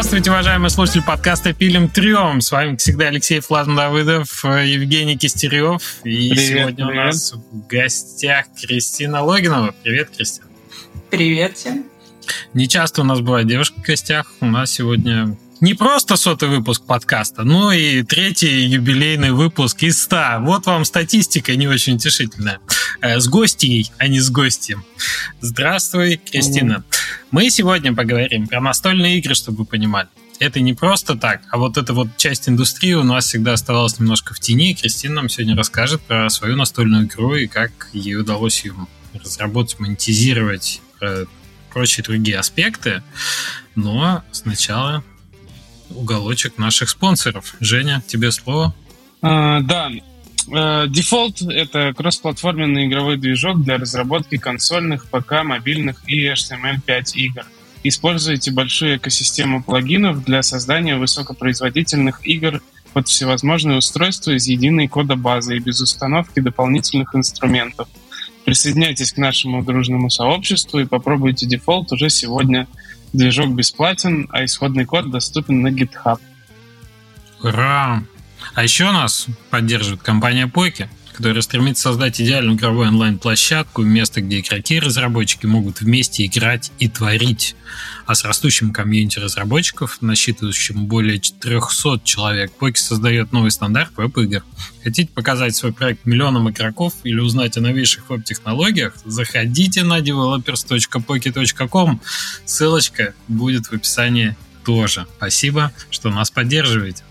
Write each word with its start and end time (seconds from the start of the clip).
Здравствуйте, 0.00 0.30
уважаемые 0.30 0.70
слушатели 0.70 1.02
подкаста 1.02 1.52
«Пилим 1.52 1.88
трем». 1.88 2.40
С 2.40 2.52
вами, 2.52 2.70
как 2.70 2.78
всегда, 2.78 3.08
Алексей 3.08 3.40
Флазм-Давыдов, 3.40 4.44
Евгений 4.44 5.18
Кистерев. 5.18 5.82
И 6.04 6.30
Привет, 6.30 6.38
сегодня 6.38 6.86
привет. 6.86 6.92
у 6.92 6.94
нас 6.94 7.32
в 7.32 7.66
гостях 7.66 8.46
Кристина 8.62 9.24
Логинова. 9.24 9.74
Привет, 9.82 10.10
Кристина. 10.16 10.46
Привет 11.10 11.56
всем. 11.56 11.84
Не 12.54 12.68
часто 12.68 13.00
у 13.00 13.04
нас 13.04 13.18
бывает 13.18 13.48
девушка 13.48 13.80
в 13.80 13.82
гостях. 13.82 14.30
У 14.40 14.46
нас 14.46 14.70
сегодня 14.70 15.36
не 15.60 15.74
просто 15.74 16.14
сотый 16.14 16.48
выпуск 16.48 16.84
подкаста, 16.86 17.42
но 17.42 17.72
и 17.72 18.04
третий 18.04 18.66
юбилейный 18.66 19.32
выпуск 19.32 19.82
из 19.82 20.00
100. 20.00 20.36
Вот 20.42 20.66
вам 20.66 20.84
статистика 20.84 21.56
не 21.56 21.66
очень 21.66 21.96
утешительная. 21.96 22.60
Э, 23.00 23.18
С 23.18 23.26
гостьей, 23.26 23.90
а 23.98 24.06
не 24.06 24.20
с 24.20 24.30
гостем. 24.30 24.84
Здравствуй, 25.40 26.18
Кристина. 26.18 26.84
Мы 27.30 27.50
сегодня 27.50 27.94
поговорим 27.94 28.46
про 28.46 28.60
настольные 28.60 29.18
игры, 29.18 29.34
чтобы 29.34 29.58
вы 29.58 29.64
понимали. 29.66 30.08
Это 30.40 30.60
не 30.60 30.72
просто 30.72 31.14
так, 31.14 31.42
а 31.50 31.58
вот 31.58 31.76
эта 31.76 31.92
вот 31.92 32.16
часть 32.16 32.48
индустрии 32.48 32.94
у 32.94 33.02
нас 33.02 33.26
всегда 33.26 33.52
оставалась 33.52 33.98
немножко 33.98 34.32
в 34.32 34.40
тени. 34.40 34.74
Кристина 34.74 35.16
нам 35.16 35.28
сегодня 35.28 35.54
расскажет 35.54 36.00
про 36.02 36.30
свою 36.30 36.56
настольную 36.56 37.06
игру 37.06 37.34
и 37.34 37.46
как 37.46 37.90
ей 37.92 38.16
удалось 38.16 38.64
ее 38.64 38.74
разработать, 39.12 39.78
монетизировать, 39.78 40.80
про 40.98 41.26
прочие 41.70 42.04
другие 42.04 42.38
аспекты. 42.38 43.02
Но 43.74 44.22
сначала 44.30 45.04
уголочек 45.90 46.56
наших 46.56 46.88
спонсоров. 46.88 47.54
Женя, 47.60 48.02
тебе 48.06 48.30
слово. 48.30 48.74
А, 49.20 49.60
да, 49.60 49.90
Э, 50.50 50.86
Default— 50.86 51.50
это 51.50 51.92
кроссплатформенный 51.94 52.86
игровой 52.86 53.16
движок 53.16 53.62
для 53.62 53.76
разработки 53.76 54.38
консольных, 54.38 55.06
ПК, 55.06 55.42
мобильных 55.44 56.02
и 56.06 56.26
HTML5 56.26 57.14
игр. 57.14 57.44
Используйте 57.84 58.50
большую 58.50 58.96
экосистему 58.96 59.62
плагинов 59.62 60.24
для 60.24 60.42
создания 60.42 60.96
высокопроизводительных 60.96 62.26
игр 62.26 62.62
под 62.92 63.08
всевозможные 63.08 63.78
устройства 63.78 64.32
из 64.32 64.46
единой 64.46 64.88
кодобазы 64.88 65.56
и 65.56 65.60
без 65.60 65.80
установки 65.80 66.40
дополнительных 66.40 67.14
инструментов. 67.14 67.88
Присоединяйтесь 68.44 69.12
к 69.12 69.18
нашему 69.18 69.62
дружному 69.62 70.10
сообществу 70.10 70.80
и 70.80 70.86
попробуйте 70.86 71.46
Default 71.46 71.86
уже 71.92 72.08
сегодня. 72.08 72.66
Движок 73.12 73.50
бесплатен, 73.50 74.28
а 74.30 74.44
исходный 74.44 74.84
код 74.84 75.10
доступен 75.10 75.62
на 75.62 75.68
GitHub. 75.68 76.18
Ура! 77.42 78.02
А 78.58 78.64
еще 78.64 78.90
нас 78.90 79.28
поддерживает 79.50 80.02
компания 80.02 80.48
Поки, 80.48 80.90
которая 81.12 81.42
стремится 81.42 81.84
создать 81.84 82.20
идеальную 82.20 82.56
игровую 82.56 82.88
онлайн-площадку, 82.88 83.82
место, 83.82 84.20
где 84.20 84.40
игроки 84.40 84.74
и 84.74 84.80
разработчики 84.80 85.46
могут 85.46 85.80
вместе 85.80 86.26
играть 86.26 86.72
и 86.80 86.88
творить. 86.88 87.54
А 88.04 88.16
с 88.16 88.24
растущим 88.24 88.72
комьюнити 88.72 89.20
разработчиков, 89.20 89.98
насчитывающим 90.00 90.86
более 90.86 91.20
400 91.20 92.00
человек, 92.02 92.50
Поки 92.50 92.80
создает 92.80 93.30
новый 93.30 93.52
стандарт 93.52 93.92
веб-игр. 93.96 94.42
Хотите 94.82 95.12
показать 95.12 95.54
свой 95.54 95.72
проект 95.72 96.04
миллионам 96.04 96.50
игроков 96.50 96.94
или 97.04 97.20
узнать 97.20 97.56
о 97.56 97.60
новейших 97.60 98.10
веб-технологиях? 98.10 98.94
Заходите 99.04 99.84
на 99.84 100.00
developers.poki.com. 100.00 102.00
Ссылочка 102.44 103.14
будет 103.28 103.66
в 103.66 103.72
описании 103.72 104.36
тоже. 104.64 105.06
Спасибо, 105.18 105.70
что 105.90 106.10
нас 106.10 106.32
поддерживаете. 106.32 107.04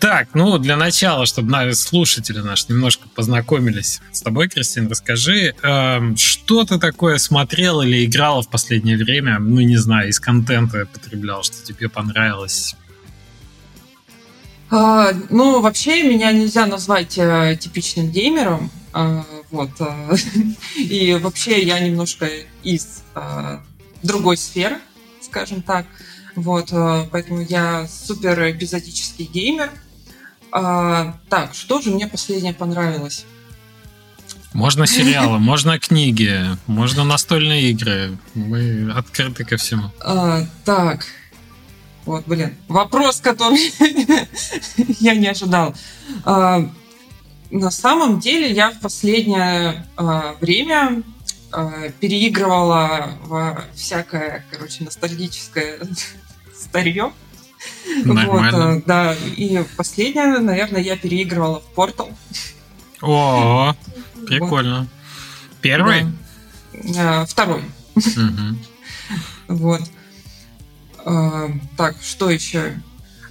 Так, 0.00 0.28
ну 0.32 0.56
для 0.56 0.78
начала, 0.78 1.26
чтобы 1.26 1.50
наши 1.50 1.74
слушатели 1.74 2.38
наши 2.38 2.64
немножко 2.70 3.06
познакомились 3.14 4.00
с 4.12 4.22
тобой, 4.22 4.48
Кристин, 4.48 4.88
расскажи, 4.88 5.54
эм, 5.62 6.16
что 6.16 6.64
ты 6.64 6.78
такое 6.78 7.18
смотрел 7.18 7.82
или 7.82 8.06
играла 8.06 8.40
в 8.40 8.48
последнее 8.48 8.96
время, 8.96 9.38
ну 9.38 9.60
не 9.60 9.76
знаю, 9.76 10.08
из 10.08 10.18
контента 10.18 10.86
потреблял, 10.86 11.42
что 11.42 11.62
тебе 11.66 11.90
понравилось? 11.90 12.76
А, 14.70 15.12
ну, 15.28 15.60
вообще, 15.60 16.02
меня 16.02 16.32
нельзя 16.32 16.64
назвать 16.64 17.18
э, 17.18 17.58
типичным 17.60 18.10
геймером. 18.10 18.70
а, 18.94 19.26
вот. 19.50 19.70
а, 19.80 20.14
и 20.76 21.14
вообще, 21.20 21.62
я 21.62 21.78
немножко 21.78 22.26
из 22.62 23.02
а, 23.14 23.62
другой 24.02 24.38
сферы, 24.38 24.78
скажем 25.20 25.60
так. 25.60 25.84
Вот. 26.36 26.68
а, 26.72 27.06
поэтому 27.10 27.42
я 27.42 27.86
супер 27.86 28.50
эпизодический 28.50 29.26
геймер. 29.26 29.70
А, 30.52 31.14
так, 31.28 31.54
что 31.54 31.80
же 31.80 31.90
мне 31.90 32.06
последнее 32.06 32.54
понравилось? 32.54 33.24
Можно 34.52 34.86
сериалы, 34.86 35.38
можно 35.38 35.78
книги, 35.78 36.56
можно 36.66 37.04
настольные 37.04 37.70
игры. 37.70 38.18
Мы 38.34 38.90
открыты 38.92 39.44
ко 39.44 39.56
всему. 39.56 39.90
А, 40.00 40.42
так. 40.64 41.06
Вот, 42.04 42.26
блин. 42.26 42.54
Вопрос, 42.68 43.20
который 43.20 43.72
я 45.00 45.14
не 45.14 45.28
ожидал. 45.28 45.74
А, 46.24 46.68
на 47.50 47.70
самом 47.70 48.20
деле 48.20 48.50
я 48.50 48.70
в 48.70 48.80
последнее 48.80 49.86
а, 49.96 50.34
время 50.40 51.02
а, 51.52 51.90
переигрывала 52.00 53.18
во 53.24 53.64
всякое, 53.74 54.44
короче, 54.50 54.84
ностальгическое 54.84 55.78
старье. 56.54 57.12
Нормально. 58.04 58.74
Вот, 58.74 58.76
а, 58.78 58.82
да. 58.86 59.16
И 59.36 59.62
последнее, 59.76 60.38
наверное, 60.38 60.80
я 60.80 60.96
переигрывала 60.96 61.60
в 61.60 61.78
Portal. 61.78 62.14
О, 63.00 63.74
прикольно. 64.26 64.86
Первый? 65.60 66.06
Да. 66.72 67.22
А, 67.22 67.26
Второй. 67.26 67.62
Мгм. 67.94 68.58
Вот. 69.48 69.82
А, 71.04 71.50
так, 71.76 71.96
что 72.02 72.30
еще? 72.30 72.80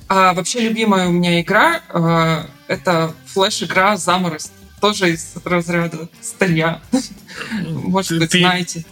А, 0.07 0.34
вообще 0.34 0.62
любимая 0.62 1.07
у 1.07 1.12
меня 1.12 1.39
игра 1.39 1.81
а, 1.89 2.47
это 2.68 3.13
флеш-игра 3.28 3.97
Заморост. 3.97 4.51
Тоже 4.81 5.12
из 5.12 5.34
разряда 5.44 6.07
старья. 6.22 6.81
Может 7.68 8.18
быть, 8.19 8.31
Ты- 8.31 8.39
знаете. 8.39 8.85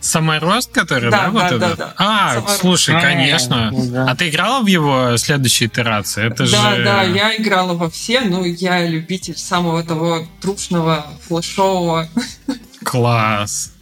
Саморост, 0.00 0.70
который, 0.70 1.10
Да, 1.10 1.24
да, 1.24 1.30
вот 1.30 1.40
да, 1.40 1.46
это? 1.48 1.58
да, 1.58 1.74
да. 1.76 1.94
А, 1.96 2.34
Саморост. 2.34 2.60
слушай, 2.60 2.94
А, 2.96 3.00
конечно. 3.00 3.70
да. 3.72 4.06
А 4.10 4.16
ты 4.16 4.28
играла 4.28 4.62
в 4.62 4.66
его 4.66 5.16
следующей 5.16 5.66
итерации? 5.66 6.24
Это 6.26 6.50
да, 6.50 6.74
же... 6.76 6.84
да, 6.84 7.02
я 7.02 7.36
играла 7.36 7.74
во 7.74 7.90
все, 7.90 8.20
но 8.20 8.44
я 8.44 8.86
любитель 8.86 9.36
самого 9.36 9.82
того 9.82 10.26
трушного, 10.40 11.06
флешового. 11.26 12.08
Класс. 12.84 13.72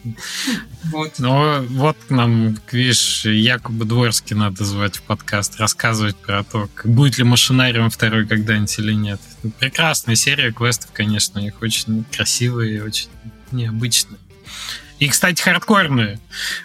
Вот. 0.85 1.15
Ну, 1.19 1.63
вот 1.69 1.97
нам, 2.09 2.57
видишь, 2.73 3.25
Якуба 3.25 3.85
Дворский 3.85 4.35
надо 4.35 4.65
звать 4.65 4.97
в 4.97 5.03
подкаст, 5.03 5.61
рассказывать 5.61 6.17
про 6.17 6.43
то, 6.45 6.69
будет 6.85 7.19
ли 7.19 7.25
машинариум 7.25 7.91
второй 7.91 8.27
когда-нибудь 8.27 8.79
или 8.79 8.95
нет. 8.95 9.21
Прекрасная 9.59 10.15
серия 10.15 10.51
квестов, 10.53 10.91
конечно, 10.93 11.39
их 11.41 11.61
очень 11.61 12.05
красивые 12.11 12.77
и 12.79 12.81
очень 12.81 13.09
необычные. 13.53 14.19
И, 14.99 15.09
кстати, 15.09 15.43
хардкорные. 15.43 16.19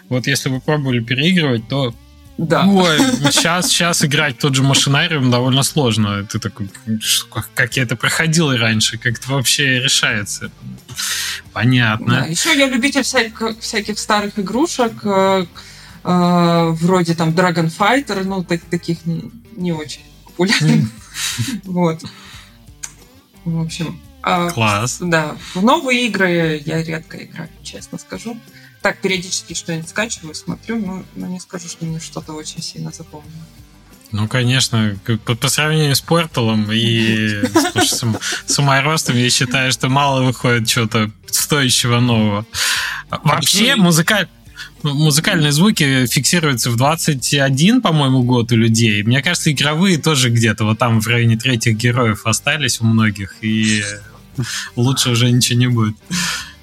Вот 0.08 0.26
если 0.26 0.48
вы 0.48 0.60
пробовали 0.60 1.00
переигрывать, 1.00 1.68
то 1.68 1.94
Да. 2.38 2.64
Ой, 2.66 2.98
сейчас, 3.30 3.68
сейчас 3.68 4.04
играть 4.04 4.38
тот 4.38 4.54
же 4.54 4.62
машинариум 4.62 5.30
довольно 5.30 5.62
сложно. 5.62 6.24
Ты 6.24 6.38
такой, 6.38 6.70
«Что, 7.00 7.44
как, 7.54 7.76
я 7.76 7.82
это 7.82 7.94
проходил 7.94 8.50
и 8.52 8.56
раньше, 8.56 8.96
как 8.98 9.18
это 9.18 9.30
вообще 9.30 9.80
решается. 9.80 10.50
Да. 10.62 10.94
Понятно. 11.52 12.26
Еще 12.28 12.56
я 12.58 12.68
любитель 12.68 13.02
всяких, 13.02 13.58
всяких 13.60 13.98
старых 13.98 14.38
игрушек, 14.38 14.92
э, 15.04 15.46
э, 16.04 16.68
вроде 16.80 17.14
там 17.14 17.30
Dragon 17.30 17.70
Fighter, 17.70 18.24
ну, 18.24 18.42
так- 18.42 18.64
таких 18.64 19.04
не, 19.04 19.30
не 19.56 19.72
очень 19.72 20.02
популярных. 20.24 20.88
Вот. 21.64 22.02
В 23.44 23.60
общем, 23.60 24.00
а, 24.22 24.50
Класс. 24.50 24.98
да, 25.00 25.36
в 25.54 25.62
новые 25.62 26.06
игры 26.06 26.62
я 26.64 26.82
редко 26.82 27.22
играю, 27.22 27.50
честно 27.62 27.98
скажу. 27.98 28.38
Так, 28.80 29.00
периодически 29.00 29.54
что-нибудь 29.54 29.88
скачиваю, 29.88 30.34
смотрю, 30.34 30.78
но, 30.84 31.04
но 31.14 31.26
не 31.26 31.38
скажу, 31.38 31.68
что 31.68 31.84
мне 31.84 32.00
что-то 32.00 32.32
очень 32.32 32.62
сильно 32.62 32.90
запомнило. 32.90 33.46
Ну, 34.12 34.28
конечно, 34.28 34.96
по, 35.24 35.34
по 35.34 35.48
сравнению 35.48 35.96
с 35.96 36.00
Порталом 36.00 36.70
и 36.70 37.42
сам- 37.86 38.18
саморостом, 38.46 39.16
я 39.16 39.30
считаю, 39.30 39.72
что 39.72 39.88
мало 39.88 40.22
выходит 40.22 40.68
чего-то 40.68 41.10
стоящего 41.26 42.00
нового. 42.00 42.46
Вообще, 43.10 43.76
музыка... 43.76 44.28
Музыкальные 44.82 45.52
звуки 45.52 46.06
фиксируются 46.06 46.68
в 46.68 46.76
21, 46.76 47.82
по-моему, 47.82 48.24
год 48.24 48.50
у 48.50 48.56
людей. 48.56 49.04
Мне 49.04 49.22
кажется, 49.22 49.52
игровые 49.52 49.96
тоже 49.96 50.28
где-то 50.28 50.64
вот 50.64 50.78
там 50.78 51.00
в 51.00 51.06
районе 51.06 51.36
третьих 51.36 51.76
героев 51.76 52.26
остались 52.26 52.80
у 52.80 52.84
многих, 52.84 53.36
и 53.42 53.84
лучше 54.76 55.10
уже 55.10 55.30
ничего 55.30 55.58
не 55.58 55.68
будет. 55.68 55.96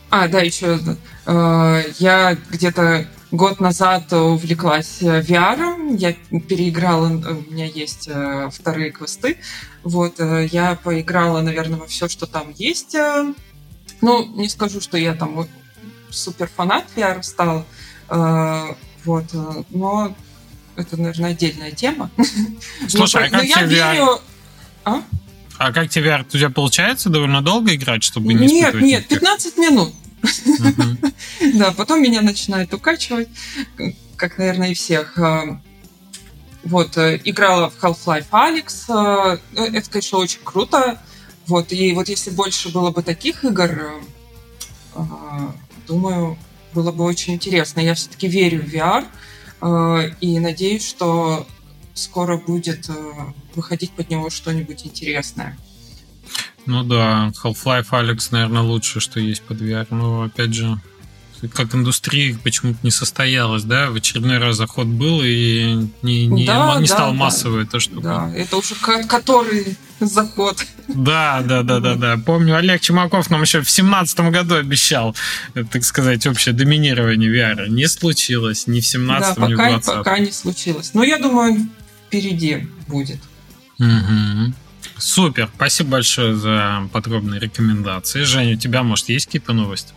А, 0.09 0.27
да, 0.27 0.41
еще 0.41 0.79
э, 1.25 1.83
я 1.99 2.37
где-то 2.49 3.07
год 3.31 3.59
назад 3.59 4.11
увлеклась 4.11 5.01
э, 5.01 5.21
VR. 5.21 5.95
Я 5.97 6.13
переиграла, 6.39 7.09
э, 7.09 7.33
у 7.33 7.51
меня 7.51 7.65
есть 7.65 8.07
э, 8.07 8.49
вторые 8.51 8.91
квесты. 8.91 9.37
Вот, 9.83 10.19
я 10.19 10.75
поиграла, 10.75 11.41
наверное, 11.41 11.79
во 11.79 11.87
все, 11.87 12.09
что 12.09 12.25
там 12.25 12.51
есть. 12.55 12.95
Ну, 14.01 14.25
не 14.35 14.49
скажу, 14.49 14.81
что 14.81 14.97
я 14.97 15.13
там 15.13 15.35
вот 15.35 15.47
супер 16.09 16.49
фанат 16.53 16.85
VR 16.95 17.23
стал. 17.23 17.65
э, 18.09 18.65
Вот, 19.05 19.25
но 19.69 20.15
это, 20.75 20.97
наверное, 20.97 21.31
отдельная 21.31 21.71
тема. 21.71 22.09
Слушай, 22.87 23.27
а 23.27 23.29
как 23.29 23.43
тебе 23.43 23.77
VR? 23.77 24.19
А? 25.59 25.73
Как 25.73 25.89
тебе 25.89 26.05
VR? 26.05 26.25
У 26.25 26.37
тебя 26.37 26.49
получается 26.49 27.09
довольно 27.09 27.41
долго 27.41 27.75
играть, 27.75 28.01
чтобы 28.01 28.33
не 28.33 28.47
Нет, 28.47 28.73
нет, 28.75 29.07
15 29.07 29.57
минут. 29.57 29.93
Да, 31.53 31.71
потом 31.71 32.01
меня 32.01 32.21
начинает 32.21 32.73
укачивать, 32.73 33.29
как, 34.15 34.37
наверное, 34.37 34.71
и 34.71 34.73
всех. 34.73 35.17
А, 35.17 35.61
вот, 36.63 36.97
э, 36.97 37.19
играла 37.23 37.69
в 37.69 37.81
Half-Life 37.81 38.27
Alex. 38.31 38.85
Э, 38.89 39.37
это, 39.55 39.89
конечно, 39.89 40.17
очень 40.17 40.39
круто. 40.43 41.01
Вот, 41.47 41.71
и 41.71 41.93
вот 41.93 42.09
если 42.09 42.31
больше 42.31 42.69
было 42.69 42.91
бы 42.91 43.01
таких 43.03 43.43
игр, 43.43 44.01
э, 44.95 44.99
думаю, 45.87 46.37
было 46.73 46.91
бы 46.91 47.03
очень 47.03 47.33
интересно. 47.33 47.79
Я 47.79 47.95
все-таки 47.95 48.27
верю 48.27 48.61
в 48.61 48.73
VR 48.73 49.05
и 50.21 50.39
надеюсь, 50.39 50.87
что 50.87 51.45
скоро 51.99 52.37
будет 52.37 52.89
выходить 53.55 53.91
под 53.91 54.09
него 54.09 54.29
что-нибудь 54.29 54.85
интересное. 54.85 55.57
Ну 56.65 56.83
да, 56.83 57.31
Half-Life 57.43 57.89
Alex, 57.91 58.27
наверное, 58.31 58.61
лучше, 58.61 58.99
что 58.99 59.19
есть 59.19 59.41
под 59.41 59.61
VR. 59.61 59.87
Но 59.89 60.23
опять 60.23 60.53
же, 60.53 60.79
как 61.53 61.73
индустрия 61.73 62.37
почему-то 62.43 62.79
не 62.83 62.91
состоялась, 62.91 63.63
да? 63.63 63.89
В 63.89 63.95
очередной 63.95 64.37
раз 64.39 64.57
заход 64.57 64.87
был 64.87 65.21
и 65.23 65.87
не, 66.01 66.27
не, 66.27 66.45
да, 66.45 66.75
не 66.79 66.87
да, 66.87 66.93
стал 66.93 67.11
да. 67.11 67.17
массовой 67.17 67.63
эта 67.63 67.79
штука. 67.79 68.01
Да, 68.01 68.33
это 68.35 68.57
уже 68.57 68.75
который 68.75 69.77
заход. 69.99 70.65
Да, 70.87 71.41
да, 71.41 71.63
да, 71.63 71.79
да, 71.79 71.95
да. 71.95 72.17
Помню, 72.17 72.57
Олег 72.57 72.81
Чумаков 72.81 73.29
нам 73.29 73.41
еще 73.41 73.61
в 73.61 73.69
семнадцатом 73.69 74.31
году 74.31 74.55
обещал, 74.55 75.15
так 75.53 75.83
сказать, 75.83 76.27
общее 76.27 76.53
доминирование 76.53 77.31
VR. 77.31 77.69
Не 77.69 77.87
случилось 77.87 78.67
ни 78.67 78.81
в 78.81 78.85
семнадцатом, 78.85 79.43
да, 79.43 79.49
ни 79.49 79.53
в 79.53 79.57
двадцатом. 79.57 80.03
пока 80.03 80.19
не 80.19 80.31
случилось. 80.31 80.91
Но 80.93 81.03
я 81.03 81.17
думаю, 81.17 81.67
впереди 82.09 82.67
будет. 82.87 83.19
Угу. 83.77 84.53
Супер, 84.97 85.49
спасибо 85.55 85.91
большое 85.91 86.35
за 86.35 86.89
подробные 86.91 87.39
рекомендации. 87.39 88.23
Женя, 88.23 88.55
у 88.55 88.57
тебя, 88.57 88.83
может, 88.83 89.09
есть 89.09 89.27
какие-то 89.27 89.53
новости? 89.53 89.93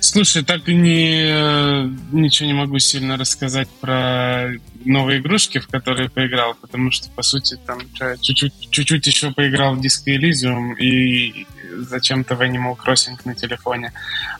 Слушай, 0.00 0.44
так 0.44 0.68
и 0.68 0.74
не, 0.74 1.32
ничего 2.12 2.46
не 2.46 2.54
могу 2.54 2.78
сильно 2.78 3.16
рассказать 3.16 3.68
про 3.80 4.50
новые 4.84 5.20
игрушки, 5.20 5.58
в 5.58 5.68
которые 5.68 6.08
поиграл, 6.08 6.54
потому 6.54 6.90
что, 6.90 7.08
по 7.10 7.22
сути, 7.22 7.58
там 7.66 7.80
чуть-чуть, 8.20 8.70
чуть-чуть 8.70 9.06
еще 9.06 9.32
поиграл 9.32 9.74
в 9.74 9.80
Disco 9.80 10.06
Elysium 10.06 10.76
и 10.76 11.46
зачем-то 11.76 12.36
в 12.36 12.40
Animal 12.40 12.76
Crossing 12.76 13.18
на 13.24 13.34
телефоне. 13.34 13.92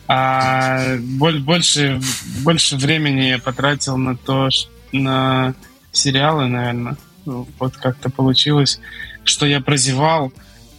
А 0.07 0.97
больше, 0.97 1.99
больше 2.43 2.75
времени 2.77 3.25
я 3.25 3.39
потратил 3.39 3.97
на 3.97 4.15
то, 4.15 4.49
на 4.91 5.53
сериалы, 5.91 6.47
наверное. 6.47 6.97
Вот 7.25 7.75
как-то 7.77 8.09
получилось 8.09 8.79
что 9.27 9.45
я 9.45 9.61
прозевал, 9.61 10.31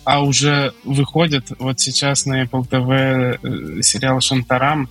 а 0.04 0.22
уже 0.22 0.72
выходит 0.84 1.50
вот 1.58 1.80
сейчас 1.80 2.26
на 2.26 2.42
Apple 2.42 2.68
TV 2.68 3.38
э, 3.42 3.82
сериал 3.82 4.20
«Шантарам», 4.20 4.88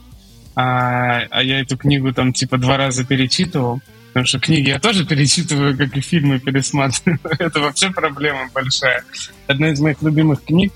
а, 0.55 1.21
а 1.29 1.43
я 1.43 1.59
эту 1.59 1.77
книгу 1.77 2.13
там 2.13 2.33
типа 2.33 2.57
два 2.57 2.77
раза 2.77 3.03
перечитывал, 3.03 3.79
потому 4.07 4.25
что 4.25 4.39
книги 4.39 4.69
я 4.69 4.79
тоже 4.79 5.05
перечитываю, 5.05 5.77
как 5.77 5.95
и 5.95 6.01
фильмы 6.01 6.39
пересматриваю. 6.39 7.19
Это 7.39 7.59
вообще 7.59 7.91
проблема 7.91 8.49
большая. 8.53 9.03
Одна 9.47 9.69
из 9.69 9.79
моих 9.79 10.01
любимых 10.01 10.43
книг. 10.43 10.73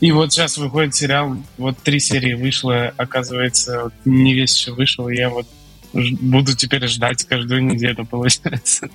И 0.00 0.12
вот 0.12 0.32
сейчас 0.32 0.56
выходит 0.56 0.94
сериал, 0.94 1.36
вот 1.58 1.76
три 1.78 2.00
серии 2.00 2.32
вышло, 2.32 2.94
оказывается, 2.96 3.84
вот 3.84 3.92
не 4.06 4.32
весь 4.32 4.56
еще 4.56 4.72
вышел, 4.72 5.10
я 5.10 5.28
вот 5.28 5.46
буду 5.92 6.54
теперь 6.54 6.86
ждать 6.86 7.24
каждую 7.24 7.64
неделю, 7.64 8.04
получается. 8.04 8.88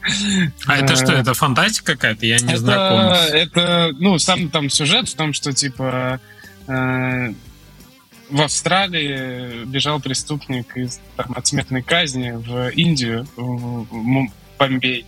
А 0.66 0.78
это 0.78 0.96
что, 0.96 1.12
это 1.14 1.34
фантастика 1.34 1.94
какая-то? 1.94 2.26
Я 2.26 2.40
не 2.40 2.54
это, 2.54 2.58
знаком. 2.58 3.00
Это, 3.34 3.92
ну, 4.00 4.20
сам 4.20 4.50
там 4.50 4.70
сюжет 4.70 5.10
в 5.10 5.16
том, 5.16 5.34
что, 5.34 5.54
типа, 5.54 6.20
э, 6.68 7.34
в 8.30 8.42
Австралии 8.42 9.66
бежал 9.66 10.00
преступник 10.00 10.78
из 10.78 11.00
там, 11.16 11.34
от 11.36 11.48
смертной 11.48 11.82
казни 11.82 12.32
в 12.32 12.70
Индию, 12.70 13.28
в, 13.36 13.86
в 13.86 14.28
Бомбей, 14.58 15.06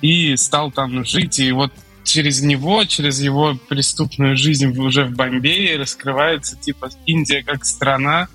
и 0.00 0.36
стал 0.36 0.70
там 0.70 1.04
жить, 1.04 1.38
и 1.38 1.52
вот 1.52 1.72
через 2.04 2.40
него, 2.40 2.84
через 2.84 3.20
его 3.20 3.58
преступную 3.68 4.36
жизнь 4.36 4.76
уже 4.78 5.04
в 5.04 5.12
Бомбее 5.12 5.76
раскрывается, 5.76 6.56
типа, 6.56 6.90
Индия 7.04 7.42
как 7.42 7.64
страна, 7.64 8.28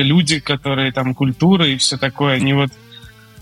люди, 0.00 0.40
которые 0.40 0.92
там 0.92 1.14
культура 1.14 1.66
и 1.66 1.76
все 1.76 1.96
такое, 1.96 2.34
они 2.34 2.52
вот 2.54 2.70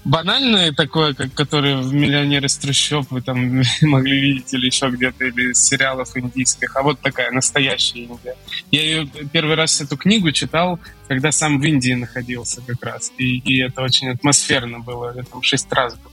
банальное 0.04 0.72
такое, 0.72 1.14
как, 1.14 1.32
которое 1.34 1.76
в 1.76 1.92
«Миллионеры 1.92 2.48
с 2.48 2.56
трущоб» 2.56 3.06
вы 3.10 3.20
там 3.22 3.62
могли 3.82 4.20
видеть 4.20 4.52
или 4.54 4.66
еще 4.66 4.90
где-то, 4.90 5.24
или 5.26 5.52
из 5.52 5.62
сериалов 5.62 6.16
индийских, 6.16 6.76
а 6.76 6.82
вот 6.82 7.00
такая 7.00 7.30
настоящая 7.30 8.00
Индия. 8.00 8.36
Я 8.70 8.82
ее 8.82 9.08
первый 9.32 9.56
раз 9.56 9.80
эту 9.80 9.96
книгу 9.96 10.32
читал, 10.32 10.78
когда 11.08 11.32
сам 11.32 11.60
в 11.60 11.64
Индии 11.64 11.92
находился 11.92 12.62
как 12.66 12.82
раз, 12.82 13.12
и, 13.18 13.38
и 13.38 13.62
это 13.62 13.82
очень 13.82 14.08
атмосферно 14.08 14.80
было, 14.80 15.14
я 15.16 15.22
там 15.22 15.42
шесть 15.42 15.72
раз 15.72 15.94
был. 15.96 16.10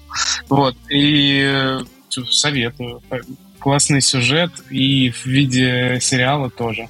Вот, 0.49 0.75
и 0.89 1.41
э, 1.45 1.79
советую. 2.29 3.01
Классный 3.59 4.01
сюжет 4.01 4.51
и 4.69 5.09
в 5.09 5.25
виде 5.25 5.97
сериала 5.99 6.49
тоже. 6.49 6.87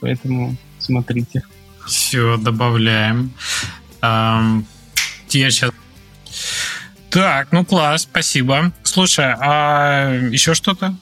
Поэтому 0.00 0.56
смотрите. 0.78 1.42
Все, 1.88 2.36
добавляем. 2.36 3.32
Эм, 4.02 4.66
я 5.30 5.50
сейчас... 5.50 5.72
Так, 7.10 7.52
ну 7.52 7.64
класс, 7.64 8.02
спасибо. 8.02 8.72
Слушай, 8.82 9.34
а 9.40 10.12
еще 10.30 10.54
что-то? 10.54 10.94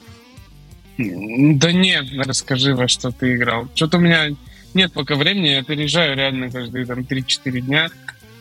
Да 0.97 1.71
нет, 1.71 2.05
расскажи, 2.25 2.73
во 2.73 2.87
что 2.87 3.11
ты 3.11 3.35
играл. 3.35 3.67
Что-то 3.75 3.97
у 3.97 3.99
меня 3.99 4.29
нет 4.73 4.93
пока 4.93 5.15
времени, 5.15 5.49
я 5.49 5.63
переезжаю 5.63 6.15
реально 6.15 6.49
каждые 6.49 6.85
там 6.85 6.99
3-4 6.99 7.59
дня. 7.61 7.89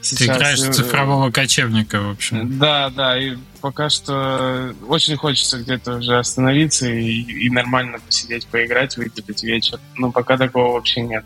Сейчас... 0.00 0.18
Ты 0.18 0.26
играешь 0.26 0.60
в 0.60 0.68
э, 0.68 0.72
цифрового 0.72 1.30
кочевника, 1.32 2.00
в 2.00 2.10
общем. 2.10 2.58
Да, 2.58 2.90
да, 2.90 3.18
и 3.18 3.36
пока 3.60 3.90
что 3.90 4.72
очень 4.86 5.16
хочется 5.16 5.58
где-то 5.58 5.96
уже 5.96 6.18
остановиться 6.18 6.88
и, 6.88 7.22
и 7.22 7.50
нормально 7.50 7.98
посидеть, 7.98 8.46
поиграть, 8.46 8.96
выпить 8.96 9.42
вечер. 9.42 9.80
Но 9.96 10.12
пока 10.12 10.36
такого 10.36 10.74
вообще 10.74 11.00
нет. 11.00 11.24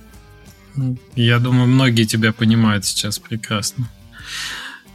Я 1.17 1.39
думаю, 1.39 1.67
многие 1.67 2.05
тебя 2.05 2.33
понимают 2.33 2.85
сейчас 2.85 3.19
прекрасно. 3.19 3.89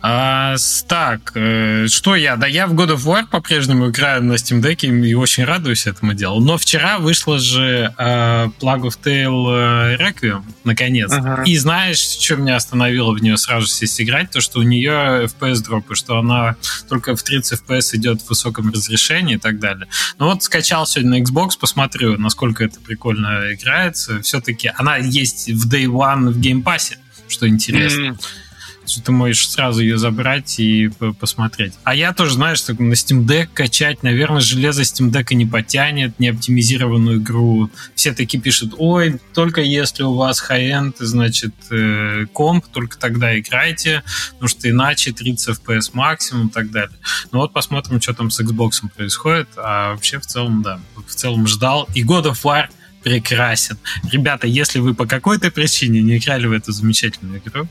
А, 0.07 0.55
так, 0.87 1.31
э, 1.33 1.87
что 1.87 2.15
я? 2.15 2.35
Да 2.35 2.45
я 2.45 2.67
в 2.67 2.75
God 2.75 2.95
of 2.95 3.05
War 3.05 3.25
по-прежнему 3.25 3.89
играю 3.89 4.23
на 4.23 4.33
Steam 4.33 4.61
Deck 4.61 4.85
и 4.85 5.15
очень 5.15 5.45
радуюсь 5.45 5.87
этому 5.87 6.13
делу. 6.13 6.39
Но 6.41 6.59
вчера 6.59 6.99
вышла 6.99 7.39
же 7.39 7.91
э, 7.97 8.45
Plug 8.59 8.81
of 8.83 8.99
Tale 9.03 9.95
э, 9.95 9.97
Requiem, 9.97 10.43
наконец. 10.63 11.11
Ага. 11.11 11.41
И 11.47 11.57
знаешь, 11.57 11.97
что 11.97 12.35
меня 12.35 12.55
остановило 12.55 13.13
в 13.13 13.19
нее 13.19 13.35
сразу 13.37 13.65
сесть 13.65 13.99
играть? 13.99 14.29
То, 14.29 14.41
что 14.41 14.59
у 14.59 14.61
нее 14.61 15.25
FPS 15.25 15.63
дропы, 15.63 15.95
что 15.95 16.19
она 16.19 16.55
только 16.87 17.15
в 17.15 17.23
30 17.23 17.61
FPS 17.61 17.95
идет 17.95 18.21
в 18.21 18.29
высоком 18.29 18.69
разрешении 18.69 19.37
и 19.37 19.39
так 19.39 19.57
далее. 19.57 19.87
Ну 20.19 20.27
вот 20.27 20.43
скачал 20.43 20.85
сегодня 20.85 21.17
на 21.17 21.23
Xbox, 21.23 21.57
посмотрю, 21.59 22.15
насколько 22.19 22.63
это 22.63 22.79
прикольно 22.79 23.51
играется. 23.53 24.21
Все-таки 24.21 24.71
она 24.75 24.97
есть 24.97 25.49
в 25.49 25.67
Day 25.67 25.85
One 25.85 26.29
в 26.29 26.39
Game 26.39 26.61
Pass, 26.61 26.93
что 27.27 27.47
интересно. 27.49 28.09
Mm 28.09 28.17
что 28.19 28.44
ты 28.85 29.11
можешь 29.11 29.49
сразу 29.49 29.81
ее 29.81 29.97
забрать 29.97 30.59
и 30.59 30.89
посмотреть. 31.19 31.73
А 31.83 31.95
я 31.95 32.13
тоже, 32.13 32.35
знаешь, 32.35 32.61
так 32.61 32.79
на 32.79 32.93
Steam 32.93 33.25
Deck 33.25 33.49
качать, 33.53 34.03
наверное, 34.03 34.41
железо 34.41 34.83
Steam 34.83 35.11
Deck 35.11 35.33
не 35.33 35.45
потянет, 35.45 36.19
не 36.19 36.29
оптимизированную 36.29 37.17
игру. 37.17 37.69
Все 37.95 38.13
такие 38.13 38.41
пишут, 38.41 38.73
ой, 38.77 39.19
только 39.33 39.61
если 39.61 40.03
у 40.03 40.13
вас 40.13 40.43
high-end, 40.49 40.95
значит, 40.99 41.53
э, 41.71 42.25
комп, 42.33 42.65
только 42.67 42.97
тогда 42.97 43.37
играйте, 43.37 44.03
потому 44.33 44.49
что 44.49 44.69
иначе 44.69 45.11
30 45.11 45.59
FPS 45.59 45.91
максимум 45.93 46.47
и 46.47 46.51
так 46.51 46.71
далее. 46.71 46.97
Ну 47.31 47.39
вот 47.39 47.53
посмотрим, 47.53 48.01
что 48.01 48.13
там 48.13 48.29
с 48.29 48.39
Xbox 48.39 48.81
происходит. 48.95 49.49
А 49.57 49.91
вообще 49.91 50.19
в 50.19 50.25
целом, 50.25 50.61
да, 50.61 50.79
в 50.95 51.13
целом 51.13 51.47
ждал. 51.47 51.87
И 51.93 52.03
God 52.03 52.25
of 52.25 52.43
War 52.43 52.67
прекрасен. 53.05 53.77
Ребята, 54.11 54.47
если 54.47 54.79
вы 54.79 54.95
по 54.95 55.05
какой-то 55.05 55.51
причине 55.51 56.01
не 56.01 56.17
играли 56.17 56.47
в 56.47 56.51
эту 56.51 56.71
замечательную 56.71 57.39
игру, 57.39 57.67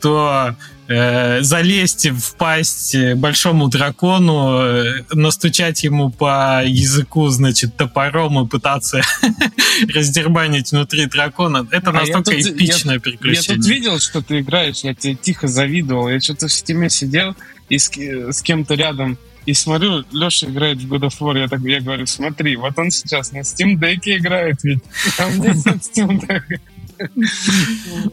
то 0.00 0.56
э, 0.88 1.42
залезьте 1.42 2.10
в 2.10 2.34
пасть 2.34 2.96
большому 3.14 3.68
дракону, 3.68 4.58
э, 4.58 5.04
настучать 5.12 5.84
ему 5.84 6.10
по 6.10 6.64
языку, 6.64 7.28
значит, 7.28 7.76
топором 7.76 8.44
и 8.44 8.48
пытаться 8.48 9.00
раздербанить 9.94 10.72
внутри 10.72 11.06
дракона. 11.06 11.64
Это 11.70 11.90
а 11.90 11.92
настолько 11.92 12.32
тут, 12.32 12.46
эпичное 12.46 12.94
я, 12.94 13.00
приключение. 13.00 13.50
Я 13.50 13.54
тут 13.54 13.66
видел, 13.66 14.00
что 14.00 14.22
ты 14.22 14.40
играешь, 14.40 14.80
я 14.80 14.92
тебе 14.92 15.14
тихо 15.14 15.46
завидовал. 15.46 16.08
Я 16.08 16.18
что-то 16.18 16.48
в 16.48 16.52
стиме 16.52 16.90
сидел 16.90 17.36
и 17.68 17.78
с, 17.78 17.88
с 17.88 18.42
кем-то 18.42 18.74
рядом 18.74 19.18
и 19.48 19.54
смотрю, 19.54 20.04
Леша 20.12 20.46
играет 20.46 20.76
в 20.78 20.92
God 20.92 21.08
of 21.08 21.18
War, 21.20 21.38
я, 21.38 21.48
так, 21.48 21.60
я 21.62 21.80
говорю, 21.80 22.04
смотри, 22.04 22.54
вот 22.56 22.78
он 22.78 22.90
сейчас 22.90 23.32
на 23.32 23.38
Steam 23.38 23.78
Deck 23.78 24.00
играет 24.04 24.62
ведь, 24.62 24.82
а 25.18 25.26
мне 25.28 25.48
нет 25.48 25.80
Steam 25.80 26.20
Deck. 26.20 26.60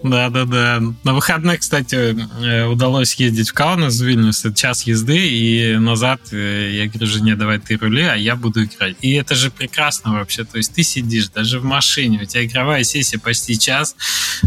Да-да-да. 0.04 0.82
На 1.04 1.14
выходных, 1.14 1.60
кстати, 1.60 2.16
э, 2.42 2.66
удалось 2.68 3.16
ездить 3.16 3.50
в 3.50 3.54
Каунас, 3.54 4.00
в 4.00 4.06
Вильнюс, 4.06 4.46
это 4.46 4.56
час 4.56 4.84
езды, 4.84 5.28
и 5.28 5.76
назад 5.76 6.22
э, 6.32 6.72
я 6.72 6.88
говорю, 6.88 7.08
жене, 7.08 7.36
давай 7.36 7.60
ты 7.60 7.76
рули, 7.76 8.04
а 8.04 8.16
я 8.16 8.38
буду 8.38 8.64
играть. 8.64 8.96
И 9.02 9.12
это 9.12 9.36
же 9.36 9.52
прекрасно 9.52 10.14
вообще, 10.14 10.46
то 10.46 10.58
есть 10.58 10.74
ты 10.74 10.84
сидишь 10.84 11.28
даже 11.28 11.60
в 11.60 11.66
машине, 11.66 12.22
у 12.22 12.26
тебя 12.26 12.46
игровая 12.46 12.86
сессия 12.86 13.20
почти 13.20 13.60
час, 13.60 13.98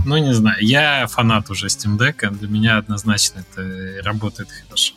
ну, 0.07 0.16
не 0.16 0.33
знаю, 0.33 0.57
я 0.64 1.07
фанат 1.07 1.50
уже 1.50 1.66
Steam 1.66 1.99
Deck, 1.99 2.35
для 2.38 2.49
меня 2.49 2.78
однозначно 2.78 3.40
это 3.40 4.02
работает 4.02 4.49
хорошо. 4.64 4.95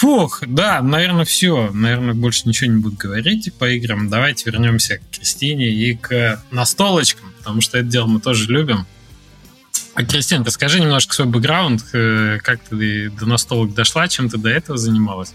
Фух, 0.00 0.44
да, 0.46 0.80
наверное, 0.80 1.26
все. 1.26 1.70
Наверное, 1.74 2.14
больше 2.14 2.48
ничего 2.48 2.70
не 2.70 2.80
буду 2.80 2.96
говорить 2.96 3.52
по 3.58 3.68
играм. 3.68 4.08
Давайте 4.08 4.50
вернемся 4.50 4.96
к 4.96 5.02
Кристине 5.14 5.68
и 5.68 5.94
к 5.94 6.42
настолочкам, 6.50 7.30
потому 7.36 7.60
что 7.60 7.76
это 7.76 7.86
дело 7.86 8.06
мы 8.06 8.18
тоже 8.18 8.50
любим. 8.50 8.86
А, 9.92 10.02
Кристина, 10.02 10.42
расскажи 10.42 10.80
немножко 10.80 11.14
свой 11.14 11.28
бэкграунд, 11.28 11.84
э, 11.92 12.38
как 12.42 12.60
ты 12.60 13.10
до 13.10 13.26
настолок 13.26 13.74
дошла, 13.74 14.08
чем 14.08 14.30
ты 14.30 14.38
до 14.38 14.48
этого 14.48 14.78
занималась? 14.78 15.34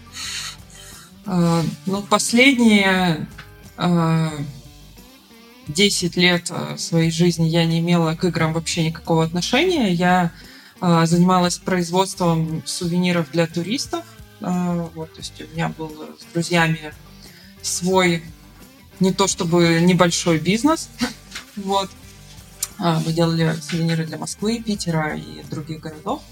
А, 1.26 1.62
ну, 1.86 2.02
последние 2.02 3.28
10 5.68 6.16
лет 6.16 6.50
своей 6.76 7.12
жизни 7.12 7.46
я 7.46 7.66
не 7.66 7.78
имела 7.78 8.16
к 8.16 8.24
играм 8.24 8.52
вообще 8.52 8.86
никакого 8.86 9.22
отношения. 9.22 9.92
Я 9.92 10.32
занималась 10.80 11.58
производством 11.58 12.64
сувениров 12.66 13.30
для 13.30 13.46
туристов. 13.46 14.02
А, 14.40 14.88
вот, 14.94 15.12
то 15.12 15.18
есть 15.18 15.40
у 15.40 15.54
меня 15.54 15.68
был 15.76 15.90
с 16.20 16.32
друзьями 16.32 16.92
свой 17.62 18.22
не 19.00 19.12
то 19.12 19.26
чтобы 19.26 19.80
небольшой 19.80 20.38
бизнес. 20.38 20.88
вот. 21.56 21.90
А, 22.78 23.00
мы 23.04 23.12
делали 23.12 23.54
сувениры 23.62 24.06
для 24.06 24.18
Москвы, 24.18 24.62
Питера 24.62 25.16
и 25.16 25.42
других 25.50 25.80
городов. 25.80 26.22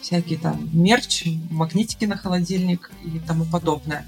Всякие 0.00 0.38
там 0.38 0.68
мерч, 0.72 1.24
магнитики 1.50 2.04
на 2.04 2.16
холодильник 2.16 2.90
и 3.04 3.18
тому 3.20 3.44
подобное. 3.44 4.06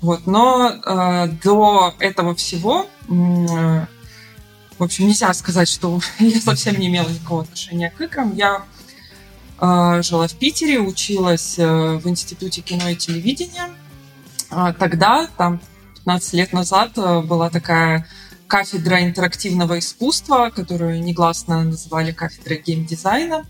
Вот. 0.00 0.26
Но 0.26 0.70
э, 0.70 1.28
до 1.42 1.94
этого 1.98 2.34
всего, 2.34 2.86
э, 3.08 3.86
в 4.78 4.82
общем, 4.82 5.06
нельзя 5.06 5.32
сказать, 5.34 5.68
что 5.68 6.00
я 6.18 6.40
совсем 6.40 6.78
не 6.78 6.88
имела 6.88 7.08
никакого 7.08 7.42
отношения 7.42 7.90
к 7.90 8.00
играм. 8.00 8.34
Я 8.34 8.64
жила 9.58 10.28
в 10.28 10.34
Питере, 10.34 10.80
училась 10.80 11.58
э, 11.58 11.96
в 11.96 12.06
Институте 12.08 12.60
кино 12.60 12.90
и 12.90 12.96
телевидения. 12.96 13.70
А, 14.50 14.72
тогда, 14.72 15.28
там, 15.38 15.60
15 15.96 16.32
лет 16.34 16.52
назад, 16.52 16.92
э, 16.96 17.20
была 17.22 17.48
такая 17.48 18.06
кафедра 18.48 19.02
интерактивного 19.02 19.78
искусства, 19.78 20.50
которую 20.54 21.02
негласно 21.02 21.64
называли 21.64 22.12
кафедрой 22.12 22.62
геймдизайна. 22.64 23.46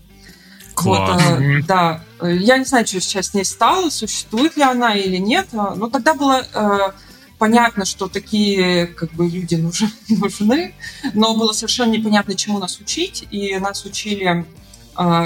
Класс. 0.73 1.21
Вот, 1.21 1.41
э, 1.41 1.61
да, 1.67 2.01
я 2.21 2.57
не 2.57 2.65
знаю, 2.65 2.87
что 2.87 3.01
сейчас 3.01 3.27
с 3.27 3.33
ней 3.33 3.43
стало, 3.43 3.89
существует 3.89 4.55
ли 4.55 4.63
она 4.63 4.95
или 4.95 5.17
нет, 5.17 5.47
но 5.51 5.89
тогда 5.89 6.13
было 6.13 6.93
понятно, 7.37 7.85
что 7.85 8.07
такие 8.07 8.87
как 8.87 9.11
бы 9.13 9.27
люди 9.27 9.55
нужны, 10.09 10.73
но 11.13 11.35
было 11.35 11.51
совершенно 11.51 11.91
непонятно, 11.91 12.35
чему 12.35 12.59
нас 12.59 12.79
учить, 12.79 13.27
и 13.31 13.57
нас 13.57 13.85
учили 13.85 14.23
а, 14.23 14.45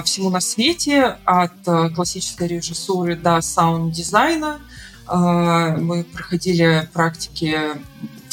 всему 0.03 0.29
на 0.29 0.41
свете, 0.41 1.17
от 1.23 1.53
а, 1.65 1.89
классической 1.89 2.47
режиссуры 2.47 3.15
до 3.15 3.39
саунд-дизайна. 3.39 4.59
А, 5.07 5.77
мы 5.77 6.03
проходили 6.03 6.89
практики 6.91 7.57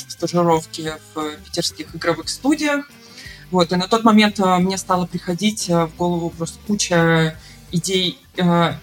стажировки 0.09 0.95
в 1.15 1.37
питерских 1.45 1.95
игровых 1.95 2.29
студиях. 2.29 2.91
Вот, 3.53 3.73
и 3.73 3.77
на 3.77 3.87
тот 3.87 4.03
момент 4.03 4.41
мне 4.41 4.77
стало 4.77 5.07
приходить 5.07 5.69
в 5.69 5.91
голову 5.97 6.31
просто 6.31 6.59
куча 6.67 7.39
идей 7.71 8.19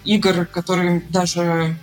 игр, 0.04 0.46
которые 0.46 1.02
даже, 1.08 1.76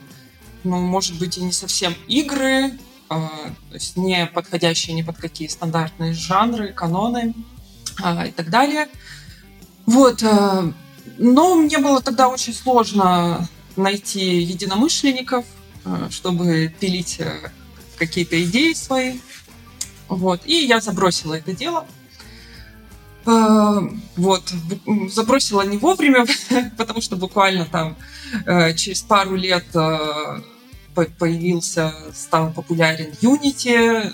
ну, 0.63 0.81
может 0.81 1.17
быть, 1.17 1.37
и 1.37 1.43
не 1.43 1.53
совсем 1.53 1.95
игры, 2.07 2.71
то 3.07 3.29
есть 3.71 3.95
не 3.95 4.25
подходящие 4.25 4.95
ни 4.95 5.01
под 5.01 5.17
какие 5.17 5.47
стандартные 5.47 6.13
жанры, 6.13 6.73
каноны 6.73 7.33
и 8.27 8.31
так 8.31 8.49
далее. 8.49 8.89
Вот. 9.85 10.23
Э, 10.23 10.71
но 11.17 11.55
мне 11.55 11.77
было 11.77 12.01
тогда 12.01 12.29
очень 12.29 12.53
сложно 12.53 13.47
найти 13.75 14.41
единомышленников, 14.41 15.45
э, 15.85 16.07
чтобы 16.09 16.73
пилить 16.79 17.17
э, 17.19 17.51
какие-то 17.97 18.41
идеи 18.43 18.73
свои. 18.73 19.19
Вот. 20.07 20.41
И 20.45 20.65
я 20.65 20.79
забросила 20.79 21.35
это 21.35 21.53
дело. 21.53 21.85
Вот. 23.25 24.43
Забросила 25.09 25.61
не 25.61 25.77
вовремя, 25.77 26.25
потому 26.77 26.99
что 26.99 27.15
буквально 27.15 27.65
там 27.65 27.95
через 28.75 29.01
пару 29.01 29.37
лет 29.37 29.65
появился, 31.17 31.93
стал 32.13 32.51
популярен 32.51 33.11
Unity, 33.21 34.13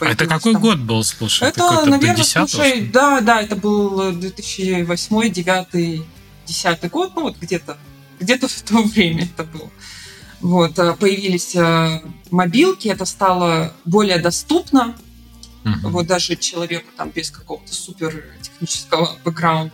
это 0.00 0.26
какой 0.26 0.52
там. 0.52 0.62
год 0.62 0.78
был, 0.78 1.02
слушай? 1.04 1.48
Это, 1.48 1.84
наверное, 1.86 2.24
слушай, 2.24 2.86
да, 2.92 3.20
да, 3.20 3.42
это 3.42 3.56
был 3.56 4.12
2008, 4.12 4.86
2009, 4.86 5.66
2010 6.46 6.90
год, 6.90 7.12
ну 7.14 7.22
вот 7.22 7.36
где-то, 7.38 7.76
где-то 8.20 8.48
в 8.48 8.62
то 8.62 8.82
время 8.82 9.24
это 9.24 9.44
было. 9.44 9.70
Вот, 10.40 10.78
э, 10.78 10.94
появились 10.94 11.56
э, 11.56 12.02
мобилки, 12.30 12.88
это 12.88 13.04
стало 13.04 13.72
более 13.84 14.18
доступно, 14.18 14.94
uh-huh. 15.64 15.90
вот 15.90 16.06
даже 16.06 16.36
человеку 16.36 16.86
там 16.96 17.10
без 17.10 17.30
какого-то 17.30 17.72
супер 17.72 18.24
технического 18.42 19.16
бэкграунда. 19.24 19.72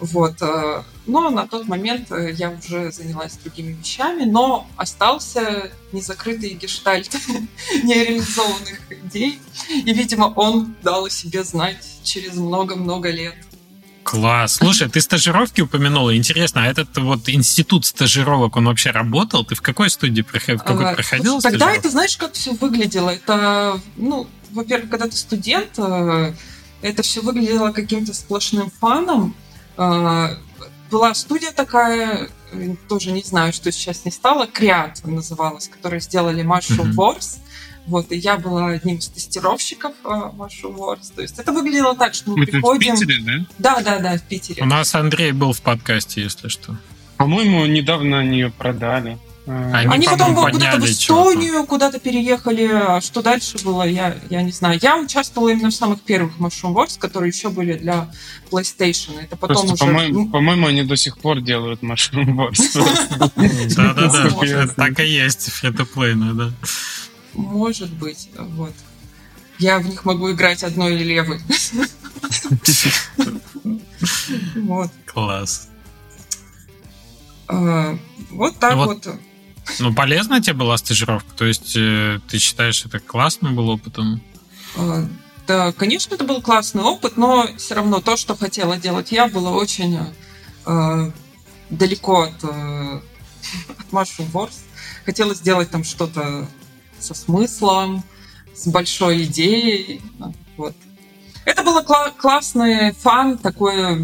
Вот. 0.00 0.40
Э, 0.42 0.82
но 1.06 1.30
на 1.30 1.46
тот 1.46 1.68
момент 1.68 2.10
э, 2.10 2.32
я 2.32 2.50
уже 2.50 2.90
занялась 2.90 3.36
другими 3.36 3.72
вещами, 3.72 4.24
но 4.24 4.66
остался 4.76 5.70
незакрытый 5.92 6.50
гештальт 6.50 7.10
нереализованных 7.82 8.80
идей. 8.90 9.40
И, 9.68 9.92
видимо, 9.92 10.32
он 10.36 10.74
дал 10.82 11.04
о 11.04 11.10
себе 11.10 11.44
знать 11.44 11.86
через 12.02 12.34
много-много 12.34 13.10
лет. 13.10 13.34
Класс. 14.02 14.56
Слушай, 14.56 14.90
ты 14.90 15.00
стажировки 15.00 15.62
упомянула. 15.62 16.14
Интересно, 16.14 16.64
а 16.64 16.66
этот 16.66 16.96
вот 16.98 17.28
институт 17.28 17.86
стажировок, 17.86 18.56
он 18.56 18.66
вообще 18.66 18.90
работал? 18.90 19.44
Ты 19.46 19.54
в 19.54 19.62
какой 19.62 19.88
студии 19.88 20.20
проходил? 20.20 20.58
В 20.58 20.64
какой 20.64 20.90
а, 20.90 20.94
проходил 20.94 21.40
Тогда 21.40 21.72
это, 21.72 21.88
знаешь, 21.88 22.16
как 22.18 22.34
все 22.34 22.52
выглядело? 22.52 23.08
Это, 23.08 23.80
ну, 23.96 24.26
во-первых, 24.50 24.90
когда 24.90 25.08
ты 25.08 25.16
студент, 25.16 25.78
это 26.82 27.02
все 27.02 27.22
выглядело 27.22 27.72
каким-то 27.72 28.12
сплошным 28.12 28.70
фаном, 28.70 29.34
была 29.76 31.14
студия 31.14 31.52
такая, 31.52 32.28
тоже 32.88 33.12
не 33.12 33.22
знаю, 33.22 33.52
что 33.52 33.72
сейчас 33.72 34.04
не 34.04 34.10
стало, 34.10 34.46
Креат 34.46 35.04
называлась, 35.04 35.68
которые 35.68 36.00
сделали 36.00 36.44
Mushroom 36.44 36.92
mm-hmm. 36.92 36.96
Wars. 36.96 37.38
Вот, 37.86 38.10
и 38.12 38.16
я 38.16 38.38
была 38.38 38.68
одним 38.68 38.96
из 38.96 39.08
тестировщиков 39.08 39.92
Mushroom 40.04 40.76
Wars. 40.76 41.12
То 41.14 41.20
есть 41.20 41.38
это 41.38 41.52
выглядело 41.52 41.94
так, 41.94 42.14
что 42.14 42.30
мы 42.30 42.44
это 42.44 42.52
приходим... 42.52 42.96
в 42.96 43.00
Питере, 43.00 43.18
да? 43.22 43.46
Да, 43.58 43.82
да, 43.82 43.98
да, 43.98 44.16
в 44.16 44.22
Питере. 44.22 44.62
У 44.62 44.66
нас 44.66 44.94
Андрей 44.94 45.32
был 45.32 45.52
в 45.52 45.60
подкасте, 45.60 46.22
если 46.22 46.48
что. 46.48 46.76
По-моему, 47.18 47.66
недавно 47.66 48.20
они 48.20 48.38
ее 48.38 48.50
продали. 48.50 49.18
Они, 49.46 49.92
Они 49.92 50.06
потом 50.06 50.34
куда-то 50.34 50.78
в 50.80 50.84
Эстонию, 50.86 51.66
куда-то 51.66 51.98
переехали. 51.98 52.64
А 52.72 53.00
что 53.02 53.20
дальше 53.20 53.58
было, 53.62 53.82
я, 53.82 54.16
я 54.30 54.42
не 54.42 54.52
знаю. 54.52 54.78
Я 54.80 54.96
участвовала 54.96 55.50
именно 55.50 55.70
в 55.70 55.74
самых 55.74 56.00
первых 56.00 56.38
Mushroom 56.38 56.72
Wars, 56.72 56.98
которые 56.98 57.30
еще 57.30 57.50
были 57.50 57.74
для 57.74 58.10
PlayStation. 58.50 59.20
Это 59.20 59.36
потом 59.36 59.66
Просто, 59.66 59.74
уже... 59.74 59.84
По-моему, 59.84 60.30
по-моему, 60.30 60.66
они 60.66 60.82
до 60.82 60.96
сих 60.96 61.18
пор 61.18 61.42
делают 61.42 61.82
Mushroom 61.82 62.36
Wars. 62.36 63.74
Да-да-да, 63.76 64.66
так 64.74 65.00
и 65.00 65.06
есть, 65.06 65.50
фри-то-плейная, 65.50 66.32
да. 66.32 66.52
Может 67.34 67.92
быть, 67.92 68.30
вот. 68.38 68.72
Я 69.58 69.78
в 69.78 69.86
них 69.86 70.06
могу 70.06 70.32
играть 70.32 70.64
одной 70.64 70.94
или 70.94 71.04
левой. 71.04 71.40
Вот. 74.56 74.90
Класс. 75.06 75.68
А, 77.48 77.96
вот 78.30 78.58
так 78.58 78.76
вот. 78.76 79.06
Ну, 79.78 79.94
полезная 79.94 80.40
тебе 80.40 80.54
была 80.54 80.76
стажировка? 80.76 81.34
То 81.36 81.44
есть 81.44 81.74
э, 81.76 82.20
ты 82.28 82.38
считаешь, 82.38 82.84
это 82.84 83.00
классным 83.00 83.56
был 83.56 83.68
опытом? 83.70 84.20
А, 84.76 85.06
да, 85.46 85.72
конечно, 85.72 86.14
это 86.14 86.24
был 86.24 86.40
классный 86.42 86.82
опыт, 86.82 87.16
но 87.16 87.48
все 87.56 87.74
равно 87.74 88.00
то, 88.00 88.16
что 88.16 88.36
хотела 88.36 88.76
делать 88.76 89.12
я, 89.12 89.26
было 89.26 89.50
очень 89.50 89.98
э, 90.66 91.10
далеко 91.70 92.22
от, 92.22 92.44
э, 92.44 93.00
от 93.78 93.86
Mushroom 93.90 94.30
Wars. 94.32 94.54
Хотела 95.04 95.34
сделать 95.34 95.70
там 95.70 95.84
что-то 95.84 96.48
со 96.98 97.14
смыслом, 97.14 98.02
с 98.54 98.66
большой 98.68 99.24
идеей. 99.24 100.00
Вот. 100.56 100.74
Это 101.44 101.62
было 101.62 101.82
кла- 101.82 102.12
классный 102.16 102.92
фан, 102.92 103.36
такое 103.36 103.98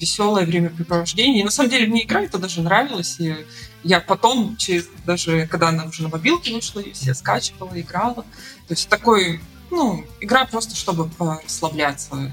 веселое 0.00 0.46
времяпрепровождение. 0.46 1.40
И 1.40 1.44
на 1.44 1.50
самом 1.50 1.70
деле 1.70 1.86
мне 1.86 2.04
игра 2.04 2.22
это 2.22 2.38
даже 2.38 2.62
нравилась. 2.62 3.16
И 3.18 3.34
я 3.82 4.00
потом, 4.00 4.56
через, 4.56 4.88
даже 5.06 5.46
когда 5.46 5.68
она 5.68 5.84
уже 5.84 6.02
на 6.02 6.08
мобилке 6.08 6.52
вышла, 6.54 6.80
и 6.80 6.92
все 6.92 7.14
скачивала, 7.14 7.78
играла. 7.80 8.24
То 8.66 8.74
есть 8.74 8.88
такой, 8.88 9.40
ну, 9.70 10.04
игра 10.20 10.44
просто, 10.46 10.74
чтобы 10.74 11.10
расслабляться. 11.18 12.32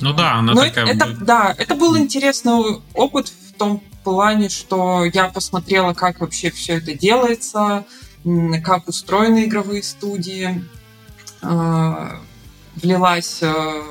Ну 0.00 0.12
да, 0.14 0.34
она 0.34 0.54
Но 0.54 0.62
такая... 0.62 0.86
это, 0.86 1.04
это, 1.04 1.24
да, 1.24 1.54
это 1.58 1.74
был 1.74 1.98
интересный 1.98 2.80
опыт 2.94 3.28
в 3.28 3.52
том 3.52 3.82
плане, 4.02 4.48
что 4.48 5.04
я 5.04 5.28
посмотрела, 5.28 5.92
как 5.92 6.20
вообще 6.20 6.50
все 6.50 6.78
это 6.78 6.94
делается, 6.94 7.84
как 8.64 8.88
устроены 8.88 9.44
игровые 9.44 9.82
студии, 9.82 10.64
а, 11.42 12.20
влилась 12.76 13.42
э, 13.42 13.82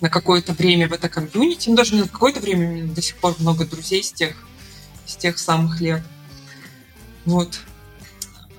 на 0.00 0.08
какое-то 0.08 0.52
время 0.52 0.88
в 0.88 0.92
это 0.92 1.08
комьюнити, 1.08 1.68
ну 1.68 1.76
даже 1.76 1.94
не 1.94 2.02
на 2.02 2.08
какое-то 2.08 2.40
время, 2.40 2.68
у 2.68 2.72
меня 2.72 2.94
до 2.94 3.02
сих 3.02 3.16
пор 3.16 3.34
много 3.38 3.66
друзей 3.66 4.02
с 4.02 4.12
тех, 4.12 4.36
с 5.10 5.16
тех 5.16 5.38
самых 5.38 5.80
лет. 5.80 6.02
Вот. 7.24 7.60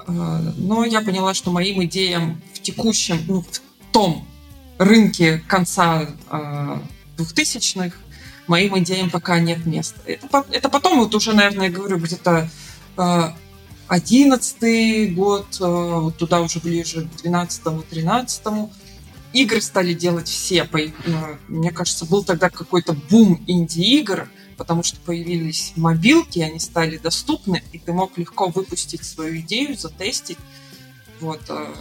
А, 0.08 0.42
но 0.58 0.86
я 0.86 1.02
поняла, 1.02 1.34
что 1.34 1.52
моим 1.52 1.84
идеям 1.86 2.42
в 2.54 2.62
текущем, 2.62 3.20
ну, 3.28 3.42
в 3.42 3.62
том 3.92 4.28
рынке 4.78 5.44
конца 5.48 6.08
2000-х 7.18 7.96
а, 7.96 8.12
моим 8.48 8.78
идеям 8.80 9.10
пока 9.10 9.40
нет 9.40 9.66
места. 9.66 10.00
Это, 10.06 10.46
это 10.52 10.70
потом, 10.70 11.00
вот 11.00 11.16
уже, 11.16 11.34
наверное, 11.34 11.68
я 11.68 11.72
говорю, 11.72 11.98
где-то 11.98 12.50
а, 12.98 13.36
одиннадцатый 13.88 15.08
год, 15.10 15.58
вот 15.60 16.18
туда 16.18 16.42
уже 16.42 16.60
ближе 16.60 17.08
к 17.08 17.26
12-13 17.26 18.70
игры 19.34 19.62
стали 19.62 19.94
делать 19.94 20.28
все. 20.28 20.68
Мне 21.48 21.72
кажется, 21.72 22.06
был 22.06 22.24
тогда 22.24 22.50
какой-то 22.50 22.94
бум 22.94 23.44
инди-игр, 23.48 24.30
потому 24.58 24.84
что 24.84 24.98
появились 25.00 25.74
мобилки, 25.76 26.40
они 26.40 26.60
стали 26.60 26.98
доступны, 26.98 27.64
и 27.72 27.80
ты 27.80 27.94
мог 27.94 28.18
легко 28.18 28.50
выпустить 28.50 29.04
свою 29.04 29.40
идею, 29.42 29.78
затестить. 29.78 30.38
Вот. 31.20 31.42
Э. 31.50 31.74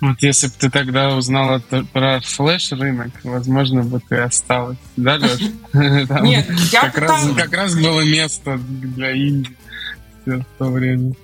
Вот 0.00 0.22
если 0.22 0.48
бы 0.48 0.54
ты 0.58 0.70
тогда 0.70 1.16
узнала 1.16 1.62
про 1.92 2.20
флеш 2.20 2.72
рынок, 2.72 3.12
возможно 3.24 3.82
бы 3.82 4.00
ты 4.00 4.16
осталась. 4.16 4.78
Да, 4.96 5.16
Леш? 5.16 5.40
Нет, 6.22 6.50
я 6.72 6.90
как 6.90 6.98
раз, 6.98 7.28
как 7.36 7.52
раз 7.52 7.74
было 7.74 8.02
место 8.02 8.58
для 8.58 9.16
инди 9.16 9.56
в 10.24 10.44
то 10.58 10.66
время. 10.66 11.14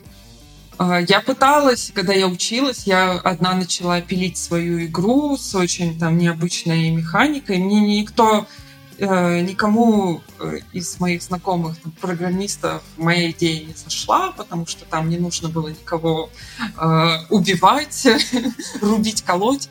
А, 0.78 1.00
я 1.00 1.20
пыталась, 1.20 1.92
когда 1.94 2.12
я 2.12 2.26
училась, 2.26 2.84
я 2.86 3.12
одна 3.12 3.54
начала 3.54 4.00
пилить 4.00 4.38
свою 4.38 4.84
игру 4.86 5.36
с 5.36 5.54
очень 5.54 5.98
там 5.98 6.16
необычной 6.18 6.90
механикой. 6.90 7.58
Мне 7.58 8.00
никто 8.00 8.46
Э, 8.46 8.71
никому 8.98 10.22
э, 10.38 10.58
из 10.72 11.00
моих 11.00 11.22
знакомых 11.22 11.78
там, 11.80 11.92
программистов 11.92 12.82
моя 12.96 13.30
идея 13.30 13.64
не 13.64 13.74
зашла, 13.74 14.32
потому 14.32 14.66
что 14.66 14.84
там 14.84 15.08
не 15.08 15.18
нужно 15.18 15.48
было 15.48 15.68
никого 15.68 16.30
э, 16.60 17.18
убивать, 17.30 18.06
рубить, 18.80 19.22
колоть. 19.22 19.68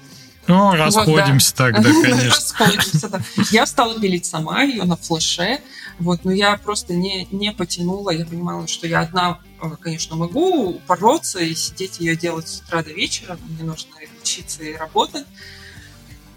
Ну, 0.47 0.75
расходимся 0.75 1.53
вот, 1.57 1.73
да. 1.73 1.81
тогда, 1.81 2.01
конечно. 2.01 2.29
расходимся, 2.29 3.09
да. 3.09 3.21
Я 3.51 3.65
стала 3.65 3.99
пилить 3.99 4.25
сама 4.25 4.63
ее 4.63 4.83
на 4.83 4.97
флеше, 4.97 5.61
вот, 5.99 6.25
но 6.25 6.31
я 6.31 6.57
просто 6.57 6.93
не, 6.93 7.27
не 7.31 7.51
потянула, 7.51 8.09
я 8.09 8.25
понимала, 8.25 8.67
что 8.67 8.87
я 8.87 9.01
одна, 9.01 9.39
э, 9.61 9.69
конечно, 9.79 10.15
могу 10.15 10.71
упороться 10.71 11.39
и 11.39 11.53
сидеть 11.53 11.99
ее 11.99 12.15
делать 12.15 12.47
с 12.47 12.61
утра 12.61 12.83
до 12.83 12.91
вечера, 12.91 13.37
мне 13.47 13.63
нужно 13.63 13.91
учиться 14.21 14.63
и 14.63 14.73
работать, 14.73 15.25
Э, 15.25 15.60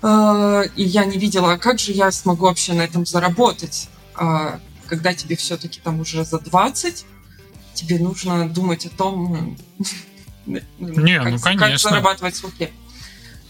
и 0.04 0.82
я 0.82 1.04
не 1.06 1.18
видела, 1.18 1.54
а 1.54 1.58
как 1.58 1.78
же 1.78 1.92
я 1.92 2.10
смогу 2.12 2.44
вообще 2.44 2.74
на 2.74 2.82
этом 2.82 3.06
заработать, 3.06 3.88
а, 4.14 4.60
когда 4.86 5.14
тебе 5.14 5.36
все-таки 5.36 5.80
там 5.80 6.00
уже 6.00 6.24
за 6.24 6.38
20, 6.38 7.06
тебе 7.72 7.98
нужно 7.98 8.48
думать 8.48 8.86
о 8.86 8.90
том, 8.90 9.56
не, 10.46 10.60
как, 11.18 11.32
ну, 11.32 11.38
конечно. 11.38 11.56
как 11.56 11.78
зарабатывать 11.78 12.40
хлеб. 12.40 12.70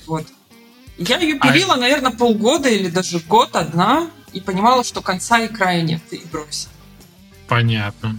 Вот. 0.07 0.27
Я 0.97 1.19
ее 1.19 1.39
пилила, 1.41 1.75
а... 1.75 1.77
наверное, 1.77 2.13
полгода 2.13 2.69
или 2.69 2.89
даже 2.89 3.19
год 3.19 3.57
одна, 3.57 4.09
и 4.33 4.41
понимала, 4.41 4.85
что 4.85 5.01
конца 5.01 5.41
и 5.41 5.49
края 5.49 5.83
нет, 5.83 6.03
и 6.13 6.23
бросила. 6.31 6.73
Понятно. 7.49 8.19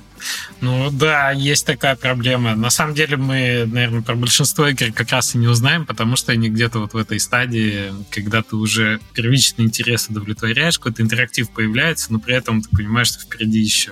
Ну 0.62 0.90
да, 0.92 1.32
есть 1.32 1.66
такая 1.66 1.96
проблема. 1.96 2.56
На 2.56 2.70
самом 2.70 2.96
деле 2.96 3.18
мы, 3.18 3.66
наверное, 3.66 4.02
про 4.02 4.16
большинство 4.16 4.68
игр 4.68 4.92
как 4.94 5.12
раз 5.12 5.36
и 5.36 5.38
не 5.38 5.48
узнаем, 5.48 5.86
потому 5.86 6.16
что 6.16 6.32
они 6.32 6.50
где-то 6.50 6.80
вот 6.80 6.94
в 6.94 6.98
этой 6.98 7.20
стадии, 7.20 7.94
когда 8.10 8.42
ты 8.42 8.56
уже 8.56 9.00
первичный 9.14 9.66
интерес 9.66 10.08
удовлетворяешь, 10.10 10.78
какой-то 10.78 11.02
интерактив 11.02 11.50
появляется, 11.52 12.14
но 12.14 12.20
при 12.20 12.36
этом 12.36 12.62
ты 12.62 12.70
понимаешь, 12.70 13.08
что 13.08 13.20
впереди 13.20 13.60
еще 13.60 13.92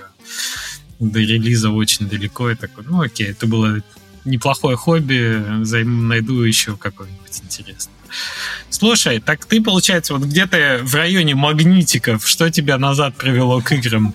до 0.98 1.20
релиза 1.20 1.70
очень 1.70 2.08
далеко, 2.08 2.50
и 2.50 2.54
такой, 2.54 2.84
ну 2.84 3.00
окей, 3.00 3.28
это 3.28 3.46
было 3.46 3.80
неплохое 4.24 4.76
хобби, 4.76 5.44
найду 5.84 6.42
еще 6.42 6.76
какой-нибудь 6.76 7.40
интересный. 7.42 7.92
Слушай, 8.70 9.20
так 9.20 9.44
ты, 9.44 9.60
получается, 9.60 10.14
вот 10.14 10.22
где-то 10.22 10.80
в 10.82 10.94
районе 10.94 11.34
магнитиков, 11.34 12.26
что 12.26 12.50
тебя 12.50 12.78
назад 12.78 13.16
привело 13.16 13.60
к 13.60 13.72
играм? 13.72 14.14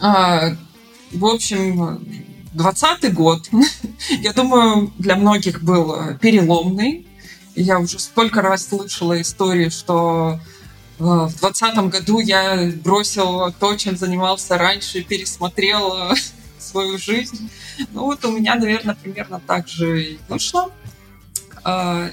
А, 0.00 0.50
в 1.12 1.24
общем, 1.24 2.00
20 2.54 3.14
год, 3.14 3.48
я 4.20 4.32
думаю, 4.32 4.92
для 4.98 5.16
многих 5.16 5.62
был 5.62 6.16
переломный. 6.20 7.06
Я 7.54 7.78
уже 7.78 7.98
столько 7.98 8.42
раз 8.42 8.68
слышала 8.68 9.20
истории, 9.20 9.70
что 9.70 10.38
э, 10.98 11.02
в 11.02 11.34
двадцатом 11.38 11.88
году 11.88 12.20
я 12.20 12.70
бросил 12.84 13.52
то, 13.58 13.74
чем 13.76 13.96
занимался 13.96 14.58
раньше, 14.58 15.02
пересмотрел 15.02 16.14
свою 16.58 16.98
жизнь. 16.98 17.50
Ну 17.92 18.02
вот 18.04 18.24
у 18.24 18.32
меня, 18.32 18.56
наверное, 18.56 18.94
примерно 18.94 19.40
так 19.46 19.68
же 19.68 20.02
и 20.02 20.18
вышло. 20.28 20.70
А, 21.64 22.10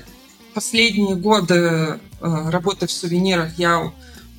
последние 0.54 1.16
годы 1.16 1.56
э, 1.56 2.00
работы 2.22 2.88
в 2.88 2.92
сувенирах 2.92 3.58
я 3.58 3.92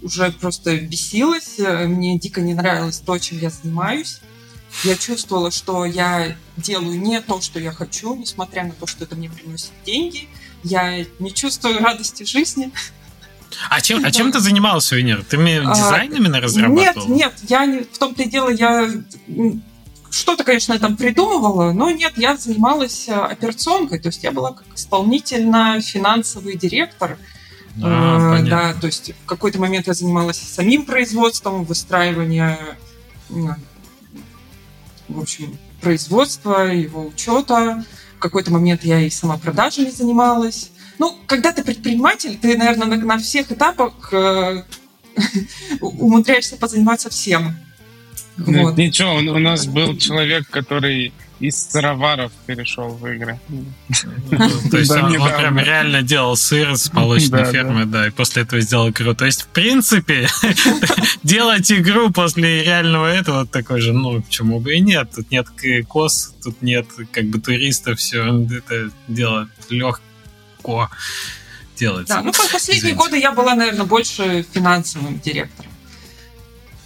уже 0.05 0.31
просто 0.31 0.77
бесилась, 0.77 1.59
э, 1.59 1.87
мне 1.87 2.19
дико 2.19 2.41
не 2.41 2.55
нравилось 2.55 3.01
то, 3.01 3.19
чем 3.19 3.39
я 3.39 3.51
занимаюсь. 3.51 4.21
Я 4.85 4.97
чувствовала, 4.97 5.51
что 5.51 5.85
я 5.85 6.37
делаю 6.57 7.01
не 7.01 7.21
то, 7.21 7.41
что 7.41 7.59
я 7.59 7.73
хочу, 7.73 8.15
несмотря 8.15 8.65
на 8.65 8.73
то, 8.73 8.87
что 8.87 9.05
это 9.05 9.17
мне 9.17 9.31
приносит 9.31 9.73
деньги. 9.87 10.29
Я 10.63 11.05
не 11.19 11.33
чувствую 11.33 11.79
радости 11.79 12.25
жизни. 12.25 12.71
А 13.71 13.81
чем, 13.81 14.05
а 14.05 14.11
чем 14.11 14.33
ты 14.33 14.41
занималась, 14.41 14.85
сувенир? 14.85 15.25
Ты 15.25 15.39
мне 15.39 15.61
а, 15.61 15.75
дизайн 15.75 16.13
именно 16.13 16.41
разрабатывала? 16.41 17.09
Нет, 17.09 17.35
нет, 17.41 17.51
я 17.51 17.67
не, 17.67 17.81
в 17.81 17.99
том-то 17.99 18.25
и 18.25 18.29
дело, 18.29 18.51
я 18.51 18.91
что-то, 20.11 20.45
конечно, 20.45 20.73
я 20.73 20.79
там 20.79 20.97
придумывала, 20.97 21.73
но 21.73 21.91
нет, 21.91 22.15
я 22.17 22.37
занималась 22.37 23.09
э, 23.09 23.15
операционкой, 23.15 23.99
то 24.01 24.09
есть 24.09 24.23
я 24.23 24.33
была 24.33 24.53
как 24.53 24.67
исполнительно-финансовый 24.75 26.57
директор. 26.57 27.19
А, 27.83 28.39
э, 28.39 28.43
да, 28.45 28.75
то 28.75 28.87
есть 28.87 29.13
в 29.25 29.27
какой-то 29.27 29.61
момент 29.61 29.87
я 29.87 29.95
занималась 29.95 30.39
самим 30.39 30.85
производством, 30.85 31.65
выстраиванием, 31.65 32.57
в 35.09 35.21
общем, 35.21 35.59
производства, 35.81 36.73
его 36.73 37.07
учета. 37.07 37.85
В 38.17 38.19
какой-то 38.21 38.53
момент 38.53 38.85
я 38.85 39.01
и 39.01 39.11
сама 39.11 39.37
продажами 39.37 39.91
занималась. 39.91 40.71
Ну, 40.99 41.19
когда 41.27 41.53
ты 41.53 41.63
предприниматель, 41.63 42.39
ты, 42.41 42.57
наверное, 42.57 42.87
на, 42.87 42.97
на 42.97 43.19
всех 43.19 43.51
этапах 43.53 44.13
э, 44.13 44.63
умудряешься 45.81 46.57
позаниматься 46.57 47.11
всем. 47.11 47.55
Вот. 48.37 48.77
Ничего, 48.77 49.15
у 49.17 49.39
нас 49.39 49.67
был 49.67 49.97
человек, 49.97 50.49
который 50.49 51.13
из 51.41 51.71
сыроваров 51.71 52.33
перешел 52.47 52.89
в 52.89 53.07
игры. 53.07 53.39
То 54.71 54.79
есть 54.79 54.91
он 54.91 55.13
прям 55.13 55.59
реально 55.59 56.03
делал 56.03 56.37
сыр 56.37 56.77
с 56.77 56.93
молочной 56.93 57.45
фермы, 57.51 57.87
да, 57.87 58.07
и 58.07 58.11
после 58.11 58.43
этого 58.43 58.61
сделал 58.61 58.91
игру. 58.91 59.15
То 59.15 59.25
есть, 59.25 59.43
в 59.43 59.47
принципе, 59.49 60.29
делать 61.23 61.71
игру 61.73 62.11
после 62.11 62.63
реального 62.63 63.07
этого 63.07 63.47
такой 63.47 63.81
же, 63.81 63.93
ну, 63.93 64.23
почему 64.23 64.61
бы 64.61 64.75
и 64.75 64.81
нет. 64.81 65.11
Тут 65.15 65.31
нет 65.31 65.47
кос, 65.89 66.35
тут 66.43 66.63
нет 66.63 66.87
как 67.11 67.25
бы 67.27 67.41
туристов, 67.41 67.99
все 67.99 68.47
это 68.51 68.91
дело 69.09 69.49
легко 69.71 70.91
делается. 71.77 72.15
Да, 72.15 72.23
ну, 72.23 72.33
последние 72.53 72.95
годы 72.95 73.19
я 73.19 73.33
была, 73.33 73.55
наверное, 73.55 73.87
больше 73.87 74.47
финансовым 74.53 75.19
директором. 75.19 75.71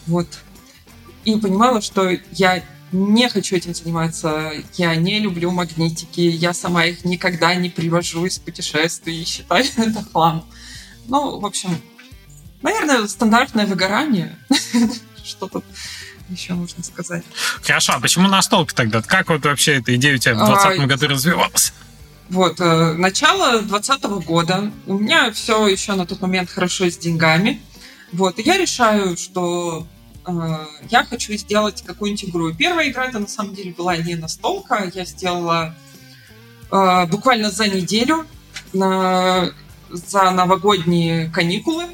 Вот. 0.07 0.27
И 1.25 1.37
понимала, 1.37 1.83
что 1.83 2.11
я 2.33 2.63
не 2.93 3.29
хочу 3.29 3.57
этим 3.57 3.75
заниматься, 3.75 4.53
я 4.75 4.95
не 4.97 5.21
люблю 5.21 5.51
магнитики, 5.51 6.21
я 6.21 6.55
сама 6.55 6.87
их 6.87 7.05
никогда 7.05 7.55
не 7.55 7.71
привожу 7.71 8.25
из 8.25 8.39
путешествий 8.39 9.23
и 9.23 9.25
считаю 9.25 9.65
это 9.77 10.05
хлам. 10.13 10.45
Ну, 11.07 11.39
в 11.41 11.47
общем, 11.47 11.81
наверное, 12.63 13.07
стандартное 13.07 13.67
выгорание. 13.67 14.37
Что 15.25 15.49
тут 15.49 15.65
еще 16.29 16.55
можно 16.55 16.83
сказать? 16.83 17.25
Хорошо, 17.63 17.95
а 17.97 18.01
почему 18.01 18.29
настолка 18.29 18.75
тогда? 18.75 19.03
Как 19.03 19.29
вот 19.29 19.45
вообще 19.45 19.77
эта 19.77 19.95
идея 19.97 20.15
у 20.15 20.19
тебя 20.19 20.35
в 20.35 20.39
2020 20.39 20.81
а, 20.81 20.87
году 20.87 21.09
развивалась? 21.09 21.73
Вот, 22.29 22.61
э, 22.61 22.93
начало 22.95 23.61
2020 23.63 24.03
года. 24.27 24.71
У 24.87 24.99
меня 24.99 25.33
все 25.33 25.67
еще 25.67 25.95
на 25.95 26.07
тот 26.07 26.21
момент 26.21 26.51
хорошо 26.51 26.91
с 26.91 26.99
деньгами. 26.99 27.61
Вот, 28.13 28.39
и 28.39 28.43
я 28.43 28.57
решаю, 28.57 29.17
что 29.17 29.87
я 30.91 31.05
хочу 31.05 31.33
сделать 31.35 31.83
какую-нибудь 31.87 32.25
игру. 32.25 32.55
Первая 32.55 32.91
игра 32.91 33.07
это 33.07 33.19
на 33.19 33.29
самом 33.29 33.55
деле 33.55 33.73
была 33.73 33.97
не 33.97 34.15
настолка. 34.15 34.91
Я 34.95 35.05
сделала 35.05 35.75
э, 36.71 37.07
буквально 37.07 37.51
за 37.51 37.69
неделю 37.69 38.27
на, 38.73 39.51
за 39.91 40.31
новогодние 40.31 41.31
каникулы. 41.31 41.85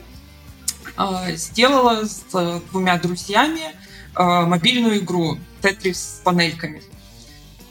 сделала 1.36 2.04
с 2.04 2.60
двумя 2.70 2.98
друзьями 2.98 3.74
мобильную 4.16 4.98
игру 4.98 5.38
Тетрис 5.60 5.98
с 5.98 6.20
панельками. 6.22 6.82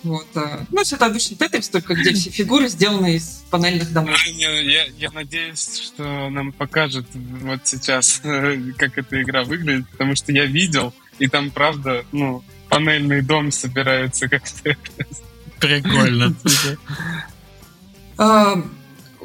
Вот. 0.03 0.27
Ну, 0.35 0.81
это 0.81 1.05
обычный 1.05 1.37
Тетрис, 1.37 1.69
только 1.69 1.95
где 1.95 2.13
все 2.13 2.29
фигуры 2.29 2.67
сделаны 2.67 3.15
из 3.15 3.43
панельных 3.49 3.91
домов. 3.93 4.17
Я, 4.25 4.85
я 4.85 5.11
надеюсь, 5.11 5.77
что 5.77 6.29
нам 6.29 6.51
покажут 6.51 7.07
вот 7.13 7.61
сейчас, 7.63 8.21
как 8.77 8.97
эта 8.97 9.21
игра 9.21 9.43
выглядит, 9.43 9.87
потому 9.89 10.15
что 10.15 10.31
я 10.33 10.45
видел, 10.45 10.93
и 11.19 11.27
там, 11.27 11.51
правда, 11.51 12.03
ну, 12.11 12.43
панельный 12.69 13.21
дом 13.21 13.51
собирается 13.51 14.27
как 14.27 14.43
Тетрис. 14.43 15.21
Прикольно. 15.59 16.35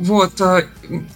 Вот. 0.00 0.40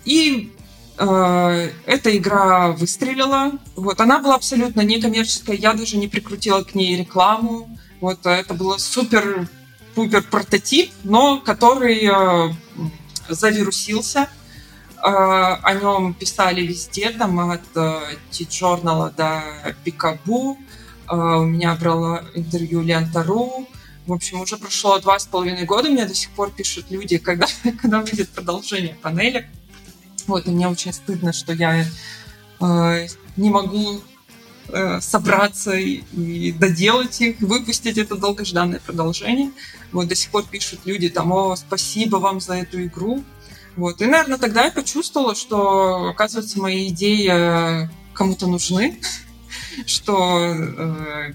И 0.05 0.53
эта 0.99 2.17
игра 2.17 2.73
выстрелила. 2.73 3.53
Вот. 3.77 4.01
Она 4.01 4.19
была 4.19 4.35
абсолютно 4.35 4.81
некоммерческая. 4.81 5.57
Я 5.57 5.73
даже 5.75 5.97
не 5.97 6.09
прикрутила 6.09 6.65
к 6.65 6.75
ней 6.75 6.97
рекламу. 6.97 7.79
Вот. 8.03 8.27
Это 8.27 8.53
было 8.53 8.79
супер-пупер 8.79 10.23
прототип, 10.25 10.93
но 11.05 11.39
который 11.39 12.11
завирусился. 13.29 14.29
О 14.99 15.75
нем 15.75 16.13
писали 16.13 16.63
везде, 16.63 17.11
там 17.11 17.39
от 17.39 17.63
T-Journal 17.73 19.15
до 19.17 19.43
Пикабу. 19.85 20.59
У 21.09 21.45
меня 21.45 21.75
брала 21.77 22.25
интервью 22.35 22.83
Лента.ру. 22.83 23.69
В 24.07 24.13
общем, 24.13 24.41
уже 24.41 24.57
прошло 24.57 24.99
два 24.99 25.17
с 25.19 25.27
половиной 25.27 25.65
года, 25.65 25.89
мне 25.89 26.05
до 26.05 26.15
сих 26.15 26.31
пор 26.31 26.51
пишут 26.51 26.87
люди, 26.91 27.19
когда, 27.19 27.47
когда 27.81 28.01
выйдет 28.01 28.31
продолжение 28.31 28.97
панели. 29.01 29.49
Вот, 30.27 30.49
и 30.49 30.51
мне 30.51 30.69
очень 30.69 30.93
стыдно, 30.93 31.33
что 31.33 31.53
я 31.53 31.85
э, 32.61 33.07
не 33.37 33.51
могу 33.51 34.01
э, 34.69 35.01
собраться 35.01 35.73
и, 35.73 36.03
и 36.13 36.53
доделать 36.53 37.21
их, 37.21 37.41
выпустить 37.41 37.99
это 37.99 38.17
долгожданное 38.17 38.81
продолжение. 38.81 39.51
Вот, 39.93 40.09
до 40.09 40.15
сих 40.15 40.31
пор 40.31 40.45
пишут 40.45 40.81
люди 40.85 41.09
там, 41.09 41.33
о, 41.33 41.57
спасибо 41.57 42.17
вам 42.17 42.41
за 42.41 42.55
эту 42.55 42.83
игру. 42.85 43.25
Вот, 43.77 44.03
и, 44.03 44.07
наверное, 44.07 44.39
тогда 44.39 44.65
я 44.65 44.71
почувствовала, 44.71 45.35
что, 45.35 46.09
оказывается, 46.09 46.61
мои 46.61 46.89
идеи 46.89 47.29
э, 47.85 47.89
кому-то 48.13 48.47
нужны, 48.47 49.01
что 49.87 50.55
э, 50.55 51.33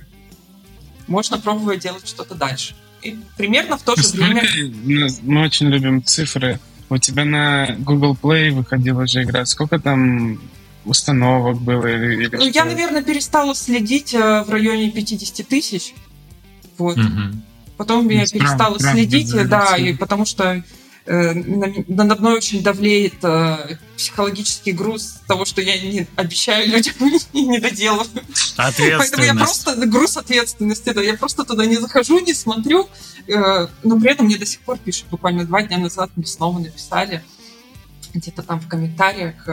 можно 1.08 1.40
пробовать 1.40 1.80
делать 1.80 2.08
что-то 2.08 2.36
дальше. 2.36 2.76
И 3.02 3.18
примерно 3.38 3.78
в 3.78 3.84
то 3.84 3.96
же 3.96 4.04
Сколько, 4.04 4.24
время... 4.24 5.10
Мы 5.22 5.44
очень 5.44 5.68
любим 5.68 6.04
цифры. 6.04 6.60
У 6.90 6.98
тебя 6.98 7.26
на 7.26 7.76
Google 7.80 8.18
Play 8.20 8.52
выходила 8.52 9.06
же 9.08 9.24
игра. 9.24 9.46
Сколько 9.46 9.80
там 9.80 10.40
установок 10.88 11.62
было? 11.62 11.86
Или, 11.86 12.26
или 12.26 12.36
ну, 12.36 12.46
я, 12.46 12.66
наверное, 12.66 13.04
перестала 13.04 13.54
следить 13.56 14.14
э, 14.14 14.44
в 14.44 14.50
районе 14.50 14.90
50 14.92 15.48
тысяч. 15.48 15.94
Вот. 16.78 16.98
Угу. 16.98 17.38
Потом 17.78 18.10
я 18.10 18.26
перестала 18.26 18.78
прям, 18.78 18.94
следить, 18.94 19.32
прям 19.32 19.48
да, 19.50 19.78
и 19.78 19.94
потому 19.94 20.26
что 20.26 20.64
Э, 21.08 21.34
надо 21.34 22.16
мной 22.18 22.36
очень 22.36 22.62
давлеет 22.62 23.24
э, 23.24 23.78
психологический 23.96 24.74
груз 24.74 25.22
того, 25.26 25.46
что 25.46 25.62
я 25.62 25.80
не 25.80 26.06
обещаю 26.18 26.70
людям 26.70 26.96
и 27.34 27.46
не 27.46 27.60
доделываю. 27.60 28.08
Поэтому 28.58 29.24
я 29.24 29.34
просто 29.34 29.76
груз 29.88 30.18
ответственности, 30.18 30.92
да, 30.92 31.02
я 31.02 31.16
просто 31.16 31.46
туда 31.46 31.66
не 31.66 31.78
захожу, 31.78 32.20
не 32.20 32.34
смотрю, 32.34 32.90
э, 33.26 33.68
но 33.84 34.00
при 34.00 34.12
этом 34.12 34.26
мне 34.26 34.38
до 34.38 34.46
сих 34.46 34.60
пор 34.60 34.78
пишут, 34.80 35.06
буквально 35.10 35.46
два 35.46 35.62
дня 35.62 35.78
назад 35.78 36.12
мне 36.18 36.26
снова 36.26 36.60
написали 36.60 37.24
где-то 38.14 38.44
там 38.44 38.60
в 38.60 38.68
комментариях 38.68 39.48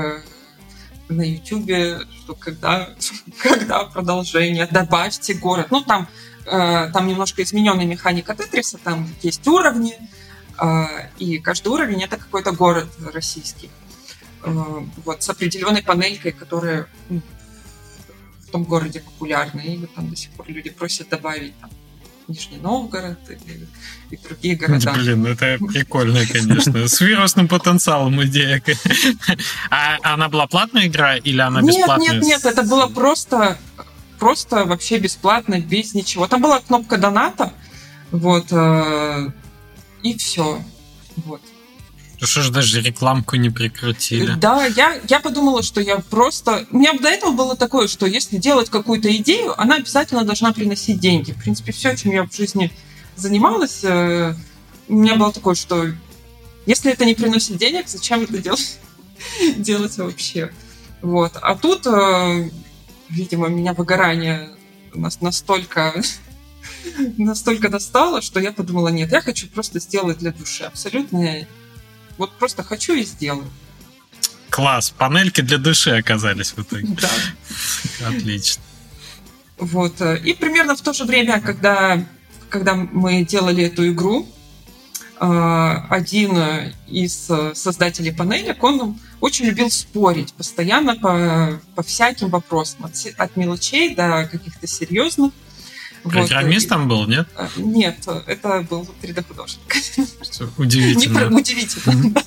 на 1.08 1.22
Ютубе, 1.22 2.00
что 2.18 2.34
когда, 2.34 2.88
когда 3.38 3.84
продолжение, 3.84 4.66
добавьте 4.66 5.34
город. 5.34 5.68
Ну, 5.70 5.82
там, 5.82 6.08
там 6.44 7.06
немножко 7.06 7.42
измененная 7.42 7.86
механика 7.86 8.34
Тетриса, 8.34 8.78
там 8.78 9.08
есть 9.22 9.46
уровни, 9.46 9.96
а, 10.56 11.08
и 11.18 11.38
каждый 11.38 11.68
уровень 11.68 12.02
это 12.02 12.16
какой-то 12.16 12.52
город 12.52 12.88
российский. 13.12 13.70
А, 14.42 14.86
вот, 15.04 15.22
с 15.22 15.28
определенной 15.28 15.82
панелькой, 15.82 16.32
которая 16.32 16.86
ну, 17.08 17.20
в 18.40 18.50
том 18.50 18.64
городе 18.64 19.00
популярна. 19.00 19.60
И 19.60 19.84
там 19.86 20.10
до 20.10 20.16
сих 20.16 20.30
пор 20.32 20.48
люди 20.48 20.70
просят 20.70 21.08
добавить 21.08 21.58
там, 21.60 21.70
Нижний 22.28 22.56
Новгород 22.58 23.18
и, 23.28 24.14
и 24.14 24.16
другие 24.16 24.56
города. 24.56 24.92
Блин, 24.94 25.22
ну 25.22 25.28
это 25.28 25.58
прикольно, 25.58 26.20
конечно. 26.26 26.88
С 26.88 27.00
вирусным 27.00 27.48
потенциалом 27.48 28.22
идея. 28.24 28.62
А 29.70 29.98
она 30.02 30.28
была 30.28 30.46
платная 30.46 30.86
игра 30.86 31.16
или 31.16 31.40
она 31.40 31.60
нет, 31.60 31.76
бесплатная? 31.76 32.12
Нет, 32.12 32.22
нет, 32.22 32.44
нет, 32.44 32.44
это 32.46 32.62
было 32.62 32.86
просто, 32.86 33.58
просто 34.18 34.64
вообще 34.64 34.98
бесплатно, 34.98 35.60
без 35.60 35.94
ничего. 35.94 36.26
Там 36.26 36.40
была 36.40 36.60
кнопка 36.60 36.96
доната, 36.96 37.52
вот, 38.10 38.46
э, 38.50 39.30
и 40.02 40.16
все. 40.16 40.62
Вот. 41.16 41.40
Ну 42.24 42.28
что 42.28 42.40
ж, 42.40 42.48
даже 42.48 42.80
рекламку 42.80 43.36
не 43.36 43.50
прикрутили. 43.50 44.32
Да, 44.36 44.64
я, 44.64 44.98
я 45.10 45.20
подумала, 45.20 45.62
что 45.62 45.82
я 45.82 45.98
просто... 45.98 46.66
У 46.70 46.78
меня 46.78 46.94
до 46.94 47.10
этого 47.10 47.32
было 47.32 47.54
такое, 47.54 47.86
что 47.86 48.06
если 48.06 48.38
делать 48.38 48.70
какую-то 48.70 49.14
идею, 49.16 49.52
она 49.60 49.74
обязательно 49.74 50.24
должна 50.24 50.54
приносить 50.54 50.98
деньги. 50.98 51.32
В 51.32 51.42
принципе, 51.42 51.72
все, 51.72 51.94
чем 51.94 52.12
я 52.12 52.26
в 52.26 52.34
жизни 52.34 52.72
занималась, 53.14 53.80
э, 53.84 54.34
у 54.88 54.94
меня 54.94 55.16
было 55.16 55.34
такое, 55.34 55.54
что 55.54 55.92
если 56.64 56.90
это 56.92 57.04
не 57.04 57.14
приносит 57.14 57.58
денег, 57.58 57.88
зачем 57.88 58.22
это 58.22 58.38
делать, 58.38 58.78
делать 59.58 59.98
вообще? 59.98 60.50
Вот. 61.02 61.32
А 61.42 61.54
тут, 61.56 61.86
э, 61.86 62.48
видимо, 63.10 63.48
меня 63.48 63.74
выгорание 63.74 64.48
настолько 64.94 66.02
настолько 67.18 67.68
достало, 67.68 68.22
что 68.22 68.40
я 68.40 68.50
подумала, 68.50 68.88
нет, 68.88 69.12
я 69.12 69.20
хочу 69.20 69.46
просто 69.46 69.78
сделать 69.78 70.20
для 70.20 70.32
души. 70.32 70.64
Абсолютно. 70.64 71.46
Вот 72.18 72.32
просто 72.38 72.62
хочу 72.62 72.94
и 72.94 73.04
сделаю. 73.04 73.50
Класс. 74.50 74.90
Панельки 74.90 75.40
для 75.40 75.58
души 75.58 75.90
оказались 75.90 76.52
в 76.52 76.60
итоге. 76.60 76.86
Да. 77.00 78.08
Отлично. 78.08 78.62
Вот. 79.58 80.00
И 80.00 80.32
примерно 80.34 80.76
в 80.76 80.80
то 80.80 80.92
же 80.92 81.04
время, 81.04 81.40
когда, 81.40 82.04
когда 82.48 82.74
мы 82.74 83.24
делали 83.24 83.64
эту 83.64 83.90
игру, 83.90 84.28
а, 85.16 85.86
один 85.90 86.36
из 86.88 87.30
создателей 87.54 88.12
панелек, 88.12 88.62
он 88.62 88.98
очень 89.20 89.46
любил 89.46 89.70
спорить 89.70 90.34
постоянно 90.34 90.96
по, 90.96 91.60
по 91.74 91.82
всяким 91.82 92.28
вопросам, 92.28 92.84
от, 92.84 92.92
от 93.16 93.36
мелочей 93.36 93.94
до 93.94 94.28
каких-то 94.30 94.66
серьезных. 94.66 95.32
Программист 96.04 96.68
там 96.68 96.86
был, 96.88 97.06
нет? 97.06 97.26
А, 97.34 97.48
нет, 97.56 97.96
это 98.26 98.66
был 98.68 98.88
3D-художник. 99.02 99.60
Удивительно. 100.58 101.28
Не, 101.30 101.36
удивительно. 101.36 102.20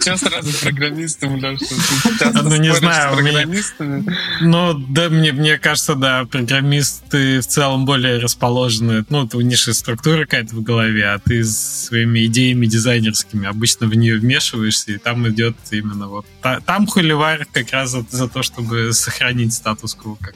Что 0.00 0.16
сразу 0.16 0.58
программистом, 0.60 1.36
Леша? 1.36 2.32
Ну, 2.42 2.56
не 2.56 2.74
знаю. 2.74 3.14
программистами? 3.14 4.16
Ну, 4.40 4.74
да, 4.74 5.08
мне, 5.08 5.32
мне 5.32 5.58
кажется, 5.58 5.94
да, 5.94 6.24
программисты 6.24 7.40
в 7.40 7.46
целом 7.46 7.84
более 7.84 8.18
расположены. 8.18 9.04
Ну, 9.08 9.28
у 9.32 9.40
них 9.40 9.58
же 9.58 9.72
структура 9.74 10.22
какая-то 10.22 10.56
в 10.56 10.62
голове, 10.62 11.06
а 11.06 11.18
ты 11.18 11.44
своими 11.44 12.26
идеями 12.26 12.66
дизайнерскими 12.66 13.46
обычно 13.46 13.86
в 13.86 13.94
нее 13.94 14.18
вмешиваешься, 14.18 14.92
и 14.92 14.98
там 14.98 15.28
идет 15.28 15.56
именно 15.70 16.08
вот... 16.08 16.26
Там 16.66 16.86
холивар 16.86 17.46
как 17.52 17.70
раз 17.72 17.90
за, 17.90 18.28
то, 18.28 18.42
чтобы 18.42 18.92
сохранить 18.92 19.54
статус-кво 19.54 20.16
как 20.20 20.34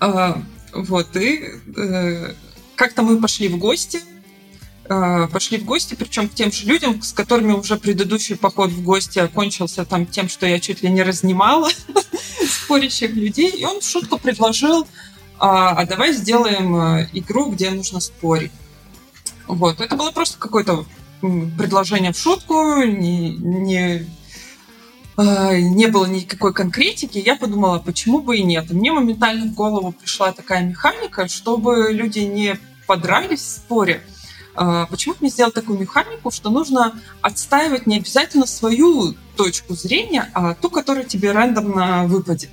а, 0.00 0.42
вот, 0.72 1.16
и 1.16 1.42
э, 1.76 2.34
как-то 2.74 3.02
мы 3.02 3.20
пошли 3.20 3.48
в 3.48 3.56
гости, 3.56 4.00
э, 4.84 5.28
пошли 5.32 5.58
в 5.58 5.64
гости, 5.64 5.94
причем 5.94 6.28
к 6.28 6.34
тем 6.34 6.52
же 6.52 6.66
людям, 6.66 7.02
с 7.02 7.12
которыми 7.12 7.52
уже 7.52 7.76
предыдущий 7.76 8.36
поход 8.36 8.70
в 8.70 8.82
гости 8.82 9.18
окончился 9.18 9.84
там 9.84 10.06
тем, 10.06 10.28
что 10.28 10.46
я 10.46 10.60
чуть 10.60 10.82
ли 10.82 10.90
не 10.90 11.02
разнимала 11.02 11.70
спорящих 12.46 13.14
людей, 13.14 13.50
и 13.50 13.64
он 13.64 13.80
шутку 13.80 14.18
предложил, 14.18 14.86
а, 15.38 15.70
а 15.70 15.86
давай 15.86 16.12
сделаем 16.12 16.76
э, 16.76 17.08
игру, 17.14 17.50
где 17.50 17.70
нужно 17.70 18.00
спорить. 18.00 18.52
Вот, 19.46 19.80
это 19.80 19.96
было 19.96 20.10
просто 20.10 20.38
какое-то 20.38 20.86
предложение 21.20 22.12
в 22.12 22.18
шутку, 22.18 22.82
не, 22.82 23.30
не 23.30 24.06
не 25.18 25.86
было 25.86 26.06
никакой 26.06 26.52
конкретики, 26.52 27.18
я 27.18 27.36
подумала, 27.36 27.78
почему 27.78 28.20
бы 28.20 28.36
и 28.36 28.42
нет. 28.42 28.70
И 28.70 28.74
мне 28.74 28.92
моментально 28.92 29.46
в 29.46 29.54
голову 29.54 29.92
пришла 29.92 30.32
такая 30.32 30.62
механика, 30.64 31.26
чтобы 31.28 31.88
люди 31.90 32.20
не 32.20 32.58
подрались 32.86 33.40
в 33.40 33.56
споре. 33.56 34.02
Э, 34.56 34.86
почему 34.88 35.14
бы 35.14 35.20
не 35.22 35.30
сделать 35.30 35.54
такую 35.54 35.78
механику, 35.78 36.30
что 36.30 36.50
нужно 36.50 37.00
отстаивать 37.20 37.86
не 37.86 37.96
обязательно 37.96 38.46
свою 38.46 39.14
точку 39.36 39.74
зрения, 39.74 40.30
а 40.34 40.54
ту, 40.54 40.70
которая 40.70 41.04
тебе 41.04 41.32
рандомно 41.32 42.06
выпадет. 42.06 42.50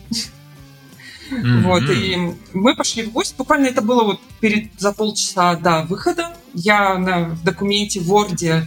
Mm-hmm. 1.31 1.61
Вот, 1.61 1.83
и 1.89 2.35
мы 2.53 2.75
пошли 2.75 3.03
в 3.03 3.11
гости. 3.11 3.35
Буквально 3.37 3.67
это 3.67 3.81
было 3.81 4.03
вот 4.03 4.19
перед, 4.41 4.77
за 4.79 4.91
полчаса 4.91 5.55
до 5.55 5.83
выхода. 5.83 6.35
Я 6.53 6.97
на, 6.97 7.29
в 7.29 7.43
документе 7.43 8.01
в 8.01 8.11
Word 8.11 8.65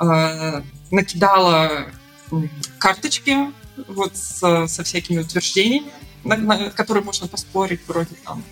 э, 0.00 0.62
накидала 0.90 1.86
карточки 2.78 3.52
вот 3.88 4.16
с, 4.16 4.66
со 4.68 4.84
всякими 4.84 5.18
утверждениями, 5.18 5.90
на, 6.24 6.36
на 6.36 6.70
которые 6.70 7.04
можно 7.04 7.26
поспорить, 7.28 7.80
вроде 7.86 8.14
там 8.24 8.42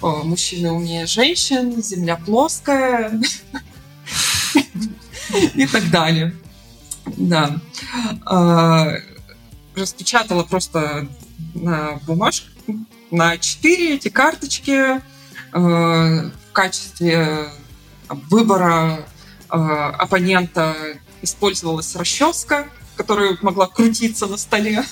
мужчины 0.00 0.70
умнее 0.70 1.06
женщин, 1.06 1.82
земля 1.82 2.16
плоская 2.16 3.20
и 5.54 5.66
так 5.66 5.90
далее. 5.90 6.36
Да. 7.16 7.56
А, 8.24 8.92
распечатала 9.74 10.42
просто 10.42 11.08
на 11.54 12.00
бумажку, 12.06 12.48
на 13.10 13.38
4 13.38 13.94
эти 13.94 14.08
карточки 14.08 15.00
в 15.52 16.32
качестве 16.52 17.48
выбора 18.08 19.06
оппонента 19.48 20.74
использовалась 21.22 21.94
расческа, 21.94 22.68
которая 22.96 23.36
могла 23.42 23.66
крутиться 23.66 24.26
на 24.26 24.36
столе. 24.36 24.84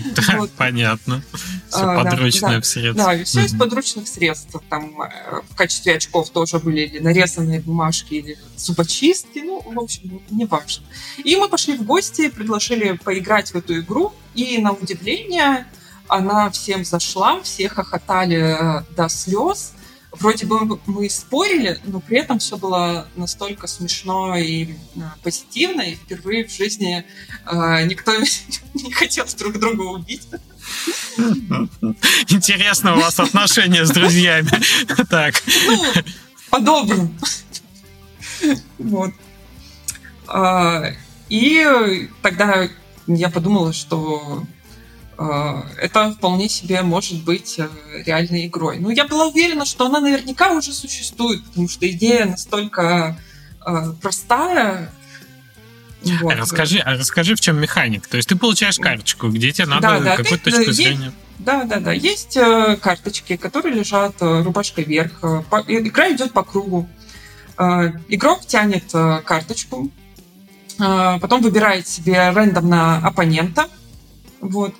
Да, 0.00 0.36
вот. 0.38 0.50
понятно. 0.52 1.22
Все 1.68 1.82
а, 1.82 2.02
подручное 2.04 2.54
да, 2.54 2.60
в 2.60 2.66
средствах. 2.66 3.18
Да, 3.18 3.24
все 3.24 3.44
из 3.44 3.54
подручных 3.54 4.08
средств. 4.08 4.56
Там 4.68 5.02
э, 5.02 5.42
в 5.50 5.54
качестве 5.54 5.96
очков 5.96 6.30
тоже 6.30 6.58
были 6.58 6.80
или 6.80 6.98
нарезанные 7.00 7.60
бумажки, 7.60 8.14
или 8.14 8.38
зубочистки. 8.56 9.40
Ну, 9.40 9.60
в 9.60 9.78
общем, 9.78 10.22
не 10.30 10.46
важно. 10.46 10.84
И 11.22 11.36
мы 11.36 11.48
пошли 11.48 11.76
в 11.76 11.82
гости, 11.84 12.30
предложили 12.30 12.92
поиграть 12.92 13.50
в 13.50 13.56
эту 13.56 13.78
игру. 13.80 14.14
И 14.34 14.58
на 14.58 14.72
удивление 14.72 15.66
она 16.08 16.50
всем 16.50 16.84
зашла, 16.84 17.40
все 17.42 17.68
хохотали 17.68 18.80
э, 18.80 18.84
до 18.96 19.08
слез 19.08 19.74
вроде 20.20 20.46
бы 20.46 20.78
мы 20.86 21.08
спорили, 21.10 21.80
но 21.84 22.00
при 22.00 22.18
этом 22.18 22.38
все 22.38 22.56
было 22.56 23.08
настолько 23.16 23.66
смешно 23.66 24.36
и 24.36 24.74
а, 24.96 25.14
позитивно, 25.22 25.82
и 25.82 25.94
впервые 25.94 26.46
в 26.46 26.52
жизни 26.52 27.04
э, 27.46 27.86
никто 27.86 28.12
не 28.74 28.92
хотел 28.92 29.26
друг 29.38 29.58
друга 29.58 29.82
убить. 29.82 30.28
Интересно 32.28 32.94
у 32.94 33.00
вас 33.00 33.18
отношения 33.18 33.84
с 33.84 33.90
друзьями. 33.90 34.50
Так. 35.08 35.42
Ну, 35.66 35.84
по-доброму. 36.50 37.14
Вот. 38.78 39.12
А, 40.28 40.84
и 41.28 42.08
тогда 42.22 42.68
я 43.06 43.30
подумала, 43.30 43.72
что 43.72 44.44
Э, 44.44 44.59
это 45.76 46.12
вполне 46.12 46.48
себе 46.48 46.80
может 46.80 47.22
быть 47.24 47.58
э, 47.58 47.68
реальной 48.06 48.46
игрой. 48.46 48.78
Ну, 48.78 48.88
я 48.88 49.04
была 49.06 49.26
уверена, 49.26 49.66
что 49.66 49.84
она 49.84 50.00
наверняка 50.00 50.52
уже 50.52 50.72
существует, 50.72 51.44
потому 51.44 51.68
что 51.68 51.86
идея 51.90 52.24
настолько 52.24 53.18
э, 53.66 53.92
простая. 54.00 54.90
Вот. 56.02 56.34
Расскажи, 56.34 56.78
а 56.78 56.92
расскажи, 56.92 57.34
в 57.34 57.40
чем 57.40 57.60
механик. 57.60 58.06
То 58.06 58.16
есть 58.16 58.30
ты 58.30 58.36
получаешь 58.36 58.78
карточку, 58.78 59.28
где 59.28 59.52
тебе 59.52 59.66
надо 59.66 59.82
да, 59.82 60.00
да, 60.00 60.16
какую-то 60.16 60.44
ты, 60.44 60.52
точку 60.52 60.72
зрения. 60.72 61.12
Да, 61.38 61.64
да, 61.64 61.80
да. 61.80 61.92
Есть 61.92 62.38
карточки, 62.80 63.36
которые 63.36 63.74
лежат 63.74 64.14
рубашкой 64.20 64.84
вверх. 64.84 65.22
Игра 65.68 66.10
идет 66.12 66.32
по 66.32 66.44
кругу. 66.44 66.88
Игрок 67.58 68.46
тянет 68.46 68.90
карточку, 68.90 69.90
потом 70.78 71.42
выбирает 71.42 71.86
себе 71.86 72.30
рандомно 72.30 73.06
оппонента. 73.06 73.68
Вот. 74.40 74.74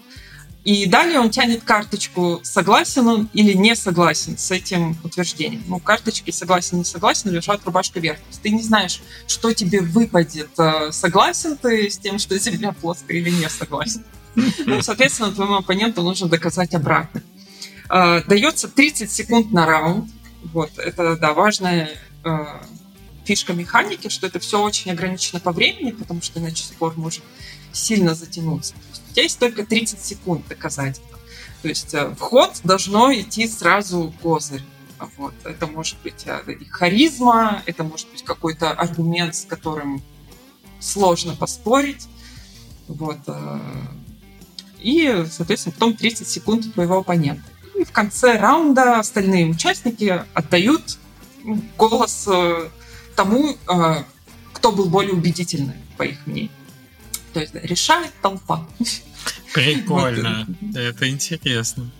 И 0.62 0.87
далее 0.87 1.18
он 1.20 1.31
тянет 1.31 1.62
карточку, 1.62 2.40
согласен 2.42 3.09
он 3.09 3.31
или 3.33 3.55
не 3.55 3.75
согласен 3.75 4.37
с 4.37 4.51
этим 4.51 4.96
утверждением. 5.03 5.64
Ну, 5.66 5.81
карточки 5.81 6.31
согласен, 6.31 6.79
не 6.79 6.85
согласен 6.85 7.31
лежат 7.31 7.64
рубашка 7.64 7.99
вверх. 7.99 8.18
То 8.18 8.27
есть 8.29 8.42
ты 8.42 8.51
не 8.51 8.62
знаешь, 8.62 9.01
что 9.27 9.55
тебе 9.55 9.81
выпадет. 9.81 10.51
Э, 10.59 10.92
согласен 10.92 11.57
ты 11.57 11.88
с 11.88 11.96
тем, 11.96 12.18
что 12.18 12.38
Земля 12.38 12.73
плоская 12.73 13.16
или 13.16 13.31
не 13.31 13.49
согласен. 13.49 14.05
Ну, 14.35 14.83
соответственно, 14.83 15.33
твоему 15.33 15.55
оппоненту 15.55 16.03
нужно 16.03 16.29
доказать 16.29 16.75
обратно. 16.75 17.23
Э, 17.88 18.23
дается 18.27 18.68
30 18.68 19.11
секунд 19.11 19.53
на 19.53 19.64
раунд. 19.64 20.11
Вот, 20.53 20.79
это, 20.79 21.16
да, 21.16 21.33
важная 21.33 21.90
э, 22.25 22.44
фишка 23.25 23.55
механики, 23.55 24.09
что 24.09 24.27
это 24.27 24.38
все 24.38 24.62
очень 24.62 24.90
ограничено 24.90 25.40
по 25.40 25.53
времени, 25.53 25.92
потому 25.92 26.20
что 26.20 26.38
иначе 26.38 26.64
спор 26.64 26.94
может 26.96 27.23
сильно 27.72 28.14
затянуться 28.14 28.74
у 29.11 29.12
тебя 29.12 29.24
есть 29.24 29.38
только 29.38 29.66
30 29.66 30.00
секунд 30.00 30.46
доказать. 30.48 31.00
То 31.62 31.68
есть 31.68 31.92
э, 31.94 32.14
вход 32.16 32.61
должно 32.64 33.12
идти 33.12 33.48
сразу 33.48 34.14
козырь. 34.22 34.62
Вот. 35.16 35.35
Это 35.44 35.66
может 35.66 35.96
быть 36.02 36.24
э, 36.26 36.40
харизма, 36.70 37.62
это 37.66 37.83
может 37.83 38.09
быть 38.11 38.22
какой-то 38.22 38.70
аргумент, 38.70 39.35
с 39.35 39.44
которым 39.44 40.02
сложно 40.78 41.35
поспорить. 41.35 42.06
Вот. 42.87 43.18
Э, 43.26 43.59
и, 44.78 45.24
соответственно, 45.30 45.74
потом 45.74 45.94
30 45.94 46.28
секунд 46.28 46.72
твоего 46.72 46.98
оппонента. 46.98 47.42
И 47.74 47.85
в 47.85 47.92
конце 47.92 48.38
раунда 48.38 49.00
остальные 49.00 49.46
участники 49.46 50.24
отдают 50.35 50.98
голос 51.76 52.28
тому, 53.16 53.56
кто 54.52 54.72
был 54.72 54.88
более 54.88 55.12
убедительный, 55.12 55.76
по 55.96 56.02
их 56.02 56.26
мнению. 56.26 56.50
То 57.32 57.40
есть 57.40 57.54
решает 57.54 58.12
толпа. 58.22 58.66
Прикольно. 59.52 60.46
Вот. 60.60 60.76
Это 60.76 61.08
интересно. 61.08 61.90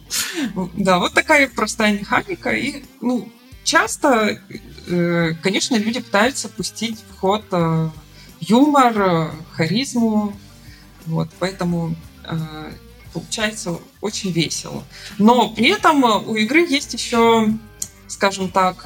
Да, 0.75 0.99
вот 0.99 1.15
такая 1.15 1.49
простая 1.49 1.99
механика. 1.99 2.51
И, 2.51 2.85
ну, 3.01 3.31
часто, 3.65 4.41
э, 4.87 5.35
конечно, 5.43 5.77
люди 5.77 6.01
пытаются 6.01 6.49
пустить 6.49 6.99
в 7.11 7.19
ход 7.19 7.45
э, 7.53 7.91
юмор, 8.41 9.01
э, 9.01 9.31
харизму. 9.53 10.37
Вот, 11.07 11.29
поэтому 11.39 11.97
получается 13.13 13.81
очень 14.01 14.31
весело. 14.31 14.85
Но 15.19 15.51
при 15.51 15.71
этом 15.71 16.05
у 16.05 16.37
игры 16.37 16.61
есть 16.61 16.95
еще, 16.95 17.49
скажем 18.07 18.51
так, 18.51 18.85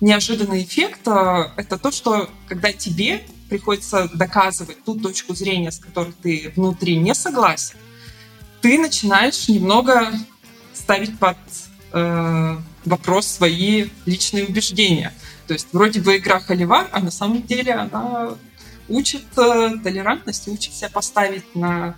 неожиданный 0.00 0.64
эффект. 0.64 1.02
Это 1.02 1.78
то, 1.80 1.92
что 1.92 2.28
когда 2.48 2.72
тебе 2.72 3.24
приходится 3.54 4.10
доказывать 4.12 4.82
ту 4.82 4.98
точку 4.98 5.32
зрения, 5.32 5.70
с 5.70 5.78
которой 5.78 6.12
ты 6.20 6.52
внутри 6.56 6.96
не 6.96 7.14
согласен, 7.14 7.76
ты 8.60 8.78
начинаешь 8.78 9.46
немного 9.46 10.10
ставить 10.72 11.16
под 11.20 11.36
э, 11.92 12.56
вопрос 12.84 13.28
свои 13.28 13.90
личные 14.06 14.44
убеждения. 14.46 15.12
То 15.46 15.52
есть 15.52 15.68
вроде 15.72 16.00
бы 16.00 16.16
игра 16.16 16.40
Холивар, 16.40 16.88
а 16.90 16.98
на 16.98 17.12
самом 17.12 17.42
деле 17.44 17.74
она 17.74 18.30
учит 18.88 19.22
э, 19.36 19.70
толерантности, 19.84 20.50
учит 20.50 20.74
себя 20.74 20.88
поставить 20.88 21.54
на 21.54 21.94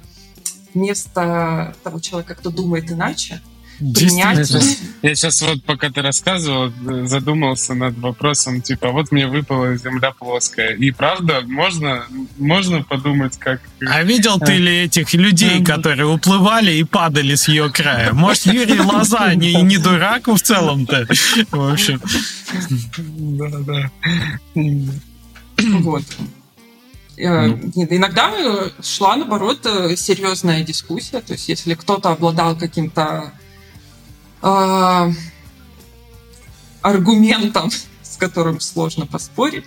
место 0.74 1.74
того 1.82 2.00
человека, 2.00 2.34
кто 2.34 2.50
думает 2.50 2.90
иначе, 2.90 3.40
принять. 3.78 4.50
Я 5.02 5.14
сейчас 5.14 5.42
вот, 5.42 5.62
пока 5.64 5.90
ты 5.90 6.02
рассказывал, 6.02 6.72
задумался 7.06 7.74
над 7.74 7.98
вопросом, 7.98 8.62
типа, 8.62 8.90
вот 8.90 9.12
мне 9.12 9.26
выпала 9.26 9.76
земля 9.76 10.12
плоская. 10.12 10.74
И 10.74 10.90
правда, 10.90 11.42
можно, 11.46 12.06
можно 12.38 12.82
подумать, 12.82 13.38
как... 13.38 13.60
А 13.86 14.02
видел 14.02 14.38
ты 14.38 14.56
ли 14.56 14.84
этих 14.84 15.12
людей, 15.14 15.62
которые 15.64 16.06
уплывали 16.06 16.72
и 16.72 16.84
падали 16.84 17.34
с 17.34 17.48
ее 17.48 17.70
края? 17.70 18.12
Может, 18.12 18.46
Юрий 18.46 18.80
Лоза 18.80 19.34
не, 19.34 19.54
не 19.62 19.78
дурак 19.78 20.28
в 20.28 20.38
целом-то? 20.38 21.06
В 21.50 21.72
общем. 21.72 22.00
Да, 22.98 23.48
да. 23.60 23.90
Вот. 25.80 26.04
Э, 27.16 27.46
ну. 27.46 27.70
Иногда 27.74 28.32
шла, 28.82 29.16
наоборот, 29.16 29.64
э, 29.64 29.96
серьезная 29.96 30.62
дискуссия. 30.62 31.20
То 31.20 31.32
есть, 31.32 31.48
если 31.48 31.74
кто-то 31.74 32.10
обладал 32.10 32.56
каким-то 32.56 33.32
э, 34.46 35.12
аргументом, 36.82 37.70
с 38.02 38.16
которым 38.16 38.60
сложно 38.60 39.06
поспорить, 39.06 39.64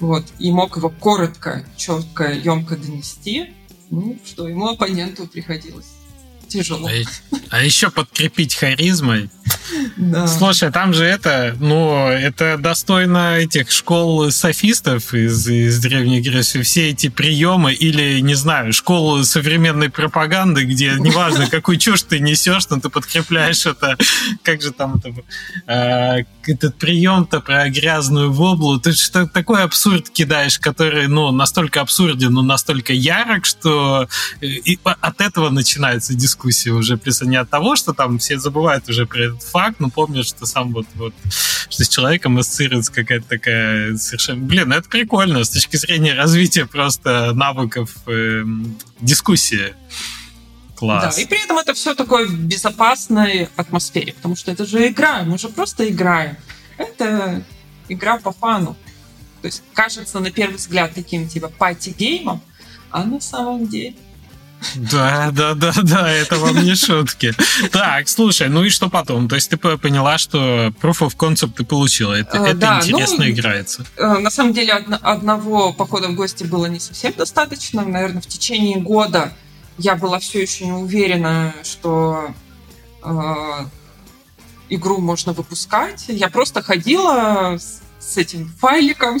вот, 0.00 0.24
и 0.38 0.50
мог 0.50 0.76
его 0.76 0.90
коротко, 0.90 1.64
четко, 1.76 2.32
емко 2.32 2.76
донести, 2.76 3.52
ну, 3.90 4.18
что 4.24 4.48
ему 4.48 4.68
оппоненту 4.68 5.26
приходилось 5.26 5.86
тяжело. 6.48 6.88
А, 6.88 7.36
а 7.50 7.64
еще 7.64 7.90
подкрепить 7.90 8.54
харизмой. 8.54 9.30
Да. 9.96 10.26
Слушай, 10.26 10.70
там 10.70 10.94
же 10.94 11.04
это, 11.04 11.54
ну, 11.58 12.08
это 12.08 12.56
достойно 12.58 13.36
этих 13.36 13.70
школ 13.70 14.30
софистов 14.30 15.14
из, 15.14 15.46
из 15.46 15.78
Древней 15.80 16.20
Греции. 16.20 16.62
Все 16.62 16.90
эти 16.90 17.08
приемы 17.08 17.72
или, 17.72 18.20
не 18.20 18.34
знаю, 18.34 18.72
школы 18.72 19.24
современной 19.24 19.90
пропаганды, 19.90 20.64
где 20.64 20.94
неважно, 20.98 21.48
какую 21.48 21.78
чушь 21.78 22.02
ты 22.02 22.18
несешь, 22.20 22.68
но 22.70 22.80
ты 22.80 22.88
подкрепляешь 22.88 23.66
это, 23.66 23.96
как 24.42 24.62
же 24.62 24.72
там 24.72 24.96
это, 24.96 25.12
э, 25.66 26.24
этот 26.46 26.76
прием-то 26.76 27.40
про 27.40 27.68
грязную 27.68 28.32
воблу. 28.32 28.78
Ты 28.78 28.92
что 28.92 29.26
такой 29.26 29.62
абсурд 29.62 30.10
кидаешь, 30.10 30.58
который, 30.58 31.06
ну, 31.08 31.30
настолько 31.30 31.80
абсурден, 31.80 32.32
но 32.32 32.42
настолько 32.42 32.92
ярок, 32.92 33.44
что 33.44 34.08
э, 34.40 34.46
и 34.46 34.78
от 34.84 35.20
этого 35.20 35.50
начинается 35.50 36.14
дискуссия 36.14 36.70
уже, 36.72 36.96
плюс 36.96 37.22
не 37.22 37.36
от 37.36 37.50
того, 37.50 37.76
что 37.76 37.92
там 37.92 38.18
все 38.18 38.38
забывают 38.38 38.88
уже 38.88 39.06
про 39.06 39.24
этот 39.24 39.42
факт, 39.52 39.80
но 39.80 39.90
помнят, 39.90 40.26
что 40.26 40.46
сам 40.46 40.72
вот, 40.72 40.86
вот 40.94 41.14
что 41.68 41.84
с 41.84 41.88
человеком 41.88 42.38
ассоциируется 42.38 42.92
какая-то 42.92 43.28
такая 43.28 43.96
совершенно... 43.96 44.44
Блин, 44.44 44.68
ну 44.68 44.74
это 44.74 44.88
прикольно 44.88 45.44
с 45.44 45.50
точки 45.50 45.76
зрения 45.76 46.14
развития 46.14 46.66
просто 46.66 47.32
навыков 47.32 47.94
э, 48.06 48.44
дискуссии. 49.00 49.74
Класс. 50.74 51.14
Да, 51.14 51.22
и 51.22 51.26
при 51.26 51.44
этом 51.44 51.58
это 51.58 51.74
все 51.74 51.94
такое 51.94 52.26
в 52.26 52.34
безопасной 52.34 53.48
атмосфере, 53.56 54.14
потому 54.14 54.34
что 54.34 54.50
это 54.50 54.66
же 54.66 54.88
игра, 54.88 55.22
мы 55.22 55.38
же 55.38 55.48
просто 55.48 55.88
играем. 55.88 56.36
Это 56.76 57.44
игра 57.88 58.18
по 58.18 58.32
фану. 58.32 58.76
То 59.42 59.46
есть 59.46 59.62
кажется 59.74 60.20
на 60.20 60.30
первый 60.30 60.56
взгляд 60.56 60.92
таким 60.94 61.28
типа 61.28 61.48
party 61.48 61.86
game 61.86 62.17
ом, 62.17 62.40
а 62.90 63.04
на 63.04 63.20
самом 63.20 63.66
деле 63.66 63.94
да, 64.74 65.30
да, 65.32 65.54
да, 65.54 65.72
да, 65.82 66.10
это 66.10 66.38
вам 66.38 66.64
не 66.64 66.74
шутки. 66.74 67.34
Так, 67.70 68.08
слушай, 68.08 68.48
ну 68.48 68.64
и 68.64 68.70
что 68.70 68.88
потом? 68.88 69.28
То 69.28 69.36
есть 69.36 69.50
ты 69.50 69.56
поняла, 69.56 70.18
что 70.18 70.68
Proof 70.80 71.00
of 71.00 71.16
Concept 71.16 71.54
ты 71.56 71.64
получила. 71.64 72.14
Это, 72.14 72.42
а, 72.42 72.48
это 72.48 72.56
да, 72.56 72.78
интересно 72.78 73.24
ну, 73.24 73.30
играется. 73.30 73.84
Э, 73.96 74.18
на 74.18 74.30
самом 74.30 74.52
деле 74.52 74.72
одного 74.72 75.72
похода 75.72 76.08
в 76.08 76.14
гости 76.14 76.44
было 76.44 76.66
не 76.66 76.80
совсем 76.80 77.12
достаточно. 77.16 77.84
Наверное, 77.84 78.22
в 78.22 78.26
течение 78.26 78.78
года 78.78 79.32
я 79.78 79.96
была 79.96 80.18
все 80.18 80.42
еще 80.42 80.66
не 80.66 80.72
уверена, 80.72 81.54
что 81.62 82.34
э, 83.02 83.34
игру 84.68 84.98
можно 84.98 85.32
выпускать. 85.32 86.04
Я 86.08 86.28
просто 86.28 86.62
ходила 86.62 87.58
с, 87.58 87.82
с 87.98 88.16
этим 88.16 88.52
файликом 88.58 89.18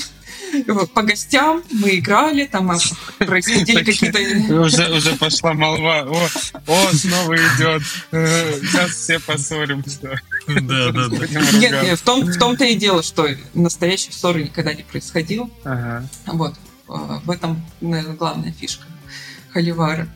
по 0.94 1.02
гостям, 1.02 1.62
мы 1.70 1.98
играли, 1.98 2.46
там 2.46 2.70
а, 2.70 2.78
происходили 3.18 3.82
какие-то... 3.82 4.18
Уже, 4.60 4.92
уже 4.94 5.16
пошла 5.16 5.54
молва, 5.54 6.02
о, 6.02 6.28
о, 6.66 6.92
снова 6.92 7.34
идет, 7.34 7.82
сейчас 8.10 8.90
все 8.90 9.18
поссоримся. 9.18 10.20
Да, 10.46 10.92
да, 10.92 11.08
да. 11.08 11.26
Нет, 11.58 11.82
нет, 11.82 11.98
в, 11.98 12.02
том, 12.02 12.22
в 12.24 12.38
том-то 12.38 12.64
и 12.64 12.74
дело, 12.74 13.02
что 13.02 13.28
настоящей 13.54 14.12
ссоры 14.12 14.44
никогда 14.44 14.74
не 14.74 14.82
происходило. 14.82 15.48
Ага. 15.64 16.06
Вот, 16.26 16.54
в 16.86 17.30
этом, 17.30 17.64
наверное, 17.80 18.16
главная 18.16 18.52
фишка 18.52 18.84
Холивара. 19.52 20.08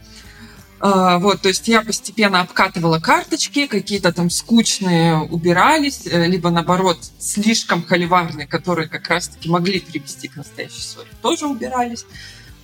А, 0.89 1.19
вот, 1.19 1.41
то 1.41 1.49
есть 1.49 1.67
я 1.67 1.83
постепенно 1.83 2.43
обкатывала 2.43 3.01
карточки, 3.01 3.67
какие-то 3.67 4.13
там 4.13 4.31
скучные 4.31 5.17
убирались, 5.17 6.07
э, 6.07 6.27
либо 6.29 6.49
наоборот 6.51 6.99
слишком 7.19 7.83
холиварные, 7.83 8.47
которые 8.47 8.89
как 8.89 9.09
раз-таки 9.09 9.49
могли 9.49 9.81
привести 9.81 10.29
к 10.29 10.37
настоящей 10.37 10.81
ссоре, 10.81 11.09
тоже 11.23 11.49
убирались. 11.49 12.07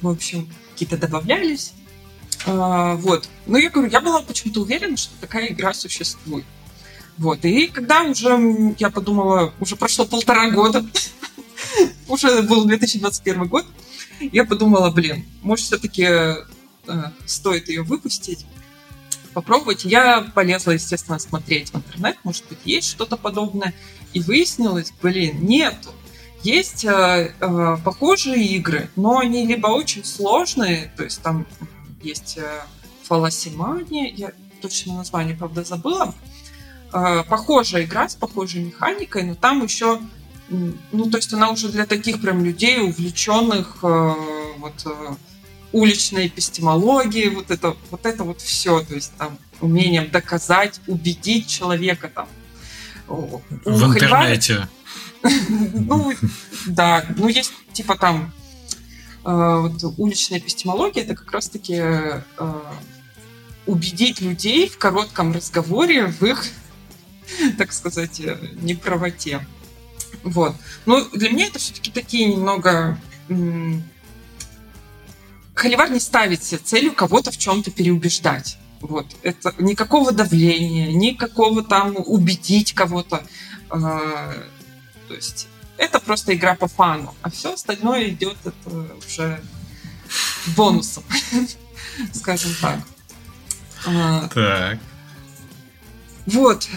В 0.00 0.08
общем, 0.08 0.48
какие-то 0.70 0.98
добавлялись. 0.98 1.72
А, 2.46 2.94
вот. 2.94 3.28
Но 3.46 3.58
я 3.58 3.70
говорю, 3.70 3.90
я 3.90 4.00
была 4.00 4.22
почему-то 4.22 4.60
уверена, 4.60 4.96
что 4.96 5.14
такая 5.20 5.48
игра 5.48 5.74
существует. 5.74 6.44
Вот. 7.18 7.44
И 7.44 7.66
когда 7.66 8.02
уже, 8.04 8.74
я 8.78 8.90
подумала, 8.90 9.52
уже 9.58 9.74
прошло 9.74 10.04
полтора 10.04 10.48
года, 10.50 10.86
уже 12.06 12.42
был 12.42 12.66
2021 12.66 13.48
год, 13.48 13.66
я 14.20 14.44
подумала, 14.44 14.90
блин, 14.90 15.24
может, 15.42 15.66
все-таки 15.66 16.06
стоит 17.26 17.68
ее 17.68 17.82
выпустить, 17.82 18.46
попробовать. 19.32 19.84
Я 19.84 20.22
полезла, 20.34 20.72
естественно, 20.72 21.18
смотреть 21.18 21.70
в 21.70 21.76
интернет, 21.76 22.18
может 22.24 22.44
быть, 22.48 22.58
есть 22.64 22.88
что-то 22.88 23.16
подобное, 23.16 23.74
и 24.12 24.20
выяснилось, 24.20 24.92
блин, 25.00 25.44
нету. 25.44 25.90
Есть 26.42 26.84
э, 26.84 27.34
э, 27.40 27.76
похожие 27.84 28.44
игры, 28.44 28.90
но 28.96 29.18
они 29.18 29.46
либо 29.46 29.68
очень 29.68 30.04
сложные, 30.04 30.92
то 30.96 31.04
есть 31.04 31.22
там 31.22 31.46
есть 32.02 32.36
э, 32.36 32.62
фаласимания, 33.04 34.12
я 34.12 34.32
точно 34.60 34.96
название, 34.96 35.36
правда, 35.36 35.62
забыла. 35.62 36.14
Э, 36.92 37.22
похожая 37.28 37.84
игра 37.84 38.08
с 38.08 38.16
похожей 38.16 38.64
механикой, 38.64 39.22
но 39.22 39.34
там 39.36 39.62
еще, 39.62 40.00
ну, 40.48 41.10
то 41.10 41.18
есть 41.18 41.32
она 41.32 41.50
уже 41.50 41.68
для 41.68 41.86
таких 41.86 42.20
прям 42.20 42.44
людей, 42.44 42.80
увлеченных 42.80 43.78
э, 43.82 44.14
вот 44.58 44.82
э, 44.84 45.14
уличной 45.72 46.26
эпистемологии, 46.26 47.28
вот 47.28 47.50
это, 47.50 47.76
вот 47.90 48.06
это 48.06 48.24
вот 48.24 48.40
все, 48.40 48.82
то 48.82 48.94
есть 48.94 49.12
там 49.16 49.38
умением 49.60 50.10
доказать, 50.10 50.80
убедить 50.86 51.48
человека 51.48 52.08
там. 52.08 52.28
В 53.08 53.84
интернете. 53.84 54.68
Ну, 55.22 56.12
да, 56.66 57.04
ну 57.16 57.28
есть 57.28 57.52
типа 57.72 57.96
там 57.96 58.32
э, 59.24 59.56
вот, 59.60 59.94
уличная 59.96 60.40
эпистемология, 60.40 61.04
это 61.04 61.14
как 61.14 61.30
раз-таки 61.30 61.74
э, 61.76 62.22
убедить 63.66 64.20
людей 64.20 64.68
в 64.68 64.78
коротком 64.78 65.32
разговоре 65.32 66.06
в 66.06 66.22
их, 66.24 66.44
так 67.58 67.72
сказать, 67.72 68.18
э, 68.18 68.36
неправоте. 68.62 69.46
Вот. 70.24 70.56
Но 70.86 71.04
для 71.10 71.30
меня 71.30 71.46
это 71.46 71.58
все-таки 71.58 71.90
такие 71.90 72.26
немного 72.26 72.98
Холивар 75.54 75.90
не 75.90 76.00
ставит 76.00 76.42
себе 76.42 76.58
целью 76.58 76.92
кого-то 76.92 77.30
в 77.30 77.38
чем-то 77.38 77.70
переубеждать. 77.70 78.58
Вот. 78.80 79.06
Это 79.22 79.54
никакого 79.58 80.12
давления, 80.12 80.92
никакого 80.92 81.62
там 81.62 81.94
убедить 81.96 82.72
кого-то. 82.72 83.24
А, 83.70 84.34
то 85.08 85.14
есть 85.14 85.46
это 85.76 86.00
просто 86.00 86.34
игра 86.34 86.54
по 86.54 86.68
фану, 86.68 87.14
а 87.22 87.30
все 87.30 87.54
остальное 87.54 88.08
идет 88.08 88.36
это 88.44 88.86
уже 89.06 89.42
бонусом, 90.56 91.04
скажем 92.12 92.52
так. 92.60 92.80
А, 93.86 94.28
так. 94.28 94.78
Вот. 96.26 96.68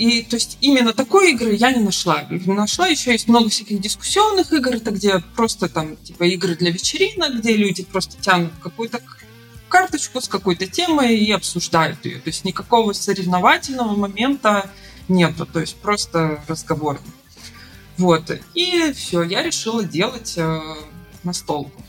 И 0.00 0.22
то 0.22 0.36
есть 0.36 0.56
именно 0.62 0.94
такой 0.94 1.32
игры 1.32 1.52
я 1.54 1.72
не 1.72 1.84
нашла. 1.84 2.26
Нашла 2.30 2.86
еще 2.86 3.12
есть 3.12 3.28
много 3.28 3.50
всяких 3.50 3.82
дискуссионных 3.82 4.50
игр, 4.50 4.76
это 4.76 4.92
где 4.92 5.18
просто 5.36 5.68
там 5.68 5.98
типа 5.98 6.24
игры 6.24 6.56
для 6.56 6.70
вечеринок, 6.70 7.40
где 7.40 7.54
люди 7.54 7.82
просто 7.84 8.16
тянут 8.18 8.50
какую-то 8.62 9.02
карточку 9.68 10.22
с 10.22 10.26
какой-то 10.26 10.66
темой 10.66 11.18
и 11.18 11.30
обсуждают 11.30 12.02
ее. 12.06 12.18
То 12.18 12.30
есть 12.30 12.46
никакого 12.46 12.94
соревновательного 12.94 13.94
момента 13.94 14.70
нету, 15.08 15.44
то 15.44 15.60
есть 15.60 15.76
просто 15.76 16.42
разговор. 16.48 16.98
Вот. 17.98 18.30
И 18.54 18.94
все, 18.94 19.22
я 19.22 19.42
решила 19.42 19.84
делать 19.84 20.32
э, 20.38 20.60
настолку. 21.24 21.84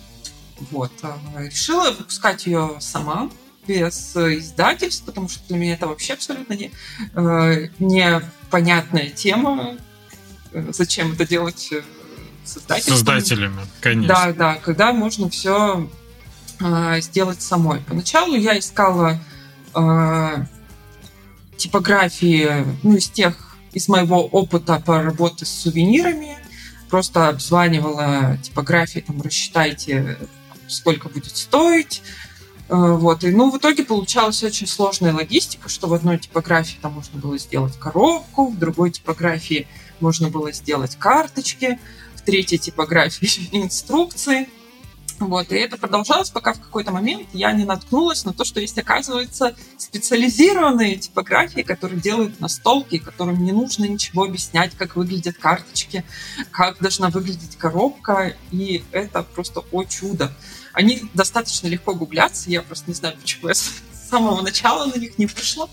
Вот. 0.69 0.91
Э, 1.03 1.47
решила 1.47 1.91
выпускать 1.91 2.45
ее 2.45 2.75
сама 2.81 3.31
без 3.67 4.15
издательств, 4.15 5.05
потому 5.05 5.29
что 5.29 5.41
для 5.47 5.57
меня 5.57 5.73
это 5.73 5.87
вообще 5.87 6.13
абсолютно 6.13 6.53
не, 6.53 6.71
э, 7.13 7.67
непонятная 7.79 9.09
тема. 9.09 9.77
Э, 10.51 10.71
зачем 10.71 11.13
это 11.13 11.27
делать 11.27 11.69
э, 11.71 11.81
создателями? 12.43 12.97
Создателями, 12.97 13.61
конечно. 13.79 14.07
Да, 14.07 14.33
да, 14.33 14.55
когда 14.55 14.93
можно 14.93 15.29
все 15.29 15.89
э, 16.59 17.01
сделать 17.01 17.41
самой. 17.41 17.81
Поначалу 17.81 18.35
я 18.35 18.57
искала 18.57 19.19
э, 19.75 20.45
типографии, 21.57 22.65
ну, 22.83 22.95
из 22.95 23.09
тех, 23.09 23.55
из 23.73 23.87
моего 23.87 24.25
опыта 24.25 24.81
по 24.83 25.01
работе 25.03 25.45
с 25.45 25.49
сувенирами, 25.49 26.37
просто 26.89 27.29
обзванивала 27.29 28.37
типографии, 28.41 28.99
там, 28.99 29.21
рассчитайте, 29.21 30.17
сколько 30.67 31.07
будет 31.09 31.37
стоить, 31.37 32.01
Э, 32.03 32.30
вот. 32.71 33.25
И, 33.25 33.31
ну, 33.31 33.51
в 33.51 33.57
итоге 33.57 33.83
получалась 33.83 34.41
очень 34.43 34.65
сложная 34.65 35.13
логистика, 35.13 35.67
что 35.67 35.87
в 35.87 35.93
одной 35.93 36.17
типографии 36.17 36.77
там 36.81 36.93
можно 36.93 37.19
было 37.19 37.37
сделать 37.37 37.77
коробку, 37.77 38.47
в 38.47 38.57
другой 38.57 38.91
типографии 38.91 39.67
можно 39.99 40.29
было 40.29 40.53
сделать 40.53 40.95
карточки, 40.95 41.79
в 42.15 42.21
третьей 42.21 42.59
типографии 42.59 43.49
инструкции. 43.51 44.47
Вот, 45.19 45.51
и 45.51 45.55
это 45.55 45.77
продолжалось, 45.77 46.29
пока 46.29 46.53
в 46.53 46.61
какой-то 46.61 46.91
момент 46.91 47.27
я 47.33 47.51
не 47.51 47.65
наткнулась 47.65 48.23
на 48.23 48.33
то, 48.33 48.45
что 48.45 48.61
есть, 48.61 48.77
оказывается, 48.79 49.53
специализированные 49.77 50.95
типографии, 50.95 51.61
которые 51.61 51.99
делают 51.99 52.39
настолки, 52.39 52.97
которым 52.97 53.43
не 53.43 53.51
нужно 53.51 53.83
ничего 53.85 54.23
объяснять, 54.23 54.71
как 54.75 54.95
выглядят 54.95 55.37
карточки, 55.37 56.05
как 56.51 56.79
должна 56.79 57.09
выглядеть 57.09 57.57
коробка, 57.57 58.33
и 58.51 58.83
это 58.91 59.21
просто 59.21 59.61
о 59.71 59.83
чудо. 59.83 60.31
Они 60.73 61.03
достаточно 61.13 61.67
легко 61.67 61.93
гуглятся, 61.93 62.49
я 62.49 62.61
просто 62.61 62.85
не 62.89 62.93
знаю, 62.93 63.17
почему 63.19 63.49
я 63.49 63.55
с 63.55 63.71
самого 64.09 64.41
начала 64.41 64.85
на 64.85 64.97
них 64.97 65.17
не 65.17 65.27
пришла. 65.27 65.67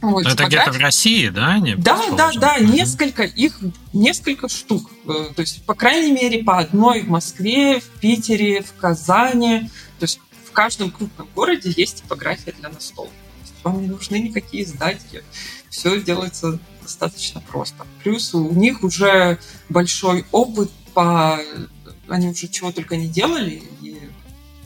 Вот, 0.00 0.26
это 0.26 0.44
где-то 0.44 0.72
в 0.72 0.78
России, 0.78 1.28
да? 1.28 1.54
Они 1.54 1.74
да, 1.74 2.00
да, 2.16 2.30
да, 2.34 2.58
несколько, 2.58 3.22
их 3.22 3.58
несколько 3.92 4.48
штук. 4.48 4.90
Э, 5.06 5.32
то 5.34 5.40
есть, 5.40 5.64
по 5.64 5.74
крайней 5.74 6.12
мере, 6.12 6.44
по 6.44 6.58
одной 6.58 7.02
в 7.02 7.08
Москве, 7.08 7.80
в 7.80 7.88
Питере, 8.00 8.62
в 8.62 8.74
Казани. 8.74 9.70
То 9.98 10.04
есть, 10.04 10.20
в 10.44 10.52
каждом 10.52 10.90
крупном 10.90 11.28
городе 11.34 11.72
есть 11.74 12.02
типография 12.02 12.52
для 12.52 12.68
настолок. 12.68 13.12
Вам 13.62 13.80
не 13.82 13.88
нужны 13.88 14.16
никакие 14.16 14.64
издатели. 14.64 15.24
Все 15.70 16.00
делается 16.00 16.58
достаточно 16.82 17.40
просто. 17.40 17.86
Плюс 18.02 18.34
у 18.34 18.52
них 18.52 18.82
уже 18.84 19.38
большой 19.68 20.24
опыт 20.30 20.70
по 20.94 21.40
они 22.08 22.28
уже 22.28 22.48
чего 22.48 22.72
только 22.72 22.96
не 22.96 23.08
делали, 23.08 23.62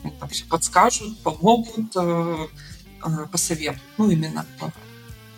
там 0.09 0.29
все 0.29 0.45
подскажут, 0.45 1.17
помогут, 1.19 1.95
э, 1.95 2.47
э, 3.03 3.25
посоветуют. 3.31 3.81
Ну, 3.97 4.09
именно 4.09 4.45
по 4.59 4.73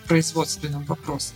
производственным 0.08 0.84
вопросам. 0.86 1.36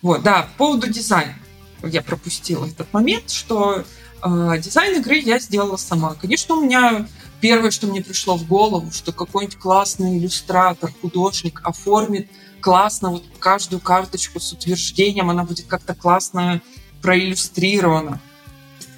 Вот, 0.00 0.22
да, 0.22 0.42
по 0.42 0.66
поводу 0.66 0.88
дизайна. 0.88 1.36
я 1.82 2.02
пропустила 2.02 2.66
этот 2.66 2.92
момент, 2.92 3.30
что 3.30 3.84
э, 4.22 4.58
дизайн 4.58 5.00
игры 5.00 5.18
я 5.18 5.38
сделала 5.38 5.76
сама. 5.76 6.14
Конечно, 6.14 6.56
у 6.56 6.64
меня 6.64 7.08
первое, 7.40 7.70
что 7.70 7.86
мне 7.86 8.02
пришло 8.02 8.36
в 8.36 8.46
голову, 8.46 8.90
что 8.92 9.12
какой-нибудь 9.12 9.58
классный 9.58 10.18
иллюстратор, 10.18 10.92
художник 11.00 11.60
оформит 11.64 12.28
классно 12.60 13.10
вот 13.10 13.24
каждую 13.38 13.80
карточку 13.80 14.40
с 14.40 14.52
утверждением, 14.52 15.28
она 15.28 15.44
будет 15.44 15.66
как-то 15.66 15.94
классно 15.94 16.62
проиллюстрирована. 17.02 18.20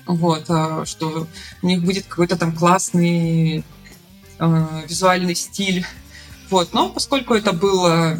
Вот, 0.06 0.44
э, 0.48 0.84
что 0.84 1.26
у 1.62 1.66
них 1.66 1.82
будет 1.82 2.06
какой-то 2.06 2.36
там 2.36 2.54
классный 2.54 3.64
э, 4.38 4.82
визуальный 4.88 5.34
стиль. 5.34 5.86
Вот, 6.50 6.72
но 6.72 6.90
поскольку 6.90 7.34
это 7.34 7.52
было, 7.52 8.18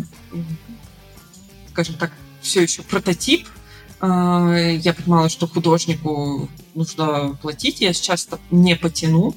скажем 1.71 1.97
так, 1.97 2.11
все 2.45 2.63
еще 2.63 2.83
прототип, 2.83 3.49
э, 4.01 4.79
я 4.81 4.95
понимала, 4.95 5.29
что 5.29 5.49
художнику 5.49 6.49
нужно 6.75 7.37
платить, 7.41 7.81
я 7.81 7.93
сейчас 7.93 8.29
не 8.51 8.77
потяну. 8.77 9.35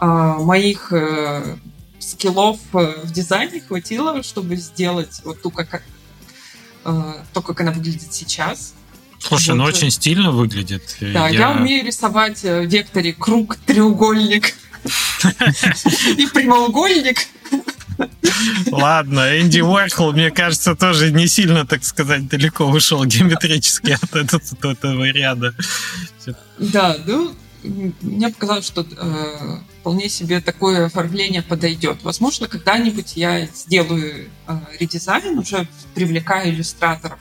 Э, 0.00 0.36
моих 0.38 0.92
э, 0.92 1.58
скиллов 1.98 2.58
в 2.72 3.12
дизайне 3.12 3.60
хватило, 3.60 4.22
чтобы 4.22 4.56
сделать 4.56 5.20
вот 5.24 5.40
ту, 5.42 5.50
как, 5.50 5.82
то, 6.82 7.42
как 7.42 7.60
она 7.60 7.70
выглядит 7.70 8.12
сейчас. 8.12 8.74
Слушай, 9.22 9.50
вот. 9.50 9.56
ну 9.56 9.64
очень 9.64 9.90
стильно 9.90 10.30
выглядит. 10.30 10.96
Да, 11.00 11.28
я, 11.28 11.50
я 11.50 11.50
умею 11.52 11.86
рисовать 11.86 12.42
в 12.42 12.64
векторе 12.66 13.12
круг, 13.12 13.56
треугольник 13.56 14.54
и 16.16 16.26
прямоугольник. 16.26 17.18
Ладно, 18.70 19.40
Энди 19.40 19.60
Уорхол, 19.60 20.12
мне 20.12 20.30
кажется, 20.30 20.74
тоже 20.74 21.12
не 21.12 21.28
сильно, 21.28 21.66
так 21.66 21.84
сказать, 21.84 22.26
далеко 22.28 22.64
ушел 22.64 23.04
геометрически 23.04 23.92
от 23.92 24.16
этого, 24.16 24.42
от 24.42 24.64
этого 24.64 25.04
ряда. 25.10 25.54
Да, 26.58 26.96
ну, 27.06 27.34
мне 27.62 28.28
показалось, 28.30 28.66
что 28.66 28.82
э, 28.82 29.58
вполне 29.80 30.08
себе 30.08 30.40
такое 30.40 30.86
оформление 30.86 31.42
подойдет. 31.42 32.02
Возможно, 32.02 32.48
когда-нибудь 32.48 33.16
я 33.16 33.46
сделаю 33.46 34.28
э, 34.48 34.58
редизайн, 34.80 35.38
уже 35.38 35.68
привлекая 35.94 36.50
иллюстраторов. 36.50 37.18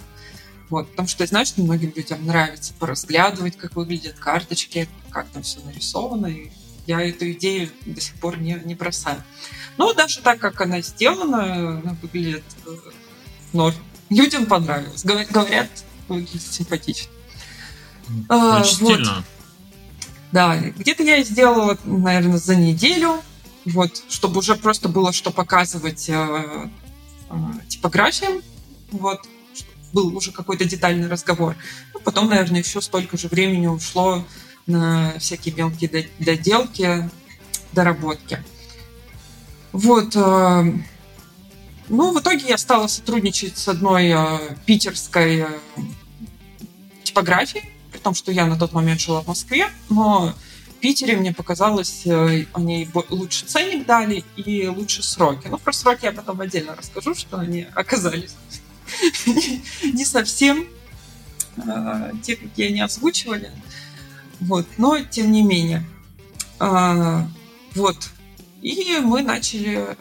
Вот, 0.72 0.90
потому 0.90 1.10
что 1.10 1.24
я 1.24 1.28
знаю, 1.28 1.46
что 1.46 1.62
многим 1.62 1.92
людям 1.94 2.26
нравится 2.26 2.74
поразглядывать, 2.80 3.58
как 3.58 3.76
выглядят 3.76 4.18
карточки, 4.18 4.88
как 5.10 5.28
там 5.28 5.44
все 5.44 5.60
нарисовано. 5.66 6.28
И 6.28 6.50
я 6.88 7.02
эту 7.02 7.30
идею 7.34 7.70
до 7.86 8.00
сих 8.00 8.16
пор 8.16 8.40
не, 8.40 8.54
не 8.64 8.74
бросаю. 8.74 9.22
Но 9.76 9.92
даже 9.94 10.22
так, 10.22 10.40
как 10.40 10.62
она 10.62 10.80
сделана, 10.80 11.80
она 11.80 11.98
выглядит 12.02 12.46
э, 12.66 12.72
норм. 13.52 13.76
Людям 14.10 14.46
понравилось. 14.46 15.04
Говорят, 15.04 15.70
выглядит 16.08 16.42
симпатично. 16.42 17.12
А, 18.30 18.62
Очень 18.62 18.86
вот. 18.86 18.94
стильно. 18.94 19.24
Да, 20.32 20.56
где-то 20.56 21.04
я 21.04 21.22
сделала, 21.24 21.78
наверное, 21.84 22.38
за 22.38 22.56
неделю, 22.56 23.22
вот, 23.66 24.04
чтобы 24.08 24.40
уже 24.40 24.56
просто 24.56 24.88
было 24.88 25.12
что 25.12 25.32
показывать 25.32 26.08
э, 26.08 26.70
э, 27.30 27.36
типографиям, 27.68 28.42
вот, 28.92 29.20
был 29.94 30.16
уже 30.16 30.32
какой-то 30.32 30.66
детальный 30.66 31.08
разговор. 31.08 31.56
Ну, 31.94 32.00
потом, 32.00 32.30
наверное, 32.30 32.62
еще 32.62 32.82
столько 32.82 33.18
же 33.18 33.28
времени 33.28 33.68
ушло 33.68 34.26
на 34.68 35.14
всякие 35.20 35.54
мелкие 35.56 36.10
доделки, 36.20 37.10
доработки. 37.74 38.44
Вот. 39.72 40.16
Э, 40.16 40.64
ну, 41.88 42.14
в 42.14 42.20
итоге 42.20 42.46
я 42.48 42.58
стала 42.58 42.88
сотрудничать 42.88 43.58
с 43.58 43.68
одной 43.68 44.10
э, 44.10 44.56
питерской 44.66 45.42
э, 45.42 45.48
типографией, 47.04 47.70
при 47.92 48.00
том, 48.00 48.14
что 48.14 48.32
я 48.32 48.46
на 48.46 48.58
тот 48.58 48.74
момент 48.74 49.00
жила 49.00 49.22
в 49.22 49.28
Москве, 49.28 49.70
но 49.90 50.34
в 50.70 50.74
Питере 50.82 51.16
мне 51.16 51.34
показалось, 51.34 52.06
они 52.54 52.90
лучше 53.10 53.46
ценник 53.46 53.86
дали 53.86 54.24
и 54.36 54.68
лучше 54.68 55.04
сроки. 55.04 55.48
Ну, 55.48 55.58
про 55.58 55.74
сроки 55.74 56.06
я 56.06 56.12
потом 56.12 56.42
отдельно 56.42 56.76
расскажу, 56.76 57.14
что 57.14 57.38
они 57.38 57.68
оказались 57.76 58.36
не 59.84 60.06
совсем 60.06 60.66
те, 62.24 62.36
какие 62.36 62.68
они 62.70 62.82
озвучивали. 62.82 63.52
Вот, 64.40 64.66
но 64.78 65.00
тем 65.00 65.32
не 65.32 65.44
менее. 65.44 65.86
Вот, 66.60 68.10
и 68.62 69.00
мы 69.02 69.22
начали, 69.22 69.96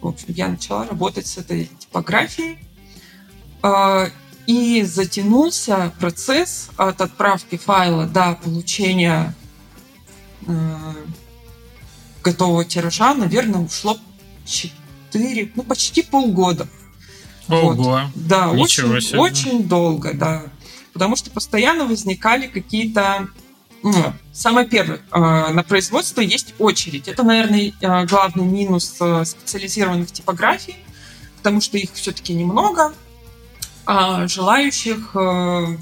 в 0.00 0.08
общем, 0.08 0.26
я 0.28 0.48
начала 0.48 0.86
работать 0.86 1.26
с 1.26 1.38
этой 1.38 1.70
типографией. 1.78 2.58
А, 3.62 4.08
и 4.46 4.82
затянулся 4.82 5.92
процесс 6.00 6.70
от 6.76 7.00
отправки 7.00 7.56
файла 7.56 8.06
до 8.06 8.34
получения 8.42 9.34
готового 12.22 12.64
тиража, 12.64 13.14
наверное, 13.14 13.60
ушло 13.60 13.98
4, 14.44 15.52
ну, 15.54 15.62
почти 15.62 16.02
полгода. 16.02 16.68
Ого! 17.52 17.72
Вот. 17.74 18.02
Да, 18.14 18.50
очень, 18.50 19.18
очень 19.18 19.64
долго, 19.64 20.14
да. 20.14 20.44
Потому 20.92 21.16
что 21.16 21.30
постоянно 21.30 21.86
возникали 21.86 22.46
какие-то 22.46 23.28
ну, 23.82 24.12
самое 24.32 24.66
первое, 24.66 25.00
а, 25.10 25.50
на 25.50 25.62
производство 25.64 26.20
есть 26.20 26.54
очередь. 26.58 27.08
Это, 27.08 27.24
наверное, 27.24 27.72
а, 27.82 28.04
главный 28.06 28.44
минус 28.44 28.96
а, 29.00 29.24
специализированных 29.24 30.12
типографий, 30.12 30.76
потому 31.38 31.60
что 31.60 31.78
их 31.78 31.92
все-таки 31.94 32.32
немного, 32.32 32.94
а 33.84 34.28
желающих, 34.28 35.10
ну, 35.14 35.78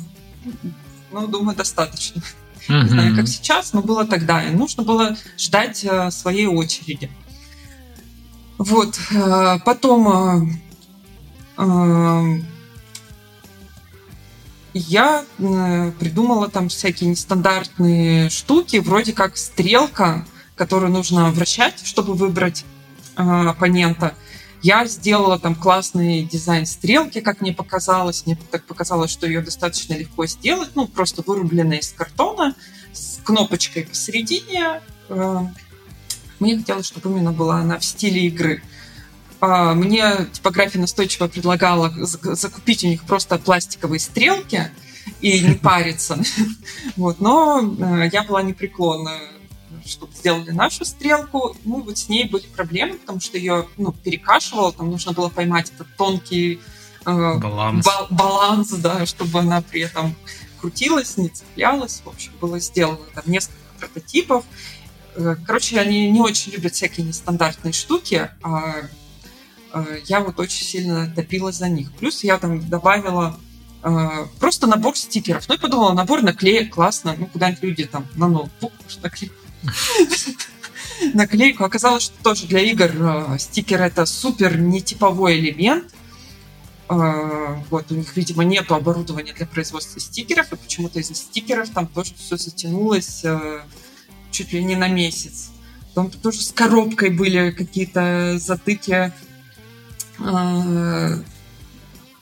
думаю, 1.28 1.54
достаточно. 1.54 2.22
Не 2.66 2.88
знаю, 2.88 3.14
как 3.14 3.28
сейчас, 3.28 3.74
но 3.74 3.82
было 3.82 4.06
тогда. 4.06 4.42
И 4.42 4.52
нужно 4.52 4.84
было 4.84 5.18
ждать 5.36 5.86
своей 6.10 6.46
очереди. 6.46 7.10
Вот. 8.56 8.98
Потом 9.66 10.58
я 14.72 15.24
придумала 15.98 16.48
там 16.48 16.68
всякие 16.68 17.10
нестандартные 17.10 18.30
штуки, 18.30 18.76
вроде 18.78 19.12
как 19.12 19.36
стрелка, 19.36 20.26
которую 20.54 20.92
нужно 20.92 21.30
вращать, 21.30 21.84
чтобы 21.84 22.14
выбрать 22.14 22.64
э, 23.16 23.22
оппонента. 23.22 24.14
Я 24.62 24.84
сделала 24.86 25.38
там 25.38 25.54
классный 25.54 26.22
дизайн 26.22 26.66
стрелки, 26.66 27.20
как 27.20 27.40
мне 27.40 27.52
показалось. 27.52 28.26
Мне 28.26 28.38
так 28.50 28.64
показалось, 28.64 29.10
что 29.10 29.26
ее 29.26 29.40
достаточно 29.40 29.94
легко 29.94 30.26
сделать. 30.26 30.70
Ну, 30.74 30.86
просто 30.86 31.22
вырубленная 31.26 31.78
из 31.78 31.92
картона 31.92 32.54
с 32.92 33.20
кнопочкой 33.24 33.84
посередине. 33.84 34.82
Мне 36.38 36.58
хотелось, 36.58 36.86
чтобы 36.86 37.10
именно 37.10 37.32
была 37.32 37.56
она 37.60 37.78
в 37.78 37.84
стиле 37.84 38.26
игры. 38.26 38.62
А, 39.40 39.74
мне 39.74 40.26
типография 40.32 40.78
настойчиво 40.78 41.28
предлагала 41.28 41.92
закупить 41.96 42.84
у 42.84 42.88
них 42.88 43.04
просто 43.04 43.38
пластиковые 43.38 44.00
стрелки 44.00 44.70
и 45.20 45.40
не 45.40 45.54
париться. 45.62 46.18
Вот. 46.96 47.20
Но 47.20 47.60
э, 47.60 48.10
я 48.12 48.22
была 48.22 48.42
непреклонна 48.42 49.12
чтобы 49.84 50.14
сделали 50.14 50.50
нашу 50.50 50.84
стрелку. 50.84 51.56
Ну, 51.64 51.82
вот 51.82 51.98
с 51.98 52.08
ней 52.08 52.28
были 52.28 52.46
проблемы, 52.46 52.94
потому 52.94 53.20
что 53.20 53.38
ее 53.38 53.66
ну, 53.76 53.92
перекашивало, 53.92 54.72
там 54.72 54.90
нужно 54.90 55.12
было 55.12 55.28
поймать 55.28 55.72
этот 55.74 55.88
тонкий 55.96 56.60
э, 57.04 57.38
баланс. 57.38 57.84
Ба- 57.84 58.06
баланс, 58.10 58.70
да, 58.70 59.04
чтобы 59.06 59.40
она 59.40 59.62
при 59.62 59.80
этом 59.82 60.14
крутилась, 60.60 61.16
не 61.16 61.28
цеплялась. 61.28 62.02
В 62.04 62.08
общем, 62.08 62.32
было 62.40 62.60
сделано 62.60 63.04
там 63.14 63.24
несколько 63.26 63.58
прототипов. 63.78 64.44
Э, 65.16 65.36
короче, 65.46 65.78
они 65.80 66.10
не 66.10 66.20
очень 66.20 66.52
любят 66.52 66.74
всякие 66.74 67.06
нестандартные 67.06 67.72
штуки, 67.72 68.30
а 68.42 68.74
я 70.06 70.20
вот 70.20 70.38
очень 70.40 70.64
сильно 70.64 71.12
топила 71.14 71.52
за 71.52 71.68
них. 71.68 71.92
Плюс 71.92 72.24
я 72.24 72.38
там 72.38 72.68
добавила 72.68 73.38
э, 73.82 74.08
просто 74.38 74.66
набор 74.66 74.96
стикеров. 74.96 75.48
Ну, 75.48 75.54
я 75.54 75.60
подумала, 75.60 75.92
набор 75.92 76.22
наклеек, 76.22 76.74
классно. 76.74 77.14
Ну, 77.18 77.26
куда-нибудь 77.26 77.62
люди 77.62 77.84
там 77.84 78.06
на 78.16 78.28
ноутбук 78.28 78.72
наклеить. 79.02 79.32
Наклейку. 81.14 81.64
Оказалось, 81.64 82.04
что 82.04 82.22
тоже 82.22 82.46
для 82.46 82.60
игр 82.60 82.90
э, 82.90 83.38
стикер 83.38 83.82
это 83.82 84.06
супер 84.06 84.58
нетиповой 84.58 85.38
элемент. 85.38 85.92
Вот, 86.88 87.92
у 87.92 87.94
них, 87.94 88.16
видимо, 88.16 88.42
нету 88.42 88.74
оборудования 88.74 89.32
для 89.32 89.46
производства 89.46 90.00
стикеров, 90.00 90.52
и 90.52 90.56
почему-то 90.56 90.98
из-за 90.98 91.14
стикеров 91.14 91.70
там 91.70 91.86
тоже 91.86 92.14
все 92.16 92.36
затянулось 92.36 93.24
чуть 94.32 94.52
ли 94.52 94.64
не 94.64 94.74
на 94.74 94.88
месяц. 94.88 95.50
Там 95.94 96.10
тоже 96.10 96.42
с 96.42 96.50
коробкой 96.50 97.10
были 97.10 97.50
какие-то 97.50 98.38
затыки 98.38 99.12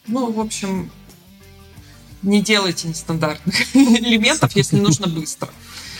ну, 0.06 0.32
в 0.32 0.40
общем, 0.40 0.90
не 2.22 2.42
делайте 2.42 2.88
нестандартных 2.88 3.54
элементов, 3.74 4.54
если 4.56 4.76
нужно 4.80 5.06
быстро. 5.06 5.48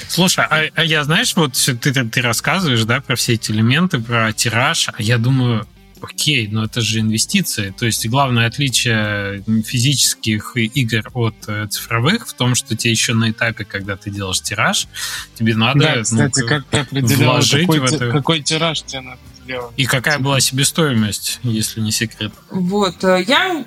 Слушай, 0.09 0.46
а, 0.49 0.64
а 0.74 0.84
я, 0.84 1.05
знаешь, 1.05 1.34
вот 1.36 1.53
ты, 1.53 1.92
ты 1.92 2.22
рассказываешь, 2.22 2.84
да, 2.84 3.01
про 3.01 3.16
все 3.16 3.34
эти 3.34 3.51
элементы, 3.51 3.99
про 3.99 4.32
тираж, 4.32 4.88
а 4.88 5.03
я 5.03 5.18
думаю, 5.18 5.66
окей, 6.01 6.49
но 6.49 6.64
это 6.64 6.80
же 6.80 7.01
инвестиции. 7.01 7.74
То 7.76 7.84
есть 7.84 8.07
главное 8.09 8.46
отличие 8.46 9.42
физических 9.64 10.57
игр 10.57 11.11
от 11.12 11.34
э, 11.49 11.66
цифровых 11.66 12.28
в 12.28 12.32
том, 12.34 12.55
что 12.55 12.76
тебе 12.76 12.92
еще 12.92 13.14
на 13.14 13.30
этапе, 13.30 13.64
когда 13.64 13.96
ты 13.96 14.11
делаешь 14.11 14.40
тираж, 14.40 14.86
тебе 15.34 15.55
надо 15.57 15.80
Да, 15.80 16.03
кстати, 16.03 16.40
ну, 16.40 16.62
как 16.70 16.88
ты 16.88 17.16
вложить 17.16 17.66
какой, 17.66 17.80
в 17.80 17.84
это. 17.84 18.11
какой 18.11 18.42
тираж 18.42 18.82
тебе 18.82 19.01
надо 19.01 19.20
сделать? 19.49 19.72
И 19.76 19.86
какая 19.86 20.18
была 20.18 20.40
себестоимость, 20.40 21.40
если 21.42 21.80
не 21.80 21.90
секрет? 21.90 22.32
Вот, 22.51 23.03
э, 23.03 23.24
я 23.26 23.64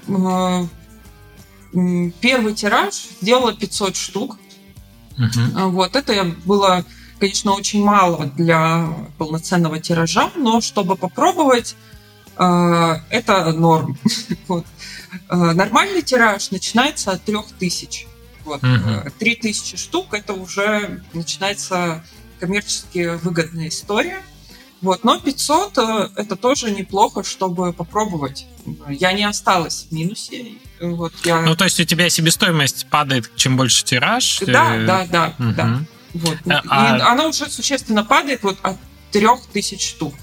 э, 1.74 2.10
первый 2.22 2.54
тираж 2.54 2.94
сделала 3.22 3.54
500 3.54 3.96
штук. 3.96 4.38
А, 5.56 5.68
Вот, 5.68 5.96
это 5.96 6.24
было, 6.46 6.86
конечно, 7.20 7.54
очень 7.54 7.84
мало 7.84 8.26
для 8.38 8.88
полноценного 9.18 9.80
тиража, 9.80 10.32
но 10.36 10.62
чтобы 10.62 10.96
попробовать, 10.96 11.76
э, 12.38 12.96
это 13.10 13.52
норм. 13.52 13.98
Вот. 14.48 14.66
Э, 15.30 15.36
Нормальный 15.36 16.02
тираж 16.04 16.52
начинается 16.52 17.12
от 17.12 17.24
3000. 17.24 18.08
Вот. 18.46 18.64
Э, 18.64 19.10
3000 19.18 19.78
штук 19.78 20.14
это 20.14 20.34
уже 20.34 21.04
начинается 21.14 22.04
коммерчески 22.40 23.18
выгодная 23.24 23.68
история. 23.68 24.22
Вот. 24.82 25.04
Но 25.04 25.20
500 25.20 25.78
э, 25.78 26.10
это 26.16 26.36
тоже 26.36 26.72
неплохо, 26.72 27.24
чтобы 27.24 27.72
попробовать. 27.72 28.48
Я 28.90 29.14
не 29.14 29.24
осталась 29.24 29.88
в 29.90 29.94
минусе. 29.94 30.54
Вот, 30.80 31.14
я... 31.24 31.42
Ну, 31.42 31.56
то 31.56 31.66
есть 31.66 31.80
у 31.80 31.84
тебя 31.84 32.10
себестоимость 32.10 32.88
падает, 32.90 33.32
чем 33.36 33.58
больше 33.58 33.84
тираж? 33.86 34.40
да, 34.40 34.76
э, 34.76 34.86
да, 34.86 35.08
да, 35.12 35.34
мгм. 35.38 35.54
да. 35.56 35.80
Вот. 36.14 36.38
А- 36.48 36.60
И 36.60 37.02
а- 37.02 37.12
она 37.12 37.28
уже 37.28 37.50
существенно 37.50 38.04
падает 38.04 38.44
вот 38.44 38.58
от 38.64 38.78
3000 39.12 39.80
штук. 39.88 40.14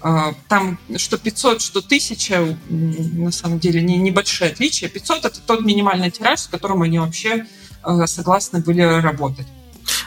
А, 0.00 0.34
Там 0.48 0.78
что 0.96 1.18
500, 1.18 1.60
что 1.60 1.80
1000, 1.80 2.34
м, 2.70 3.24
на 3.24 3.32
самом 3.32 3.58
деле, 3.58 3.80
не, 3.82 3.96
небольшие 3.96 4.50
отличия. 4.50 4.88
500 4.88 5.24
это 5.24 5.40
тот 5.40 5.60
минимальный 5.64 6.10
тираж, 6.10 6.40
с 6.40 6.46
которым 6.46 6.82
они 6.82 6.98
вообще 6.98 7.46
э, 7.84 8.06
согласны 8.06 8.60
были 8.60 8.82
работать. 8.82 9.46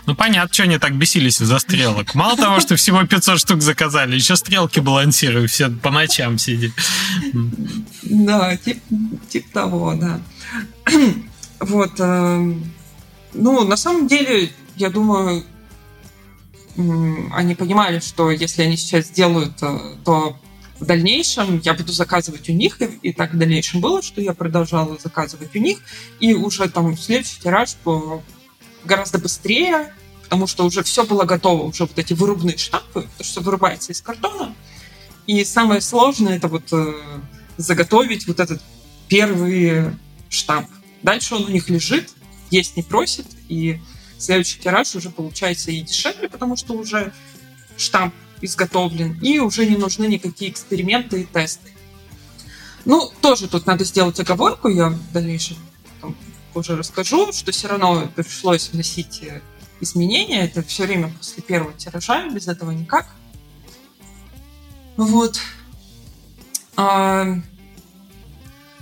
Ну, 0.06 0.16
понятно, 0.16 0.54
что 0.54 0.64
они 0.64 0.78
так 0.78 0.95
бесились 0.95 1.41
из-за 1.41 1.60
стрелок. 1.60 2.16
Мало 2.16 2.36
того, 2.36 2.60
что 2.60 2.76
всего 2.76 3.04
500 3.04 3.39
штук 3.39 3.62
заказали, 3.62 4.16
еще 4.16 4.36
стрелки 4.36 4.80
балансируют, 4.80 5.52
все 5.52 5.70
по 5.70 5.91
ночам 5.91 6.38
сидят. 6.38 6.72
Да, 8.04 8.58
тип, 8.58 8.80
тип 9.30 9.52
того, 9.52 9.93
да. 9.95 10.20
Вот. 11.60 11.91
э, 11.99 12.54
Ну, 13.34 13.66
на 13.66 13.78
самом 13.78 14.08
деле, 14.08 14.52
я 14.76 14.89
думаю, 14.89 15.43
они 17.34 17.56
понимали, 17.56 17.99
что 17.99 18.32
если 18.32 18.64
они 18.64 18.78
сейчас 18.78 19.08
сделают, 19.08 19.62
э, 19.62 19.78
то 20.04 20.38
в 20.80 20.86
дальнейшем 20.86 21.62
я 21.64 21.74
буду 21.76 21.91
заказывать 21.91 22.49
у 22.49 22.54
них, 22.54 22.82
и, 22.82 23.14
так 23.14 23.34
в 23.34 23.38
дальнейшем 23.38 23.82
было, 23.82 24.02
что 24.02 24.20
я 24.20 24.34
продолжала 24.34 24.97
заказывать 25.02 25.56
у 25.56 25.60
них, 25.60 25.78
и 26.20 26.34
уже 26.34 26.68
там 26.70 26.97
следующий 26.97 27.39
тираж 27.39 27.76
по 27.84 28.24
гораздо 28.84 29.19
быстрее, 29.19 29.93
потому 30.23 30.47
что 30.47 30.65
уже 30.65 30.84
все 30.84 31.05
было 31.05 31.23
готово, 31.23 31.63
уже 31.63 31.84
вот 31.84 31.97
эти 31.97 32.13
вырубные 32.13 32.57
штампы, 32.57 33.07
то, 33.17 33.23
что 33.23 33.41
вырубается 33.41 33.91
из 33.91 34.01
картона. 34.01 34.55
И 35.27 35.43
самое 35.43 35.82
сложное 35.82 36.38
это 36.38 36.47
вот 36.47 36.71
э, 36.71 36.93
заготовить 37.57 38.27
вот 38.27 38.39
этот 38.39 38.61
первый 39.07 39.93
штамп. 40.29 40.69
Дальше 41.03 41.36
он 41.36 41.43
у 41.43 41.49
них 41.49 41.69
лежит, 41.69 42.09
есть 42.49 42.77
не 42.77 42.84
просит, 42.84 43.25
и 43.49 43.79
следующий 44.17 44.59
тираж 44.59 44.95
уже 44.95 45.09
получается 45.09 45.71
и 45.71 45.82
дешевле, 45.82 46.29
потому 46.29 46.55
что 46.55 46.73
уже 46.73 47.13
штамп 47.77 48.13
изготовлен, 48.41 49.19
и 49.21 49.39
уже 49.39 49.65
не 49.65 49.77
нужны 49.77 50.05
никакие 50.05 50.51
эксперименты 50.51 51.21
и 51.21 51.25
тесты. 51.25 51.71
Ну, 52.86 53.11
тоже 53.21 53.47
тут 53.47 53.65
надо 53.65 53.84
сделать 53.84 54.19
оговорку, 54.19 54.67
я 54.67 54.89
в 54.89 55.11
дальнейшем 55.11 55.57
уже 56.56 56.76
расскажу, 56.76 57.32
что 57.34 57.52
все 57.52 57.68
равно 57.68 58.08
пришлось 58.16 58.70
вносить 58.70 59.22
э, 59.24 59.41
изменения, 59.80 60.45
это 60.45 60.64
все 60.64 60.86
время 60.86 61.14
после 61.18 61.43
первого 61.43 61.74
тиража, 61.74 62.30
без 62.30 62.47
этого 62.47 62.72
никак. 62.72 63.08
Вот. 64.97 65.39
А, 66.76 67.26
э, 67.26 67.39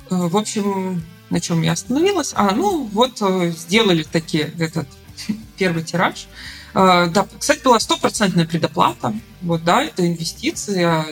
в 0.09 0.37
общем, 0.37 1.03
на 1.29 1.39
чем 1.39 1.61
я 1.61 1.73
остановилась? 1.73 2.33
А, 2.35 2.53
ну, 2.53 2.83
вот 2.85 3.21
э, 3.21 3.51
сделали 3.51 4.03
такие 4.03 4.53
этот 4.59 4.87
первый 5.57 5.83
тираж. 5.83 6.27
Э, 6.73 7.07
Да, 7.07 7.27
кстати, 7.37 7.63
была 7.63 7.79
стопроцентная 7.79 8.45
предоплата. 8.45 9.13
Вот, 9.41 9.63
да, 9.63 9.83
это 9.83 10.07
инвестиции. 10.07 10.83
а 10.83 11.05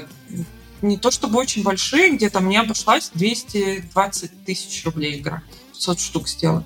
Не 0.81 0.97
то 0.97 1.11
чтобы 1.11 1.39
очень 1.39 1.63
большие, 1.63 2.11
где-то 2.11 2.39
мне 2.39 2.59
обошлась 2.59 3.11
220 3.13 4.45
тысяч 4.45 4.83
рублей 4.85 5.19
игра. 5.19 5.43
500 5.77 5.99
штук 5.99 6.27
сделать. 6.27 6.65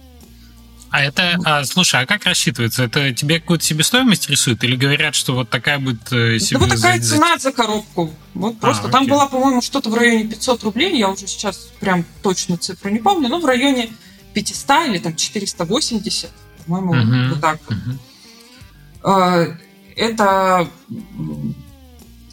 А 0.90 1.02
это, 1.02 1.38
а, 1.46 1.64
слушай, 1.64 2.02
а 2.02 2.06
как 2.06 2.26
рассчитывается? 2.26 2.84
Это 2.84 3.14
тебе 3.14 3.40
какую-то 3.40 3.64
себестоимость 3.64 4.30
рисуют 4.30 4.62
или 4.66 4.76
говорят, 4.76 5.16
что 5.16 5.34
вот 5.36 5.50
такая 5.50 5.80
будет 5.80 6.12
э, 6.12 6.34
Да 6.34 6.40
себе- 6.40 6.60
вот 6.60 6.70
такая 6.70 7.00
за- 7.02 7.16
цена 7.16 7.38
за 7.38 7.52
коробку. 7.54 8.14
Вот 8.34 8.60
просто 8.60 8.90
там 8.90 9.04
окей. 9.04 9.12
была, 9.12 9.28
по-моему, 9.28 9.62
что-то 9.62 9.90
в 9.90 9.94
районе 9.96 10.26
500 10.28 10.64
рублей. 10.64 10.98
Я 10.98 11.08
уже 11.10 11.28
сейчас 11.28 11.70
прям 11.80 12.04
точно 12.22 12.58
цифру 12.58 12.90
не 12.90 13.00
помню, 13.00 13.30
но 13.30 13.40
в 13.40 13.46
районе 13.46 13.90
500 14.34 14.88
или 14.88 14.98
там 14.98 15.16
480, 15.16 16.30
по-моему, 16.66 16.94
Мгм. 16.94 17.30
вот 17.30 17.42
так 17.42 17.60
вот. 17.70 17.78
Э, 19.04 19.56
Это 19.96 20.68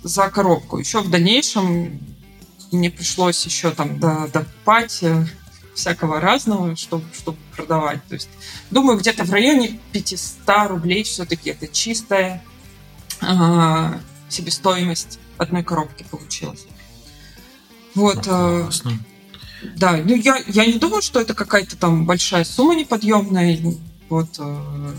за 0.02 0.28
коробку. 0.30 0.78
Еще 0.78 1.00
в 1.02 1.10
дальнейшем 1.10 2.00
мне 2.72 2.88
пришлось 2.90 3.44
еще 3.44 3.70
там 3.72 3.98
до- 3.98 4.28
докупать 4.32 4.98
э, 5.02 5.26
всякого 5.78 6.20
разного, 6.20 6.76
чтобы, 6.76 7.04
чтобы 7.14 7.38
продавать. 7.56 8.04
То 8.08 8.14
есть, 8.14 8.28
думаю, 8.70 8.98
где-то 8.98 9.24
в 9.24 9.30
районе 9.30 9.80
500 9.92 10.68
рублей 10.68 11.04
все-таки 11.04 11.50
это 11.50 11.68
чистая 11.68 12.42
а, 13.20 13.98
себестоимость 14.28 15.18
одной 15.38 15.62
коробки 15.62 16.04
получилась. 16.10 16.66
Вот. 17.94 18.26
Э, 18.26 18.68
да, 19.76 19.96
ну 20.04 20.14
я, 20.14 20.42
я 20.46 20.66
не 20.66 20.78
думаю, 20.78 21.02
что 21.02 21.20
это 21.20 21.34
какая-то 21.34 21.76
там 21.76 22.06
большая 22.06 22.44
сумма 22.44 22.74
неподъемная. 22.74 23.58
Вот 24.08 24.28
э, 24.38 24.94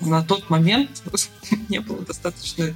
на 0.00 0.22
тот 0.22 0.48
момент 0.50 1.02
мне 1.68 1.80
было 1.80 2.00
достаточно 2.00 2.74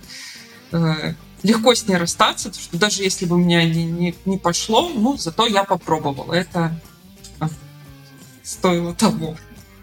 э, 0.73 1.15
легко 1.43 1.75
с 1.75 1.87
ней 1.87 1.97
расстаться, 1.97 2.49
потому 2.49 2.65
что 2.65 2.79
даже 2.79 3.03
если 3.03 3.27
бы 3.27 3.37
у 3.37 3.39
меня 3.39 3.65
не, 3.65 3.85
не, 3.85 4.15
не 4.25 4.39
пошло, 4.39 4.89
ну, 4.89 5.17
зато 5.17 5.47
я 5.47 5.65
попробовала. 5.65 6.33
Это 6.35 6.79
э, 6.85 6.92
стоило 8.43 8.95
того. 8.95 9.37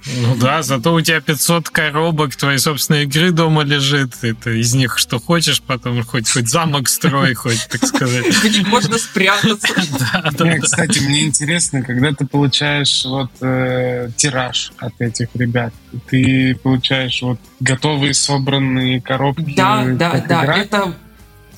Ну 0.05 0.35
да, 0.35 0.61
зато 0.61 0.93
у 0.93 1.01
тебя 1.01 1.19
500 1.19 1.69
коробок 1.69 2.35
твоей 2.35 2.57
собственной 2.57 3.03
игры 3.03 3.31
дома 3.31 3.63
лежит. 3.63 4.13
Это 4.21 4.51
из 4.51 4.73
них 4.73 4.97
что 4.97 5.19
хочешь, 5.19 5.61
потом 5.61 6.03
хоть, 6.03 6.29
хоть 6.29 6.47
замок 6.47 6.87
строй, 6.87 7.33
хоть, 7.33 7.67
так 7.69 7.85
сказать. 7.85 8.25
Можно 8.67 8.97
спрятаться. 8.97 9.67
Кстати, 10.61 10.99
мне 10.99 11.25
интересно, 11.25 11.83
когда 11.83 12.13
ты 12.13 12.25
получаешь 12.25 13.03
вот 13.05 13.31
э, 13.41 14.09
тираж 14.15 14.71
от 14.77 14.99
этих 14.99 15.27
ребят, 15.33 15.73
ты 16.09 16.55
получаешь 16.55 17.21
вот 17.21 17.39
готовые 17.59 18.13
собранные 18.13 19.01
коробки. 19.01 19.53
Да, 19.55 19.83
да, 19.85 20.23
да. 20.27 20.55
Это 20.55 20.95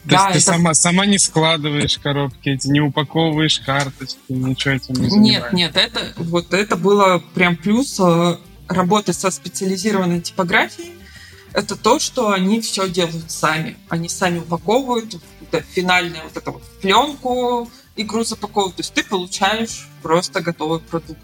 То 0.03 0.09
да, 0.09 0.29
есть 0.29 0.45
ты 0.45 0.51
это- 0.51 0.57
сама, 0.57 0.73
сама 0.73 1.05
не 1.05 1.17
складываешь 1.17 1.97
коробки 1.99 2.49
эти, 2.49 2.67
не 2.67 2.79
упаковываешь 2.79 3.59
карточки, 3.59 4.17
ничего 4.29 4.73
этим 4.73 4.95
не 4.95 5.09
занимаешься. 5.09 5.55
Нет, 5.55 5.75
нет, 5.75 5.77
это 5.77 6.13
вот 6.17 6.53
это 6.53 6.75
было 6.75 7.21
прям 7.33 7.55
плюс 7.55 7.99
э, 7.99 8.37
работы 8.67 9.13
со 9.13 9.29
специализированной 9.29 10.21
типографией. 10.21 10.93
Это 11.53 11.75
то, 11.75 11.99
что 11.99 12.31
они 12.31 12.61
все 12.61 12.89
делают 12.89 13.29
сами. 13.29 13.77
Они 13.89 14.09
сами 14.09 14.39
упаковывают 14.39 15.21
да, 15.51 15.61
финальную 15.61 16.23
вот 16.23 16.37
эту 16.37 16.51
вот 16.53 16.63
пленку, 16.79 17.69
игру 17.95 18.23
запаковывают. 18.23 18.77
То 18.77 18.81
есть 18.81 18.93
ты 18.93 19.03
получаешь 19.03 19.87
просто 20.01 20.41
готовый 20.41 20.79
продукт. 20.79 21.19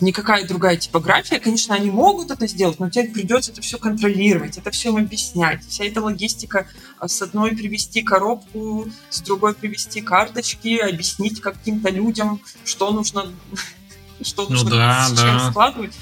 Никакая 0.00 0.46
другая 0.46 0.76
типография, 0.76 1.40
конечно, 1.40 1.74
они 1.74 1.90
могут 1.90 2.30
это 2.30 2.46
сделать, 2.46 2.78
но 2.78 2.90
тебе 2.90 3.08
придется 3.08 3.50
это 3.52 3.62
все 3.62 3.78
контролировать, 3.78 4.58
это 4.58 4.70
все 4.70 4.90
им 4.90 4.98
объяснять. 4.98 5.64
Вся 5.66 5.84
эта 5.84 6.02
логистика 6.02 6.66
а, 6.98 7.08
с 7.08 7.22
одной 7.22 7.56
привести 7.56 8.02
коробку, 8.02 8.88
с 9.08 9.22
другой 9.22 9.54
привести 9.54 10.02
карточки, 10.02 10.76
объяснить 10.78 11.40
каким-то 11.40 11.88
людям, 11.90 12.42
что 12.64 12.90
нужно, 12.90 13.32
что 14.20 14.44
Ну 14.44 14.50
нужно 14.50 14.70
да, 14.70 15.08
с 15.08 15.18
чем 15.18 15.50
складывать. 15.50 15.94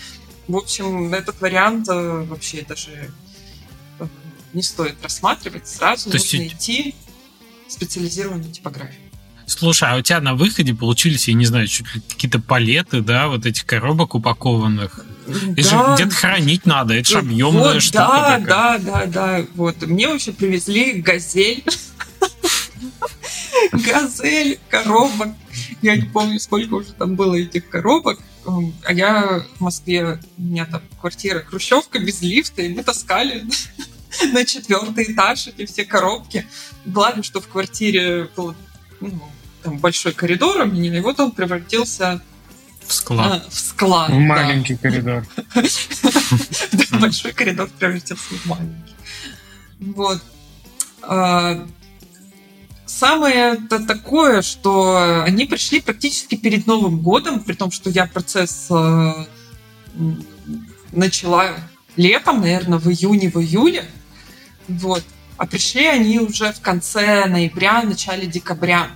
В 0.49 0.57
общем, 0.57 1.15
этот 1.15 1.41
вариант 1.41 1.89
э, 1.89 2.25
вообще 2.25 2.63
даже 2.63 3.11
э, 4.01 4.07
не 4.53 4.63
стоит 4.63 5.01
рассматривать. 5.03 5.69
Сразу 5.69 6.11
нужно 6.11 6.47
идти 6.47 6.95
в 7.69 7.73
специализированную 7.73 8.53
типографию. 8.53 9.04
Слушай, 9.47 9.91
а 9.91 9.97
у 9.97 10.03
тебя 10.03 10.21
на 10.21 10.35
выходе 10.35 10.75
получились, 10.75 11.29
я 11.29 11.35
не 11.35 11.45
знаю, 11.45 11.67
чуть 11.67 11.95
ли 11.95 12.01
какие-то 12.01 12.41
палеты, 12.41 13.01
да, 13.01 13.29
вот 13.29 13.47
этих 13.47 13.67
коробок 13.67 14.15
упакованных. 14.15 15.05
Их 15.57 15.65
же 15.65 15.71
Да. 15.71 15.95
где-то 15.95 16.15
хранить 16.15 16.67
надо, 16.67 16.95
это 16.95 17.09
же 17.09 17.19
объемная 17.19 17.75
вот, 17.75 17.83
штука 17.83 18.05
да, 18.05 18.39
такая. 18.39 18.47
да, 18.47 18.79
да, 18.79 19.07
да. 19.07 19.47
Вот. 19.55 19.83
Мне 19.87 20.09
вообще 20.09 20.33
привезли 20.33 21.01
газель. 21.01 21.65
газель, 23.73 24.59
коробок. 24.69 25.29
Я 25.83 25.97
не 25.97 26.03
помню, 26.07 26.39
сколько 26.41 26.75
уже 26.75 26.93
там 26.93 27.15
было 27.15 27.35
этих 27.35 27.69
коробок. 27.69 28.19
А 28.85 28.93
я 28.93 29.45
в 29.57 29.61
Москве, 29.61 30.21
у 30.37 30.43
меня 30.43 30.67
там 30.67 30.83
квартира 31.01 31.41
хрущевка 31.41 31.99
без 31.99 32.21
лифта, 32.21 32.63
и 32.63 32.75
мы 32.75 32.83
таскали 32.83 33.45
на 34.33 34.45
четвертый 34.45 35.13
этаж 35.13 35.47
эти 35.49 35.65
все 35.67 35.85
коробки. 35.85 36.47
Благо, 36.85 37.23
что 37.23 37.41
в 37.41 37.49
квартире 37.49 38.29
был 38.37 38.55
ну, 39.01 39.11
там 39.65 39.79
большой 39.79 40.13
коридор 40.13 40.61
у 40.61 40.67
меня, 40.67 40.97
и 40.97 41.01
вот 41.01 41.19
он 41.19 41.33
превратился 41.33 42.21
в 42.87 42.93
склад. 42.93 43.43
А, 43.47 43.51
в 43.51 43.59
склад. 43.59 44.11
В 44.11 44.19
маленький 44.19 44.77
коридор. 44.77 45.27
Большой 47.01 47.33
коридор 47.33 47.71
превратился 47.79 48.23
в 48.23 48.47
маленький. 48.47 48.95
Вот. 49.81 50.23
А, 51.03 51.67
самое 52.85 53.55
это 53.55 53.81
такое, 53.85 54.43
что 54.43 55.23
они 55.25 55.47
пришли 55.47 55.81
практически 55.81 56.35
перед 56.37 56.67
Новым 56.67 57.01
годом, 57.01 57.41
при 57.41 57.55
том, 57.55 57.71
что 57.71 57.89
я 57.89 58.05
процесс 58.07 58.67
а, 58.71 59.27
начала 60.93 61.57
летом, 61.97 62.43
наверное, 62.43 62.79
в 62.79 62.91
июне, 62.91 63.31
в 63.31 63.41
июле. 63.41 63.87
Вот. 64.69 65.03
А 65.39 65.47
пришли 65.47 65.87
они 65.87 66.19
уже 66.19 66.53
в 66.53 66.61
конце 66.61 67.25
ноября, 67.27 67.83
начале 67.83 68.27
декабря. 68.27 68.91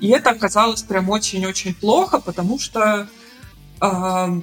И 0.00 0.08
это 0.08 0.30
оказалось 0.30 0.82
прям 0.82 1.08
очень-очень 1.10 1.74
плохо, 1.74 2.20
потому 2.20 2.58
что 2.58 3.08
э, 3.80 4.40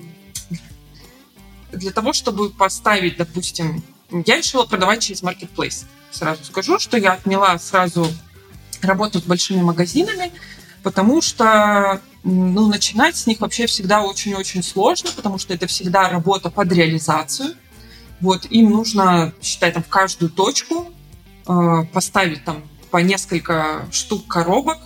для 1.71 1.91
того, 1.91 2.13
чтобы 2.13 2.49
поставить, 2.49 3.17
допустим, 3.17 3.83
я 4.25 4.37
решила 4.37 4.65
продавать 4.65 5.01
через 5.01 5.23
marketplace. 5.23 5.85
Сразу 6.11 6.43
скажу, 6.43 6.79
что 6.79 6.97
я 6.97 7.13
отняла 7.13 7.57
сразу 7.59 8.07
работу 8.81 9.19
с 9.19 9.23
большими 9.23 9.61
магазинами, 9.61 10.31
потому 10.83 11.21
что 11.21 12.01
ну, 12.23 12.67
начинать 12.67 13.15
с 13.15 13.27
них 13.27 13.41
вообще 13.41 13.65
всегда 13.65 14.01
очень-очень 14.01 14.63
сложно, 14.63 15.11
потому 15.15 15.37
что 15.37 15.53
это 15.53 15.67
всегда 15.67 16.09
работа 16.09 16.49
под 16.49 16.71
реализацию. 16.71 17.55
Вот, 18.19 18.45
им 18.51 18.69
нужно, 18.69 19.33
считай, 19.41 19.71
там 19.71 19.83
в 19.83 19.87
каждую 19.87 20.29
точку 20.29 20.91
э, 21.47 21.83
поставить 21.91 22.43
там 22.45 22.63
по 22.91 22.97
несколько 22.97 23.87
штук 23.91 24.27
коробок, 24.27 24.77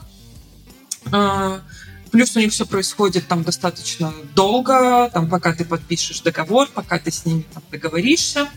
плюс 2.11 2.35
у 2.35 2.39
них 2.39 2.51
все 2.51 2.65
происходит 2.65 3.27
там 3.27 3.43
достаточно 3.43 4.13
долго, 4.33 5.09
там, 5.13 5.29
пока 5.29 5.53
ты 5.53 5.65
подпишешь 5.65 6.21
договор, 6.21 6.69
пока 6.73 6.99
ты 6.99 7.11
с 7.11 7.25
ними 7.25 7.45
там, 7.53 7.63
договоришься, 7.71 8.47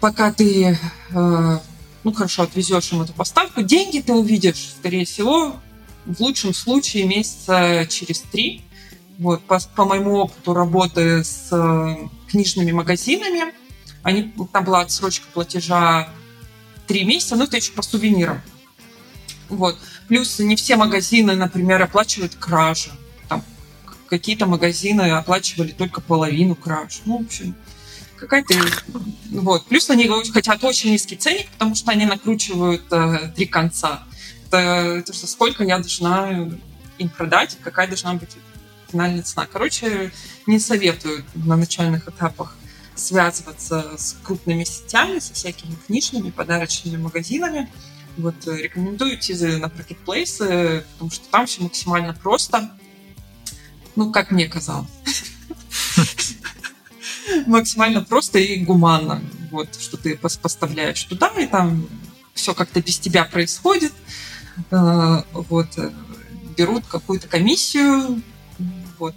пока 0.00 0.32
ты, 0.32 0.78
э, 1.10 1.58
ну 2.04 2.12
хорошо, 2.12 2.42
отвезешь 2.42 2.92
им 2.92 3.02
эту 3.02 3.12
поставку. 3.12 3.62
Деньги 3.62 4.00
ты 4.00 4.12
увидишь, 4.12 4.74
скорее 4.78 5.04
всего, 5.04 5.56
в 6.04 6.20
лучшем 6.20 6.54
случае 6.54 7.04
месяца 7.04 7.86
через 7.88 8.20
три. 8.20 8.62
Вот, 9.18 9.42
по, 9.44 9.58
по 9.74 9.84
моему 9.84 10.16
опыту 10.16 10.54
работы 10.54 11.24
с 11.24 11.48
э, 11.50 11.96
книжными 12.28 12.70
магазинами, 12.72 13.52
они, 14.02 14.32
там 14.52 14.64
была 14.64 14.82
отсрочка 14.82 15.26
платежа 15.32 16.08
три 16.86 17.04
месяца, 17.04 17.34
но 17.34 17.44
это 17.44 17.56
еще 17.56 17.72
по 17.72 17.82
сувенирам. 17.82 18.40
Вот. 19.48 19.76
Плюс 20.08 20.38
не 20.38 20.56
все 20.56 20.76
магазины, 20.76 21.34
например, 21.34 21.82
оплачивают 21.82 22.34
кражи. 22.34 22.90
Там 23.28 23.44
какие-то 24.08 24.46
магазины 24.46 25.02
оплачивали 25.10 25.72
только 25.72 26.00
половину 26.00 26.54
краж. 26.54 27.02
Ну, 27.04 27.18
в 27.18 27.26
общем, 27.26 27.54
какая-то... 28.16 28.54
Вот. 29.30 29.66
Плюс 29.66 29.88
они 29.90 30.10
хотят 30.32 30.64
очень 30.64 30.92
низкий 30.92 31.16
ценник, 31.16 31.48
потому 31.50 31.74
что 31.74 31.90
они 31.92 32.06
накручивают 32.06 32.84
э, 32.90 33.32
три 33.36 33.46
конца. 33.46 34.04
Это, 34.46 34.56
это 35.00 35.12
что, 35.12 35.26
сколько 35.26 35.62
я 35.64 35.78
должна 35.78 36.48
им 36.98 37.08
продать, 37.10 37.58
какая 37.62 37.86
должна 37.86 38.14
быть 38.14 38.30
финальная 38.90 39.22
цена. 39.22 39.46
Короче, 39.50 40.10
не 40.46 40.58
советую 40.58 41.24
на 41.34 41.56
начальных 41.56 42.08
этапах 42.08 42.56
связываться 42.94 43.96
с 43.96 44.16
крупными 44.22 44.64
сетями, 44.64 45.18
со 45.20 45.32
всякими 45.34 45.76
книжными 45.86 46.30
подарочными 46.30 46.96
магазинами. 46.96 47.70
Вот 48.18 48.34
э, 48.48 48.56
рекомендую 48.56 49.14
идти 49.14 49.32
на 49.34 49.68
маркетплейсы, 49.68 50.84
потому 50.92 51.10
что 51.10 51.28
там 51.30 51.46
все 51.46 51.62
максимально 51.62 52.12
просто. 52.12 52.70
Ну, 53.94 54.10
как 54.12 54.32
мне 54.32 54.48
казалось. 54.48 54.90
Максимально 57.46 58.02
просто 58.02 58.40
и 58.40 58.64
гуманно. 58.64 59.22
Вот, 59.52 59.80
что 59.80 59.96
ты 59.96 60.16
поставляешь 60.16 61.02
туда, 61.04 61.28
и 61.38 61.46
там 61.46 61.88
все 62.34 62.54
как-то 62.54 62.82
без 62.82 62.98
тебя 62.98 63.24
происходит. 63.24 63.92
Э, 64.72 65.22
вот, 65.32 65.78
э, 65.78 65.92
берут 66.56 66.86
какую-то 66.86 67.28
комиссию, 67.28 68.20
вот, 68.98 69.14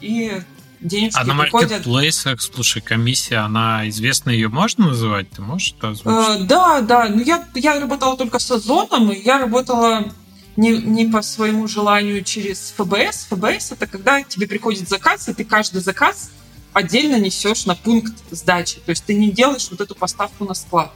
и 0.00 0.40
денежки 0.84 1.18
А 1.18 1.24
на 1.24 1.34
маркетплейсах, 1.34 2.40
слушай, 2.40 2.80
комиссия, 2.80 3.38
она 3.38 3.88
известна, 3.88 4.30
ее 4.30 4.48
можно 4.48 4.88
называть? 4.88 5.28
Ты 5.30 5.42
можешь 5.42 5.74
это 5.76 5.90
озвучить? 5.90 6.42
Э, 6.42 6.44
да, 6.44 6.80
да. 6.82 7.08
Ну, 7.08 7.22
я, 7.22 7.44
я 7.54 7.80
работала 7.80 8.16
только 8.16 8.38
с 8.38 8.50
Озоном, 8.50 9.10
и 9.10 9.20
я 9.20 9.38
работала 9.38 10.12
не, 10.56 10.70
не 10.78 11.06
по 11.06 11.22
своему 11.22 11.66
желанию 11.66 12.22
через 12.22 12.72
ФБС. 12.76 13.26
ФБС— 13.30 13.72
это 13.72 13.86
когда 13.86 14.22
тебе 14.22 14.46
приходит 14.46 14.88
заказ, 14.88 15.28
и 15.28 15.34
ты 15.34 15.44
каждый 15.44 15.80
заказ 15.80 16.30
отдельно 16.72 17.18
несешь 17.18 17.66
на 17.66 17.74
пункт 17.74 18.14
сдачи. 18.30 18.76
То 18.84 18.90
есть 18.90 19.04
ты 19.04 19.14
не 19.14 19.30
делаешь 19.30 19.68
вот 19.70 19.80
эту 19.80 19.94
поставку 19.94 20.44
на 20.44 20.54
склад. 20.54 20.92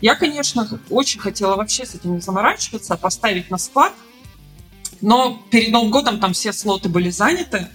Я, 0.00 0.14
конечно, 0.14 0.68
очень 0.90 1.20
хотела 1.20 1.56
вообще 1.56 1.86
с 1.86 1.94
этим 1.94 2.14
не 2.14 2.20
заморачиваться, 2.20 2.94
а 2.94 2.96
поставить 2.96 3.50
на 3.50 3.58
склад, 3.58 3.92
но 5.00 5.42
перед 5.50 5.70
Новым 5.70 5.90
годом 5.90 6.20
там 6.20 6.32
все 6.32 6.52
слоты 6.52 6.88
были 6.88 7.10
заняты, 7.10 7.68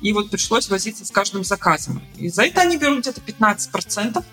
и 0.00 0.12
вот 0.12 0.30
пришлось 0.30 0.68
возиться 0.68 1.04
с 1.04 1.10
каждым 1.10 1.44
заказом. 1.44 2.02
И 2.16 2.28
за 2.28 2.44
это 2.44 2.62
они 2.62 2.76
берут 2.76 3.00
где-то 3.00 3.20
15%. 3.20 4.24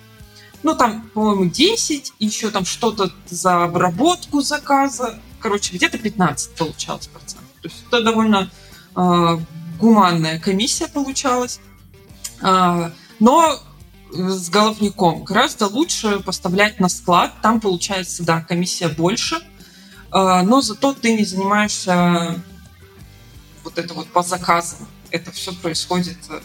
Ну, 0.64 0.76
там, 0.76 1.10
по-моему, 1.14 1.46
10, 1.46 2.14
еще 2.20 2.50
там 2.50 2.66
что-то 2.66 3.12
за 3.30 3.64
обработку 3.64 4.42
заказа. 4.42 5.20
Короче, 5.40 5.76
где-то 5.76 5.98
15 5.98 6.56
получалось 6.56 7.08
процентов. 7.08 7.48
То 7.62 7.68
есть 7.68 7.84
это 7.88 8.02
довольно 8.02 8.50
э, 8.96 9.38
гуманная 9.80 10.40
комиссия 10.40 10.88
получалась. 10.88 11.60
Э, 12.42 12.92
но 13.20 13.60
с 14.12 14.50
головником 14.50 15.24
гораздо 15.24 15.68
лучше 15.68 16.22
поставлять 16.22 16.80
на 16.80 16.90
склад. 16.90 17.34
Там 17.42 17.60
получается, 17.60 18.24
да, 18.24 18.42
комиссия 18.42 18.88
больше, 18.88 19.36
э, 19.36 19.42
но 20.12 20.62
зато 20.62 20.94
ты 20.94 21.16
не 21.16 21.26
занимаешься 21.26 22.42
вот 23.64 23.78
это 23.78 23.94
вот 23.94 24.08
по 24.08 24.24
заказам 24.24 24.88
это 25.12 25.32
все 25.32 25.54
происходит 25.54 26.18
э, 26.30 26.42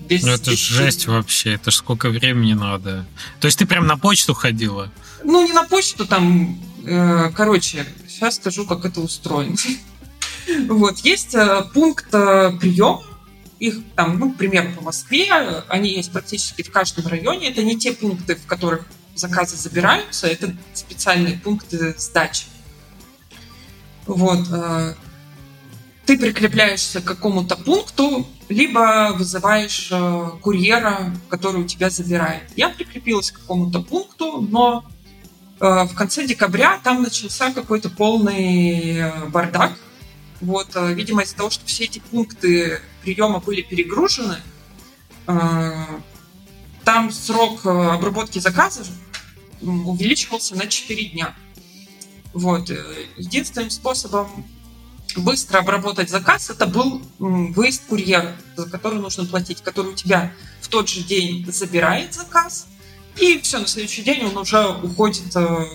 без... 0.00 0.22
Ну, 0.22 0.32
это 0.32 0.50
без 0.50 0.58
жесть 0.58 1.06
вообще, 1.06 1.54
это 1.54 1.70
ж 1.70 1.76
сколько 1.76 2.10
времени 2.10 2.54
надо. 2.54 3.06
То 3.40 3.46
есть 3.46 3.58
ты 3.58 3.66
прям 3.66 3.86
на 3.86 3.96
почту 3.96 4.34
ходила? 4.34 4.90
Ну, 5.22 5.46
не 5.46 5.52
на 5.52 5.64
почту, 5.64 6.06
там, 6.06 6.58
э, 6.84 7.30
короче, 7.34 7.86
сейчас 8.08 8.36
скажу, 8.36 8.66
как 8.66 8.84
это 8.84 9.00
устроено. 9.00 9.56
Вот, 10.68 10.98
есть 10.98 11.34
э, 11.34 11.62
пункт 11.72 12.10
приема, 12.10 13.02
их 13.58 13.76
там, 13.96 14.18
ну, 14.18 14.30
пример 14.30 14.74
по 14.74 14.82
Москве, 14.82 15.32
они 15.68 15.94
есть 15.94 16.12
практически 16.12 16.62
в 16.62 16.70
каждом 16.70 17.06
районе. 17.06 17.48
Это 17.48 17.62
не 17.62 17.78
те 17.78 17.92
пункты, 17.92 18.36
в 18.36 18.44
которых 18.44 18.84
заказы 19.14 19.56
забираются, 19.56 20.26
это 20.26 20.54
специальные 20.74 21.38
пункты 21.38 21.94
сдачи. 21.96 22.44
Вот 24.06 24.46
ты 26.06 26.18
прикрепляешься 26.18 27.00
к 27.00 27.04
какому-то 27.04 27.56
пункту, 27.56 28.26
либо 28.48 29.12
вызываешь 29.16 29.88
э, 29.90 30.30
курьера, 30.42 31.14
который 31.28 31.62
у 31.62 31.64
тебя 31.64 31.88
забирает. 31.88 32.42
Я 32.56 32.68
прикрепилась 32.68 33.30
к 33.30 33.40
какому-то 33.40 33.80
пункту, 33.80 34.42
но 34.42 34.84
э, 35.60 35.84
в 35.84 35.94
конце 35.94 36.26
декабря 36.26 36.78
там 36.82 37.02
начался 37.02 37.52
какой-то 37.52 37.88
полный 37.88 38.98
э, 38.98 39.26
бардак. 39.26 39.72
Вот, 40.40 40.68
видимо, 40.74 41.22
из-за 41.22 41.36
того, 41.36 41.48
что 41.48 41.64
все 41.64 41.84
эти 41.84 42.00
пункты 42.00 42.80
приема 43.02 43.38
были 43.38 43.62
перегружены, 43.62 44.36
там 45.24 47.10
срок 47.10 47.64
обработки 47.64 48.40
заказов 48.40 48.86
увеличивался 49.62 50.54
на 50.54 50.66
4 50.66 51.04
дня. 51.10 51.34
Вот. 52.34 52.68
Единственным 53.16 53.70
способом 53.70 54.44
быстро 55.16 55.58
обработать 55.58 56.10
заказ, 56.10 56.50
это 56.50 56.66
был 56.66 57.02
выезд 57.18 57.82
курьера, 57.88 58.36
за 58.56 58.68
который 58.68 58.98
нужно 59.00 59.24
платить, 59.24 59.62
который 59.62 59.92
у 59.92 59.94
тебя 59.94 60.32
в 60.60 60.68
тот 60.68 60.88
же 60.88 61.02
день 61.02 61.44
забирает 61.50 62.14
заказ, 62.14 62.66
и 63.16 63.38
все, 63.40 63.58
на 63.58 63.66
следующий 63.66 64.02
день 64.02 64.24
он 64.24 64.36
уже 64.36 64.66
уходит 64.66 65.34
э, 65.36 65.66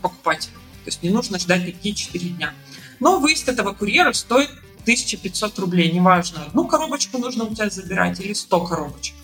покупателю. 0.00 0.54
То 0.84 0.88
есть 0.88 1.02
не 1.02 1.10
нужно 1.10 1.38
ждать 1.38 1.64
такие 1.64 1.94
4 1.94 2.28
дня. 2.30 2.54
Но 3.00 3.18
выезд 3.18 3.48
этого 3.48 3.72
курьера 3.72 4.12
стоит 4.12 4.50
1500 4.82 5.58
рублей, 5.58 5.90
неважно, 5.90 6.44
одну 6.46 6.66
коробочку 6.66 7.18
нужно 7.18 7.44
у 7.44 7.54
тебя 7.54 7.70
забирать 7.70 8.20
или 8.20 8.32
100 8.32 8.60
коробочек. 8.64 9.14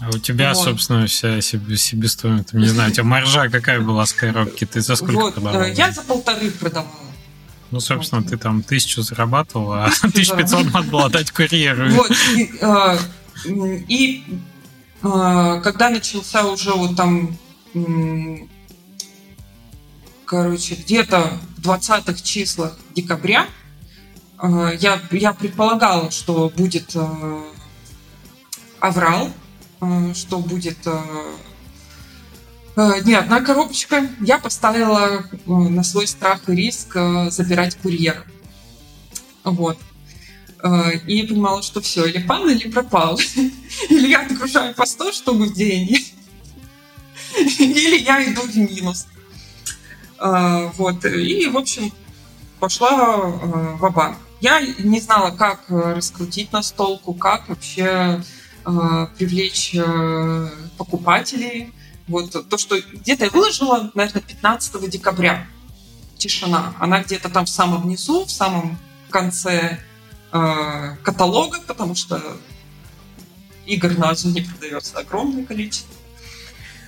А 0.00 0.08
у 0.08 0.18
тебя, 0.18 0.54
вот. 0.54 0.64
собственно, 0.64 1.06
вся 1.06 1.40
себестоимость, 1.40 2.54
не 2.54 2.68
знаю, 2.68 2.90
у 2.90 2.92
тебя 2.94 3.04
маржа 3.04 3.50
какая 3.50 3.80
была 3.80 4.06
с 4.06 4.12
коробки? 4.12 4.64
Ты 4.64 4.80
за 4.80 4.96
сколько 4.96 5.14
вот, 5.14 5.34
продавала? 5.34 5.64
Я 5.64 5.92
за 5.92 6.02
полторы 6.02 6.50
продавала. 6.50 7.09
Ну, 7.70 7.78
собственно, 7.78 8.22
ты 8.22 8.36
там 8.36 8.62
тысячу 8.62 9.02
зарабатывала, 9.02 9.84
а 9.84 9.86
1500 9.86 10.64
надо 10.72 10.90
было 10.90 11.08
дать 11.08 11.30
курьеру. 11.30 11.90
Вот, 11.90 12.10
и, 12.36 12.50
э, 12.60 12.98
и 13.86 14.24
э, 15.02 15.60
когда 15.62 15.90
начался 15.90 16.46
уже 16.46 16.72
вот 16.72 16.96
там, 16.96 17.38
короче, 20.24 20.74
где-то 20.74 21.38
в 21.56 21.60
20-х 21.60 22.20
числах 22.22 22.76
декабря, 22.96 23.46
э, 24.42 24.76
я, 24.80 25.00
я 25.12 25.32
предполагала, 25.32 26.10
что 26.10 26.50
будет 26.56 26.96
аврал, 28.80 29.30
что 30.14 30.38
будет 30.38 30.78
не 33.04 33.14
одна 33.14 33.40
коробочка. 33.40 34.08
Я 34.20 34.38
поставила 34.38 35.24
на 35.46 35.82
свой 35.82 36.06
страх 36.06 36.48
и 36.48 36.54
риск 36.54 36.96
забирать 37.28 37.76
курьера. 37.76 38.24
Вот. 39.44 39.78
И 41.06 41.22
понимала, 41.22 41.62
что 41.62 41.80
все, 41.80 42.04
или 42.04 42.22
пан, 42.22 42.48
или 42.50 42.68
пропал. 42.68 43.18
Или 43.88 44.08
я 44.08 44.22
отгружаю 44.22 44.74
по 44.74 44.84
100 44.84 45.12
штук 45.12 45.36
в 45.36 45.54
день, 45.54 45.88
или 47.58 47.98
я 47.98 48.22
иду 48.30 48.42
в 48.42 48.54
минус. 48.54 49.06
Вот. 50.18 51.04
И, 51.06 51.46
в 51.46 51.56
общем, 51.56 51.90
пошла 52.58 53.16
в 53.16 53.90
банк 53.90 54.18
Я 54.42 54.60
не 54.60 55.00
знала, 55.00 55.30
как 55.30 55.64
раскрутить 55.68 56.52
настолку, 56.52 57.14
как 57.14 57.48
вообще 57.48 58.22
Э, 58.66 59.06
привлечь 59.16 59.74
э, 59.74 60.48
покупателей. 60.76 61.72
Вот 62.10 62.48
то, 62.48 62.58
что 62.58 62.76
где-то 62.80 63.24
я 63.24 63.30
выложила, 63.30 63.90
наверное, 63.94 64.22
15 64.22 64.90
декабря. 64.90 65.46
Тишина. 66.18 66.74
Она 66.78 67.02
где-то 67.02 67.30
там 67.30 67.46
в 67.46 67.48
самом 67.48 67.88
низу, 67.88 68.26
в 68.26 68.30
самом 68.30 68.78
конце 69.08 69.80
э, 70.32 70.96
каталога, 71.02 71.60
потому 71.66 71.94
что 71.94 72.20
игр 73.64 73.96
на 73.96 74.10
Озоне 74.10 74.42
продается 74.42 74.98
огромное 74.98 75.46
количество. 75.46 75.94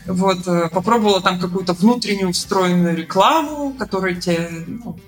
Вот, 0.06 0.46
э, 0.46 0.68
попробовала 0.68 1.22
там 1.22 1.40
какую-то 1.40 1.72
внутреннюю 1.72 2.32
встроенную 2.32 2.94
рекламу, 2.94 3.72
которая 3.72 4.16
тебе 4.16 4.50
ну, 4.66 4.98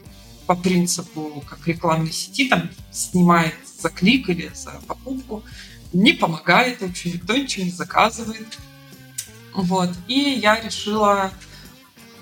по 0.46 0.54
принципу 0.54 1.44
как 1.46 1.66
рекламной 1.66 2.12
сети 2.12 2.48
там 2.48 2.70
снимает 2.92 3.54
за 3.78 3.90
клик 3.90 4.30
или 4.30 4.50
за 4.54 4.70
покупку 4.86 5.42
не 5.94 6.12
помогает, 6.12 6.80
в 6.80 6.84
общем, 6.84 7.12
никто 7.12 7.36
ничего 7.36 7.64
не 7.64 7.70
заказывает. 7.70 8.58
Вот. 9.54 9.90
И 10.08 10.14
я 10.14 10.60
решила 10.60 11.32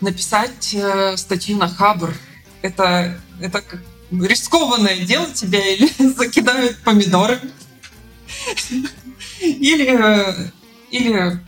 написать 0.01 0.75
э, 0.75 1.17
статью 1.17 1.57
на 1.57 1.69
Хабр. 1.69 2.15
Это, 2.61 3.19
это 3.41 3.61
как 3.63 3.83
рискованное 4.11 5.05
дело 5.05 5.27
тебя 5.33 5.65
или 5.75 5.91
закидают 6.17 6.79
помидоры, 6.79 7.41
или, 9.41 10.53
или 10.91 11.41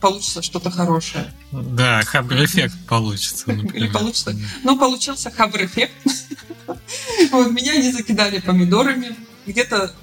получится 0.00 0.42
что-то 0.42 0.70
хорошее. 0.70 1.32
Да, 1.52 2.02
хабр-эффект 2.02 2.74
получится. 2.88 3.44
Например. 3.46 3.76
Или 3.76 3.88
получится. 3.88 4.36
Ну, 4.64 4.78
получился 4.78 5.30
хабр-эффект. 5.30 5.92
Вот, 7.30 7.50
меня 7.50 7.76
не 7.76 7.92
закидали 7.92 8.40
помидорами. 8.40 9.14
Где-то 9.46 9.94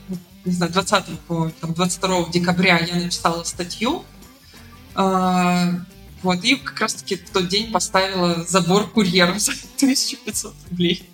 не 0.46 0.54
знаю, 0.54 0.72
20 0.72 1.06
там, 1.60 1.74
22 1.74 2.30
декабря 2.30 2.80
я 2.80 2.96
написала 2.96 3.44
статью. 3.44 4.06
А, 4.98 5.74
вот, 6.24 6.44
и 6.44 6.56
как 6.56 6.80
раз-таки 6.80 7.16
в 7.16 7.30
тот 7.30 7.48
день 7.48 7.72
поставила 7.72 8.44
забор 8.44 8.90
курьера 8.90 9.34
за 9.40 9.52
1500 9.52 10.54
рублей. 10.70 11.08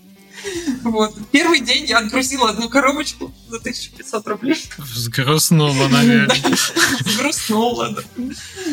Вот. 0.84 1.16
Первый 1.32 1.60
день 1.60 1.86
я 1.86 2.00
отгрузила 2.00 2.50
одну 2.50 2.70
коробочку 2.70 3.34
за 3.50 3.58
1500 3.58 4.28
рублей. 4.28 4.62
Взгрустнула, 4.78 5.88
наверное. 5.90 6.36
Взгрустнула, 7.02 7.90
да. 7.90 8.02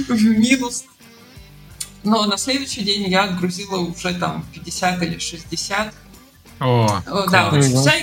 В 0.08 0.22
минус. 0.22 0.84
Но 2.02 2.26
на 2.26 2.38
следующий 2.38 2.82
день 2.82 3.08
я 3.08 3.24
отгрузила 3.24 3.78
уже 3.78 4.14
там 4.14 4.46
50 4.54 5.02
или 5.02 5.18
60. 5.18 5.94
О, 6.60 7.02
да, 7.30 7.50
вся, 7.60 7.94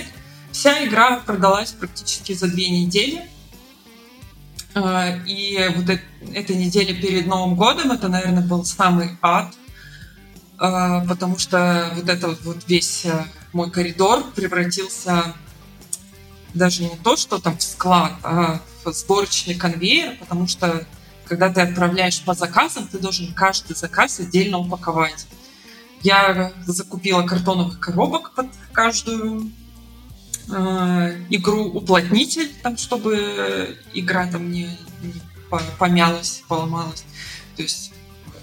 Вся 0.52 0.84
игра 0.84 1.20
продалась 1.20 1.72
практически 1.72 2.32
за 2.32 2.48
две 2.48 2.68
недели. 2.68 3.22
А, 4.74 5.16
и 5.26 5.70
вот 5.74 5.86
эта 6.34 6.54
неделя 6.54 6.94
перед 6.94 7.26
Новым 7.26 7.56
годом, 7.56 7.92
это, 7.92 8.08
наверное, 8.08 8.46
был 8.46 8.64
самый 8.64 9.16
ад, 9.22 9.54
а, 10.58 11.04
потому 11.06 11.38
что 11.38 11.90
вот 11.94 12.08
этот 12.08 12.42
вот 12.44 12.68
весь 12.68 13.04
э, 13.06 13.24
мой 13.52 13.70
коридор 13.70 14.24
превратился 14.34 15.34
даже 16.54 16.82
не 16.82 16.96
то, 17.02 17.16
что 17.16 17.38
там 17.38 17.56
в 17.56 17.62
склад, 17.62 18.12
а 18.22 18.60
в 18.84 18.92
сборочный 18.92 19.54
конвейер, 19.54 20.16
потому 20.18 20.46
что 20.46 20.86
когда 21.26 21.50
ты 21.50 21.60
отправляешь 21.60 22.22
по 22.22 22.34
заказам, 22.34 22.88
ты 22.88 22.98
должен 22.98 23.32
каждый 23.34 23.76
заказ 23.76 24.18
отдельно 24.18 24.58
упаковать. 24.58 25.26
Я 26.02 26.52
закупила 26.66 27.22
картоновых 27.22 27.80
коробок 27.80 28.32
под 28.34 28.46
каждую 28.72 29.50
э, 30.50 31.16
игру 31.30 31.64
уплотнитель, 31.64 32.50
там, 32.62 32.76
чтобы 32.76 33.76
игра 33.94 34.26
там 34.26 34.50
не, 34.50 34.68
не 35.02 35.20
помялась, 35.78 36.42
поломалась. 36.48 37.04
То 37.56 37.62
есть 37.62 37.92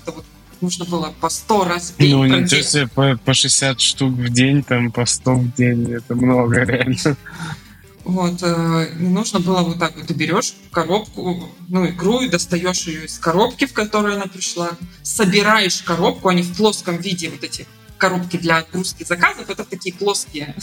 это 0.01 0.11
вот 0.11 0.25
нужно 0.61 0.85
было 0.85 1.13
по 1.19 1.29
100 1.29 1.63
раз 1.65 1.91
петь. 1.91 2.11
Ну, 2.11 2.25
ничего 2.25 2.61
себе, 2.61 2.87
по, 2.87 3.17
по 3.17 3.33
60 3.33 3.79
штук 3.79 4.13
в 4.13 4.29
день, 4.29 4.63
там 4.63 4.91
по 4.91 5.05
100 5.05 5.35
в 5.35 5.53
день, 5.55 5.91
это 5.91 6.15
много 6.15 6.63
реально. 6.63 7.17
Вот, 8.03 8.43
э, 8.43 8.93
нужно 8.99 9.39
было 9.39 9.61
вот 9.61 9.79
так 9.79 9.95
вот, 9.95 10.05
ты 10.05 10.13
берешь 10.13 10.53
коробку, 10.71 11.49
ну, 11.67 11.87
игру 11.87 12.21
и 12.21 12.29
достаешь 12.29 12.85
ее 12.85 13.05
из 13.05 13.17
коробки, 13.17 13.65
в 13.65 13.73
которой 13.73 14.13
она 14.15 14.27
пришла, 14.27 14.71
собираешь 15.01 15.81
коробку, 15.81 16.29
они 16.29 16.43
в 16.43 16.55
плоском 16.55 16.97
виде, 16.97 17.31
вот 17.31 17.43
эти 17.43 17.65
коробки 17.97 18.37
для 18.37 18.57
отгрузки 18.57 19.03
заказов, 19.03 19.49
это 19.49 19.63
такие 19.63 19.95
плоские 19.95 20.53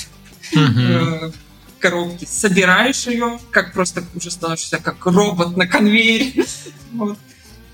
uh 0.54 1.34
коробки, 1.82 2.24
собираешь 2.24 3.06
ее, 3.08 3.38
как 3.50 3.72
просто 3.72 4.04
уже 4.14 4.30
становишься 4.30 4.78
как 4.78 5.04
робот 5.04 5.56
на 5.56 5.66
конвейере. 5.66 6.46
Вот. 6.92 7.18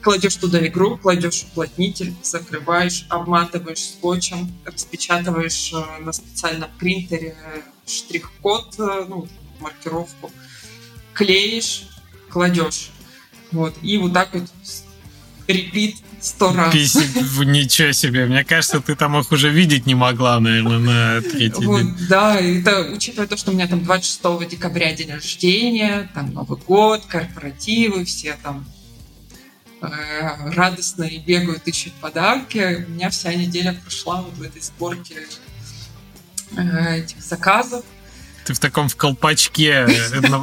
Кладешь 0.01 0.37
туда 0.37 0.64
игру, 0.69 0.97
кладешь 0.97 1.43
уплотнитель, 1.43 2.14
закрываешь, 2.23 3.05
обматываешь 3.09 3.83
скотчем, 3.83 4.49
распечатываешь 4.64 5.73
э, 5.73 6.03
на 6.03 6.12
специальном 6.12 6.71
принтере 6.79 7.37
штрих-код, 7.85 8.77
э, 8.79 9.07
ну, 9.09 9.29
маркировку, 9.59 10.31
клеишь, 11.14 11.89
кладешь. 12.31 12.91
Вот. 13.51 13.75
И 13.83 13.99
вот 13.99 14.12
так 14.12 14.33
вот 14.33 14.45
репит 15.49 15.97
сто 16.21 16.53
раз. 16.53 16.75
Ничего 16.75 17.93
себе. 17.93 18.27
Мне 18.27 18.45
кажется, 18.45 18.81
ты 18.81 18.95
там 18.95 19.19
их 19.19 19.31
уже 19.33 19.51
видеть 19.51 19.87
не 19.87 19.95
могла, 19.95 20.41
наверное, 20.41 20.79
на 20.79 21.21
третий 21.23 21.64
вот, 21.64 21.83
день. 21.83 21.97
Да, 22.09 22.37
это 22.41 22.81
учитывая 22.93 23.27
то, 23.27 23.37
что 23.37 23.51
у 23.51 23.55
меня 23.55 23.66
там 23.69 23.85
26 23.85 24.49
декабря 24.49 24.93
день 24.93 25.12
рождения, 25.12 26.11
там 26.14 26.33
Новый 26.33 26.59
год, 26.59 27.05
корпоративы, 27.07 28.05
все 28.05 28.37
там 28.43 28.66
э, 29.81 30.51
радостные 30.53 31.19
бегают, 31.19 31.66
ищут 31.66 31.93
подарки. 31.95 32.87
У 32.89 32.91
меня 32.93 33.11
вся 33.11 33.35
неделя 33.35 33.79
прошла 33.83 34.23
вот 34.23 34.35
в 34.35 34.43
этой 34.43 34.62
сборке 34.62 35.16
э, 36.57 36.99
этих 36.99 37.23
заказов 37.23 37.85
ты 38.49 38.55
в 38.55 38.59
таком 38.61 38.88
в 38.88 38.96
колпачке 38.96 39.86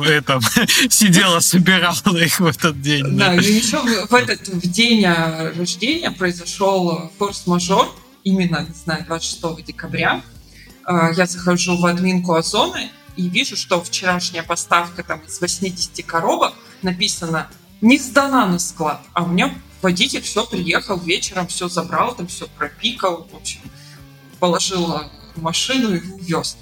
этом 0.06 0.42
сидела, 0.90 1.40
собирала 1.40 2.18
их 2.18 2.40
в 2.40 2.46
этот 2.46 2.80
день. 2.80 3.18
Да, 3.18 3.34
и 3.34 3.52
еще 3.52 3.80
в 3.80 4.14
этот 4.14 4.44
день 4.60 5.04
э, 5.04 5.54
рождения 5.58 6.12
произошел 6.12 7.12
форс-мажор, 7.18 7.92
именно, 8.24 8.64
не 8.68 8.76
знаю, 8.76 9.06
26 9.06 9.66
декабря. 9.66 10.22
Э, 10.88 11.10
я 11.18 11.26
захожу 11.26 11.78
в 11.78 11.86
админку 11.88 12.36
Озоны 12.36 12.92
и 13.16 13.28
вижу, 13.28 13.58
что 13.58 13.84
вчерашняя 13.84 14.44
поставка 14.44 15.02
там 15.02 15.22
из 15.22 15.42
80 15.42 16.06
коробок 16.06 16.54
написано 16.84 17.50
не 17.82 17.98
сдана 17.98 18.46
на 18.46 18.60
склад, 18.60 19.02
а 19.14 19.24
у 19.24 19.28
меня 19.30 19.52
водитель 19.82 20.22
все 20.22 20.46
приехал 20.46 21.00
вечером, 21.00 21.48
все 21.48 21.68
забрал, 21.70 22.14
там 22.14 22.28
все 22.28 22.48
пропикал, 22.56 23.28
в 23.32 23.36
общем, 23.36 23.62
положил 24.40 25.02
машину 25.38 25.96
и 25.96 26.08
увез 26.08 26.56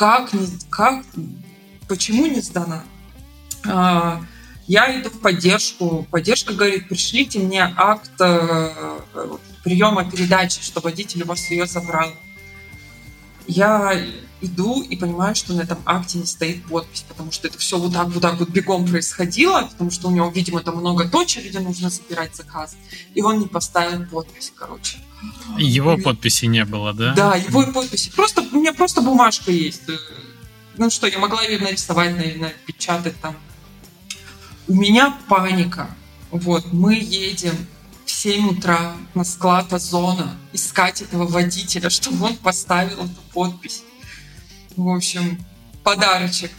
как, 0.00 0.32
не, 0.32 0.48
как, 0.70 1.04
почему 1.86 2.24
не 2.24 2.40
сдана? 2.40 2.84
А, 3.68 4.22
я 4.66 4.98
иду 4.98 5.10
в 5.10 5.20
поддержку. 5.20 6.06
Поддержка 6.10 6.54
говорит, 6.54 6.88
пришлите 6.88 7.38
мне 7.38 7.70
акт 7.76 8.10
э, 8.18 8.98
приема 9.62 10.10
передачи, 10.10 10.62
что 10.62 10.80
водитель 10.80 11.24
у 11.24 11.26
вас 11.26 11.50
ее 11.50 11.66
забрал. 11.66 12.10
я 13.46 13.94
иду 14.40 14.82
и 14.82 14.96
понимаю, 14.96 15.34
что 15.34 15.52
на 15.52 15.62
этом 15.62 15.78
акте 15.84 16.18
не 16.18 16.26
стоит 16.26 16.64
подпись, 16.64 17.04
потому 17.08 17.32
что 17.32 17.48
это 17.48 17.58
все 17.58 17.78
вот 17.78 17.92
так, 17.92 18.08
вот 18.08 18.22
так 18.22 18.38
вот 18.38 18.48
бегом 18.48 18.86
происходило, 18.86 19.62
потому 19.62 19.90
что 19.90 20.08
у 20.08 20.10
него, 20.10 20.30
видимо, 20.30 20.60
там 20.60 20.76
много 20.76 21.08
точек, 21.08 21.44
где 21.44 21.60
нужно 21.60 21.90
забирать 21.90 22.34
заказ, 22.34 22.76
и 23.14 23.22
он 23.22 23.38
не 23.38 23.46
поставил 23.46 24.06
подпись, 24.06 24.52
короче. 24.54 24.98
Его 25.58 25.98
подписи 25.98 26.46
не 26.46 26.64
было, 26.64 26.92
да? 26.92 27.14
Да, 27.14 27.36
его 27.36 27.64
подписи. 27.72 28.10
Просто, 28.10 28.42
у 28.52 28.56
меня 28.56 28.72
просто 28.72 29.02
бумажка 29.02 29.50
есть. 29.50 29.82
Ну 30.76 30.88
что, 30.88 31.06
я 31.06 31.18
могла 31.18 31.42
ее 31.42 31.58
нарисовать, 31.58 32.16
напечатать 32.38 33.20
там. 33.20 33.36
У 34.68 34.74
меня 34.74 35.18
паника. 35.28 35.90
Вот, 36.30 36.72
мы 36.72 36.94
едем 36.94 37.54
в 38.06 38.10
7 38.10 38.50
утра 38.50 38.94
на 39.14 39.24
склад 39.24 39.72
Озона 39.72 40.38
искать 40.52 41.02
этого 41.02 41.26
водителя, 41.26 41.90
чтобы 41.90 42.26
он 42.26 42.36
поставил 42.36 43.04
эту 43.04 43.20
подпись. 43.32 43.82
В 44.76 44.88
общем, 44.88 45.38
подарочек. 45.82 46.50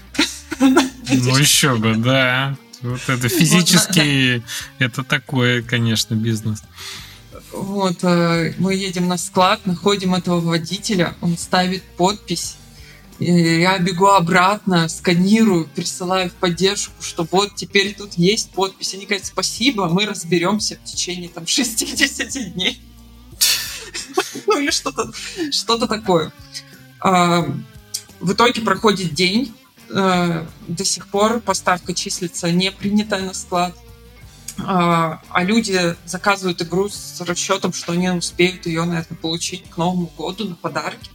Ну 0.60 1.38
еще 1.38 1.76
бы, 1.76 1.96
да. 1.96 2.58
Вот 2.82 3.02
это 3.08 3.30
физически, 3.30 4.44
это 4.80 5.04
такое, 5.04 5.62
конечно, 5.62 6.16
бизнес. 6.16 6.64
Вот, 7.52 8.04
э, 8.04 8.54
мы 8.58 8.74
едем 8.74 9.08
на 9.08 9.18
склад, 9.18 9.66
находим 9.66 10.16
этого 10.16 10.40
водителя, 10.40 11.16
он 11.22 11.38
ставит 11.38 11.84
подпись. 11.84 12.56
Я 13.20 13.78
бегу 13.78 14.08
обратно, 14.08 14.90
сканирую, 14.90 15.68
присылаю 15.68 16.32
в 16.32 16.34
поддержку, 16.34 17.04
что 17.04 17.28
вот 17.30 17.56
теперь 17.56 17.94
тут 17.94 18.14
есть 18.16 18.50
подпись. 18.52 18.96
Они 18.96 19.06
говорят, 19.06 19.28
спасибо, 19.28 19.88
мы 19.88 20.08
разберемся 20.08 20.78
в 20.78 20.84
течение 20.86 21.30
там 21.30 21.46
60 21.46 22.54
дней. 22.54 22.82
Ну 24.48 24.60
или 24.60 24.72
что-то 24.72 25.12
что 25.52 25.78
такое. 25.78 26.32
А, 28.22 28.26
в 28.26 28.34
итоге 28.34 28.62
проходит 28.62 29.14
день, 29.14 29.54
э, 29.90 30.46
до 30.68 30.86
сих 30.86 31.08
пор 31.08 31.40
поставка 31.40 31.94
числится 31.94 32.52
не 32.52 32.72
принятая 32.72 33.22
на 33.22 33.34
склад, 33.34 33.76
а, 34.58 35.22
а 35.30 35.44
люди 35.44 35.96
заказывают 36.06 36.62
игру 36.62 36.90
с 36.90 37.22
расчетом, 37.22 37.74
что 37.74 37.94
они 37.94 38.10
успеют 38.10 38.66
ее, 38.66 38.84
наверное, 38.84 39.18
получить 39.18 39.70
к 39.70 39.78
Новому 39.78 40.12
году 40.18 40.50
на 40.50 40.56
подарки. 40.56 41.10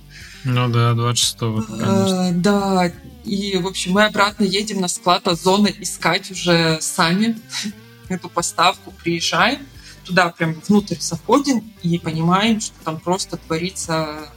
Ну 0.44 0.68
да, 0.68 0.92
26-го, 0.92 1.62
конечно. 1.62 2.32
Да, 2.34 2.92
и, 3.24 3.58
в 3.58 3.66
общем, 3.66 3.92
мы 3.92 4.04
обратно 4.04 4.44
едем 4.44 4.80
на 4.80 4.88
склад 4.88 5.26
Озона 5.26 5.66
искать 5.66 6.30
уже 6.30 6.78
сами 6.80 7.36
эту 8.08 8.28
поставку, 8.28 8.92
приезжаем, 8.92 9.66
туда 10.04 10.28
прям 10.30 10.54
внутрь 10.66 10.96
заходим 11.00 11.72
и 11.82 11.98
понимаем, 11.98 12.60
что 12.60 12.74
там 12.84 13.00
просто 13.00 13.36
творится 13.36 14.28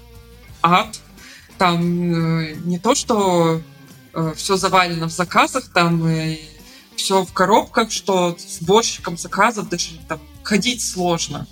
ад, 0.61 0.99
там 1.59 1.81
э, 1.81 2.53
не 2.63 2.79
то, 2.79 2.95
что 2.95 3.61
э, 4.13 4.33
все 4.35 4.55
завалено 4.55 5.07
в 5.07 5.11
заказах, 5.11 5.67
там 5.69 6.07
э, 6.07 6.39
все 6.95 7.23
в 7.23 7.33
коробках, 7.33 7.91
что 7.91 8.35
с 8.39 8.59
сборщиком 8.59 9.17
заказов 9.17 9.69
даже 9.69 9.99
там 10.07 10.19
ходить 10.41 10.81
сложно. 10.81 11.45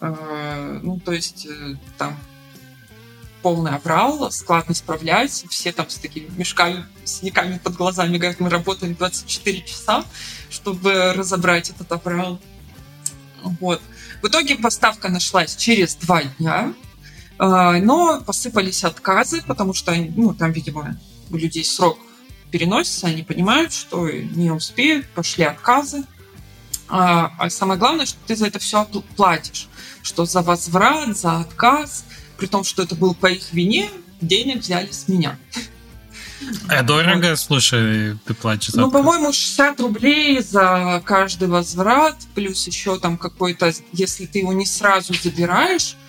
Ну, 0.00 1.00
то 1.02 1.12
есть 1.12 1.48
там 1.96 2.18
полный 3.40 3.74
аврал, 3.74 4.30
склад 4.30 4.68
не 4.68 4.74
справляется, 4.74 5.48
все 5.48 5.72
там 5.72 5.88
с 5.88 5.94
такими 5.94 6.28
мешками, 6.36 6.84
синяками 7.04 7.58
под 7.58 7.76
глазами 7.76 8.18
говорят, 8.18 8.38
мы 8.38 8.50
работаем 8.50 8.94
24 8.94 9.62
часа, 9.62 10.04
чтобы 10.50 11.14
разобрать 11.14 11.70
этот 11.70 11.90
аврал. 11.92 12.38
Вот. 13.42 13.80
В 14.22 14.26
итоге 14.26 14.56
поставка 14.56 15.08
нашлась 15.08 15.56
через 15.56 15.94
два 15.94 16.24
дня, 16.38 16.74
но 17.38 18.22
посыпались 18.24 18.84
отказы, 18.84 19.42
потому 19.46 19.74
что, 19.74 19.94
ну, 19.94 20.34
там, 20.34 20.52
видимо, 20.52 20.98
у 21.30 21.36
людей 21.36 21.64
срок 21.64 21.98
переносится, 22.50 23.08
они 23.08 23.22
понимают, 23.22 23.72
что 23.72 24.08
не 24.08 24.50
успеют, 24.50 25.08
пошли 25.08 25.44
отказы. 25.44 26.04
А, 26.88 27.32
а 27.38 27.50
самое 27.50 27.78
главное, 27.78 28.06
что 28.06 28.18
ты 28.26 28.36
за 28.36 28.46
это 28.46 28.58
все 28.58 28.84
платишь, 29.16 29.68
что 30.02 30.24
за 30.24 30.42
возврат, 30.42 31.16
за 31.16 31.40
отказ, 31.40 32.04
при 32.38 32.46
том, 32.46 32.64
что 32.64 32.82
это 32.82 32.94
был 32.94 33.14
по 33.14 33.26
их 33.26 33.52
вине, 33.52 33.90
денег 34.20 34.60
взяли 34.60 34.90
с 34.90 35.08
меня. 35.08 35.36
А 36.68 36.82
дорого, 36.82 37.30
вот. 37.30 37.38
слушай, 37.38 38.16
ты 38.24 38.34
платишь 38.34 38.74
Ну, 38.74 38.90
по-моему, 38.90 39.32
60 39.32 39.80
рублей 39.80 40.40
за 40.40 41.02
каждый 41.04 41.48
возврат, 41.48 42.16
плюс 42.34 42.66
еще 42.66 42.98
там 42.98 43.16
какой-то, 43.16 43.72
если 43.92 44.26
ты 44.26 44.40
его 44.40 44.52
не 44.52 44.66
сразу 44.66 45.14
забираешь, 45.14 45.96
а, 45.96 46.05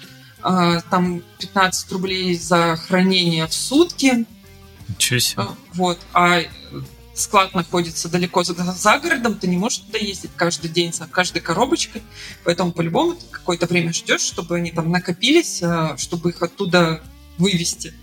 там 0.90 1.24
15 1.40 1.92
рублей 1.92 2.36
за 2.38 2.76
хранение 2.76 3.48
в 3.48 3.54
сутки. 3.54 4.26
Ничего 4.88 5.20
себе. 5.20 5.44
А, 5.44 5.56
вот. 5.74 6.00
А 6.14 6.42
склад 7.14 7.54
находится 7.54 8.10
далеко 8.10 8.44
за, 8.44 8.54
за 8.54 9.00
городом, 9.00 9.36
ты 9.36 9.48
не 9.48 9.58
можешь 9.58 9.80
туда 9.80 9.98
ездить 9.98 10.32
каждый 10.36 10.70
день 10.70 10.94
за 10.94 11.08
каждой 11.08 11.42
коробочкой, 11.42 12.04
поэтому 12.44 12.72
по-любому 12.72 13.16
ты 13.16 13.26
какое-то 13.32 13.66
время 13.66 13.92
ждешь, 13.92 14.22
чтобы 14.22 14.58
они 14.58 14.72
там 14.72 14.92
накопились, 14.92 15.62
а, 15.64 15.98
чтобы 15.98 16.30
их 16.30 16.42
оттуда 16.42 17.02
вывести. 17.38 17.94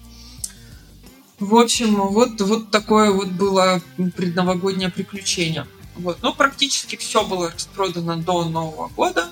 В 1.38 1.57
общем, 1.57 1.97
вот, 1.97 2.40
вот 2.40 2.70
такое 2.70 3.11
вот 3.11 3.28
было 3.28 3.82
предновогоднее 4.16 4.90
приключение. 4.90 5.66
Вот. 5.97 6.18
Но 6.22 6.32
практически 6.32 6.97
все 6.97 7.24
было 7.24 7.51
распродано 7.51 8.16
до 8.16 8.45
Нового 8.45 8.88
года. 8.88 9.28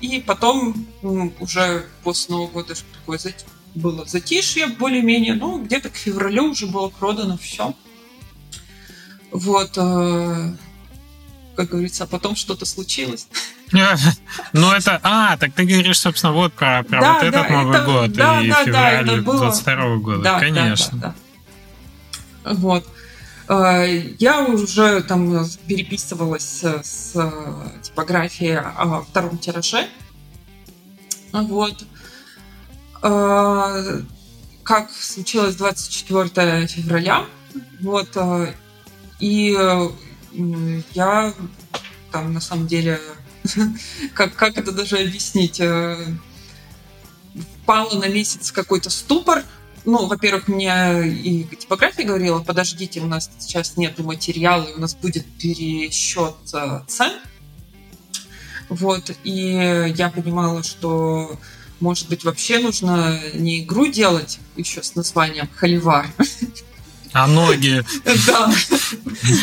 И 0.00 0.20
потом 0.20 0.86
уже 1.02 1.86
после 2.04 2.34
Нового 2.34 2.50
года 2.50 2.74
такое 3.00 3.18
было 3.74 4.04
затишье 4.04 4.66
более-менее, 4.66 5.34
ну, 5.34 5.62
где-то 5.62 5.88
к 5.90 5.96
февралю 5.96 6.50
уже 6.50 6.66
было 6.66 6.88
продано 6.88 7.36
все. 7.36 7.74
Вот, 9.30 9.72
э, 9.76 10.52
как 11.56 11.68
говорится, 11.68 12.04
а 12.04 12.06
потом 12.06 12.36
что-то 12.36 12.64
случилось. 12.64 13.28
Ну 14.54 14.72
это, 14.72 14.98
а, 15.02 15.36
так 15.36 15.52
ты 15.52 15.64
говоришь, 15.64 16.00
собственно, 16.00 16.32
вот 16.32 16.54
про, 16.54 16.82
про 16.84 17.00
да, 17.00 17.12
вот 17.12 17.22
этот 17.22 17.48
да, 17.48 17.48
Новый 17.48 17.76
это, 17.76 17.84
год 17.84 18.12
да, 18.12 18.40
и 18.40 18.48
да, 18.48 18.64
февраль 18.64 19.06
да, 19.06 19.16
22 19.20 19.96
года, 19.96 20.22
да, 20.22 20.40
конечно. 20.40 21.14
Вот. 22.44 22.86
Э, 23.48 23.86
я 24.18 24.44
уже 24.44 25.02
там 25.02 25.46
переписывалась 25.66 26.62
с 26.62 27.12
типографией 27.82 28.58
о 28.58 29.02
втором 29.02 29.38
тираже. 29.38 29.88
Вот. 31.32 31.84
Э, 33.02 34.02
как 34.62 34.90
случилось 34.92 35.56
24 35.56 36.66
февраля. 36.66 37.24
Вот. 37.80 38.10
Э, 38.16 38.52
и 39.18 39.56
я 40.92 41.34
там 42.12 42.32
на 42.32 42.40
самом 42.40 42.66
деле, 42.66 43.00
как, 44.14 44.34
как 44.34 44.58
это 44.58 44.72
даже 44.72 44.98
объяснить, 44.98 45.60
впала 47.62 47.98
на 47.98 48.08
месяц 48.08 48.52
какой-то 48.52 48.90
ступор, 48.90 49.42
ну, 49.84 50.06
во-первых, 50.06 50.48
мне 50.48 51.08
и 51.08 51.44
типография 51.44 52.04
говорила, 52.04 52.40
подождите, 52.40 53.00
у 53.00 53.06
нас 53.06 53.30
сейчас 53.38 53.76
нету 53.76 54.02
материала, 54.02 54.64
и 54.64 54.74
у 54.74 54.80
нас 54.80 54.94
будет 54.94 55.26
пересчет 55.38 56.34
э, 56.52 56.80
цен. 56.86 57.12
Вот, 58.68 59.10
и 59.24 59.92
я 59.96 60.10
понимала, 60.10 60.62
что, 60.62 61.38
может 61.80 62.08
быть, 62.08 62.24
вообще 62.24 62.58
нужно 62.58 63.18
не 63.34 63.60
игру 63.60 63.86
делать 63.86 64.38
еще 64.56 64.82
с 64.82 64.94
названием 64.94 65.48
«Холивар», 65.56 66.06
а 67.12 67.26
ноги. 67.26 67.84
Да, 68.26 68.52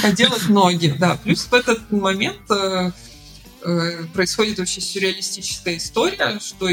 а 0.04 0.12
делать 0.12 0.50
ноги, 0.50 0.96
да. 1.00 1.18
Плюс 1.24 1.46
в 1.46 1.54
этот 1.54 1.92
момент 1.92 2.40
э, 2.50 2.92
э, 3.64 4.04
происходит 4.14 4.60
вообще 4.60 4.82
сюрреалистическая 4.82 5.78
история, 5.78 6.40
что 6.40 6.70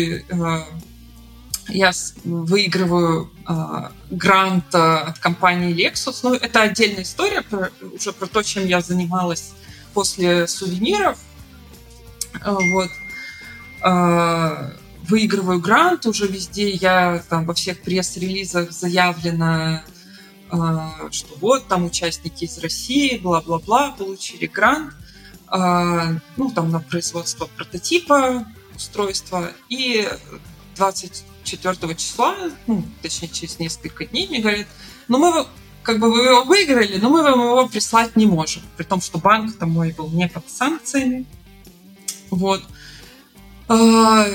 я 1.69 1.93
выигрываю 2.25 3.31
э, 3.49 3.89
грант 4.11 4.75
от 4.75 5.19
компании 5.19 5.75
Lexus. 5.75 6.21
Ну, 6.23 6.35
это 6.35 6.63
отдельная 6.63 7.03
история 7.03 7.43
про, 7.43 7.71
уже 7.93 8.13
про 8.13 8.27
то, 8.27 8.43
чем 8.43 8.67
я 8.67 8.81
занималась 8.81 9.53
после 9.95 10.47
сувениров. 10.47 11.19
Э, 12.45 12.57
вот. 12.73 12.91
Э, 13.85 14.73
выигрываю 15.09 15.61
грант 15.61 16.07
уже 16.07 16.27
везде. 16.27 16.71
Я 16.71 17.23
там 17.29 17.47
во 17.47 17.55
всех 17.55 17.81
пресс-релизах 17.83 18.73
заявлено, 18.73 19.83
э, 20.51 20.57
что 21.11 21.35
вот 21.41 21.69
там 21.69 21.85
участники 21.85 22.45
из 22.45 22.59
России, 22.59 23.19
бла-бла-бла, 23.19 23.95
получили 23.99 24.47
грант. 24.47 24.95
Э, 25.53 26.19
ну, 26.37 26.51
там 26.51 26.71
на 26.71 26.81
производство 26.81 27.47
прототипа 27.47 28.47
устройства. 28.75 29.53
И 29.69 30.09
24 31.45 31.95
числа, 31.95 32.35
ну, 32.67 32.85
точнее, 33.03 33.29
через 33.29 33.59
несколько 33.59 34.07
дней, 34.07 34.29
мне 34.29 34.41
говорят, 34.41 34.67
ну, 35.09 35.19
мы 35.19 35.47
как 35.83 35.99
бы 35.99 36.13
вы 36.13 36.23
его 36.23 36.45
выиграли, 36.45 36.99
но 36.99 37.11
мы 37.11 37.23
вам 37.23 37.41
его 37.41 37.69
прислать 37.69 38.15
не 38.17 38.27
можем. 38.27 38.63
При 38.77 38.85
том, 38.85 39.01
что 39.01 39.19
банк 39.19 39.57
там 39.59 39.71
мой 39.71 39.93
был 39.93 40.09
не 40.11 40.29
под 40.29 40.49
санкциями. 40.49 41.27
Вот. 42.31 42.63
А, 43.69 44.27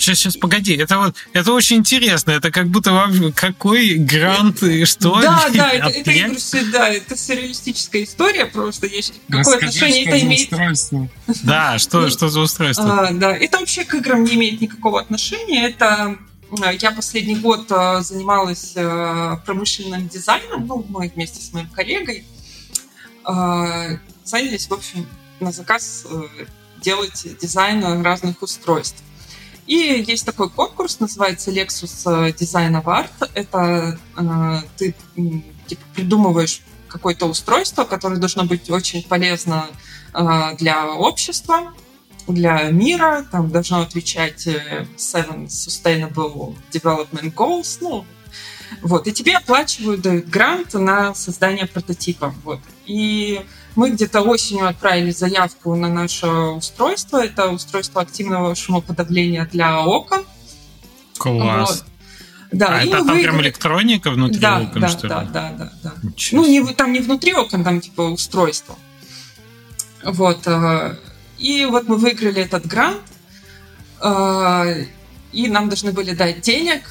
Сейчас, 0.00 0.18
сейчас, 0.18 0.36
погоди, 0.38 0.74
это 0.76 0.96
вот, 0.96 1.14
это 1.34 1.52
очень 1.52 1.76
интересно, 1.76 2.30
это 2.30 2.50
как 2.50 2.68
будто 2.68 2.90
вам 2.90 3.32
какой 3.32 3.96
грант 3.96 4.62
и 4.62 4.86
что? 4.86 5.20
Да, 5.20 5.46
да, 5.52 5.70
это, 5.72 5.88
это, 5.90 6.10
я 6.10 6.28
говорю, 6.28 6.72
да, 6.72 6.88
это 6.88 7.18
сюрреалистическая 7.18 8.04
история 8.04 8.46
просто. 8.46 8.86
Есть, 8.86 9.12
какое 9.28 9.42
Расскажи, 9.42 9.66
отношение 9.66 10.04
это 10.06 10.20
имеет? 10.20 10.50
Устройство? 10.50 11.08
Да, 11.42 11.78
что, 11.78 12.08
что 12.08 12.30
за 12.30 12.40
устройство? 12.40 13.08
А, 13.08 13.12
да, 13.12 13.36
это 13.36 13.58
вообще 13.58 13.84
к 13.84 13.94
играм 13.94 14.24
не 14.24 14.36
имеет 14.36 14.62
никакого 14.62 15.02
отношения. 15.02 15.68
Это 15.68 16.16
я 16.80 16.90
последний 16.92 17.36
год 17.36 17.70
а, 17.70 18.02
занималась 18.02 18.74
а, 18.76 19.36
промышленным 19.44 20.08
дизайном, 20.08 20.66
ну, 20.66 20.84
мы 20.88 21.10
вместе 21.14 21.40
с 21.42 21.52
моим 21.52 21.68
коллегой 21.68 22.24
занялись, 24.24 24.68
в 24.68 24.72
общем, 24.72 25.06
на 25.40 25.52
заказ 25.52 26.06
э, 26.08 26.22
делать 26.80 27.26
дизайн 27.40 28.02
разных 28.02 28.42
устройств. 28.42 29.02
И 29.66 30.04
есть 30.06 30.26
такой 30.26 30.50
конкурс, 30.50 31.00
называется 31.00 31.50
Lexus 31.50 32.34
Design 32.34 32.82
Award. 32.82 33.30
Это 33.34 33.98
э, 34.16 34.62
ты 34.76 34.94
типа, 35.66 35.82
придумываешь 35.94 36.62
какое-то 36.88 37.26
устройство, 37.26 37.84
которое 37.84 38.16
должно 38.16 38.44
быть 38.44 38.70
очень 38.70 39.02
полезно 39.04 39.66
э, 40.12 40.56
для 40.58 40.86
общества, 40.86 41.72
для 42.32 42.70
мира, 42.70 43.24
там 43.30 43.50
должно 43.50 43.80
отвечать 43.80 44.46
э, 44.46 44.86
Seven 44.96 45.46
Sustainable 45.46 46.56
Development 46.72 47.32
Goals, 47.34 47.78
ну, 47.80 48.04
вот, 48.82 49.06
и 49.06 49.12
тебе 49.12 49.36
оплачивают, 49.36 50.00
дают 50.00 50.26
грант 50.26 50.74
на 50.74 51.14
создание 51.14 51.66
прототипа, 51.66 52.34
вот. 52.44 52.60
И 52.86 53.40
мы 53.76 53.90
где-то 53.90 54.22
осенью 54.22 54.68
отправили 54.68 55.10
заявку 55.10 55.74
на 55.74 55.88
наше 55.88 56.26
устройство. 56.26 57.24
Это 57.24 57.48
устройство 57.50 58.02
активного 58.02 58.54
шумоподавления 58.54 59.46
для 59.46 59.80
окон. 59.84 60.24
Класс. 61.18 61.70
Вот. 61.70 61.84
Да, 62.52 62.66
а 62.78 62.82
это 62.82 62.90
там 62.90 63.06
выиграли... 63.06 63.22
прям 63.22 63.40
электроника 63.42 64.10
внутри 64.10 64.40
да, 64.40 64.60
окон, 64.60 64.82
да, 64.82 64.88
что 64.88 65.08
да, 65.08 65.22
ли? 65.22 65.28
Да, 65.32 65.52
да, 65.56 65.72
да. 65.82 65.92
Ну, 66.32 66.46
не, 66.46 66.64
там 66.74 66.92
не 66.92 66.98
внутри 66.98 67.32
окон, 67.32 67.62
там 67.62 67.80
типа 67.80 68.02
устройство. 68.02 68.76
Вот. 70.02 70.46
И 71.40 71.64
вот 71.64 71.88
мы 71.88 71.96
выиграли 71.96 72.42
этот 72.42 72.66
грант, 72.66 73.02
э, 74.02 74.84
и 75.32 75.48
нам 75.48 75.68
должны 75.68 75.90
были 75.90 76.14
дать 76.14 76.42
денег 76.42 76.82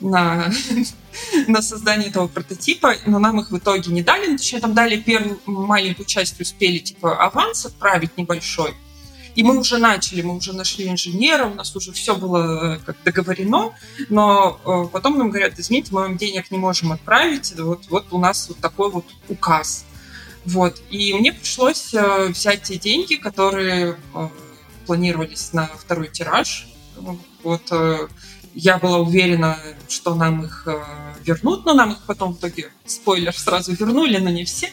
на 0.00 0.50
на 1.46 1.62
создание 1.62 2.08
этого 2.08 2.28
прототипа, 2.28 2.94
но 3.06 3.18
нам 3.18 3.40
их 3.40 3.50
в 3.50 3.58
итоге 3.58 3.90
не 3.92 4.02
дали. 4.02 4.28
Ну, 4.28 4.36
точнее, 4.36 4.60
там 4.60 4.74
дали 4.74 4.96
первую 4.96 5.40
маленькую 5.46 6.06
часть, 6.06 6.40
успели 6.40 6.78
типа 6.78 7.16
аванс 7.24 7.66
отправить 7.66 8.16
небольшой. 8.16 8.74
И 9.34 9.42
мы 9.42 9.58
уже 9.58 9.76
начали, 9.76 10.22
мы 10.22 10.36
уже 10.36 10.54
нашли 10.54 10.88
инженера, 10.88 11.44
у 11.44 11.54
нас 11.54 11.76
уже 11.76 11.92
все 11.92 12.16
было 12.16 12.76
э, 12.76 12.78
как 12.78 12.96
договорено, 13.04 13.72
но 14.08 14.58
э, 14.64 14.88
потом 14.90 15.18
нам 15.18 15.28
говорят, 15.28 15.58
извините, 15.58 15.88
мы 15.92 16.02
вам 16.02 16.16
денег 16.16 16.50
не 16.50 16.56
можем 16.56 16.92
отправить, 16.92 17.54
вот, 17.58 17.82
вот 17.90 18.06
у 18.12 18.18
нас 18.18 18.48
вот 18.48 18.58
такой 18.58 18.90
вот 18.90 19.04
указ. 19.28 19.84
Вот. 20.46 20.80
И 20.90 21.12
мне 21.14 21.32
пришлось 21.32 21.92
э, 21.92 22.28
взять 22.28 22.62
те 22.62 22.78
деньги, 22.78 23.16
которые 23.16 23.96
планировались 24.86 25.52
на 25.52 25.66
второй 25.66 26.08
тираж. 26.08 26.68
Вот 27.42 27.72
я 28.56 28.78
была 28.78 28.98
уверена, 28.98 29.58
что 29.86 30.14
нам 30.14 30.42
их 30.46 30.62
э, 30.66 30.82
вернут, 31.22 31.66
но 31.66 31.74
нам 31.74 31.92
их 31.92 31.98
потом 32.06 32.32
в 32.32 32.38
итоге, 32.38 32.70
спойлер, 32.86 33.36
сразу 33.36 33.72
вернули, 33.74 34.16
но 34.16 34.30
не 34.30 34.46
все, 34.46 34.70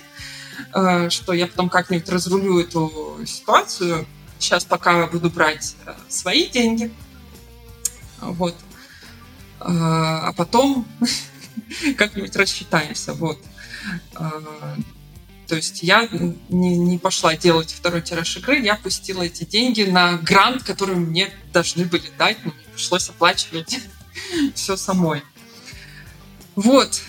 э, 0.73 1.09
что 1.09 1.33
я 1.33 1.47
потом 1.47 1.67
как-нибудь 1.67 2.07
разрулю 2.07 2.59
эту 2.59 3.19
ситуацию. 3.27 4.07
Сейчас 4.39 4.63
пока 4.63 5.05
буду 5.07 5.29
брать 5.29 5.75
э, 5.85 5.93
свои 6.07 6.47
деньги. 6.47 6.91
Вот. 8.21 8.55
А 9.59 10.31
потом 10.33 10.87
как-нибудь 11.97 12.35
рассчитаемся. 12.37 13.13
Вот. 13.13 13.37
То 15.47 15.55
есть 15.55 15.83
я 15.83 16.07
не, 16.49 16.77
не 16.77 16.97
пошла 16.97 17.35
делать 17.35 17.71
второй 17.71 18.01
тираж 18.01 18.37
игры, 18.37 18.59
я 18.59 18.75
пустила 18.75 19.23
эти 19.23 19.43
деньги 19.43 19.83
на 19.83 20.17
грант, 20.17 20.63
который 20.63 20.95
мне 20.95 21.29
должны 21.51 21.85
были 21.85 22.09
дать, 22.17 22.37
но 22.45 22.51
мне 22.51 22.63
пришлось 22.73 23.09
оплачивать 23.09 23.79
все 24.55 24.77
самой. 24.77 25.21
Вот. 26.55 27.01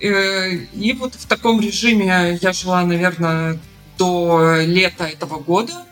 Э, 0.00 0.54
и 0.54 0.92
вот 0.92 1.14
в 1.14 1.26
таком 1.26 1.60
режиме 1.60 2.38
я 2.40 2.52
жила, 2.52 2.84
наверное, 2.84 3.58
до 3.96 4.60
лета 4.60 5.04
этого 5.04 5.38
года. 5.38 5.84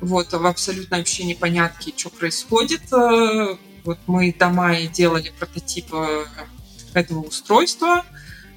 Вот, 0.00 0.32
в 0.32 0.46
абсолютно 0.46 0.98
вообще 0.98 1.24
непонятке, 1.24 1.92
что 1.96 2.10
происходит. 2.10 2.92
Э, 2.92 3.56
вот 3.84 3.98
мы 4.06 4.34
до 4.36 4.48
мая 4.48 4.86
делали 4.86 5.32
прототип 5.38 5.92
э, 5.92 6.24
этого 6.94 7.20
устройства. 7.20 8.04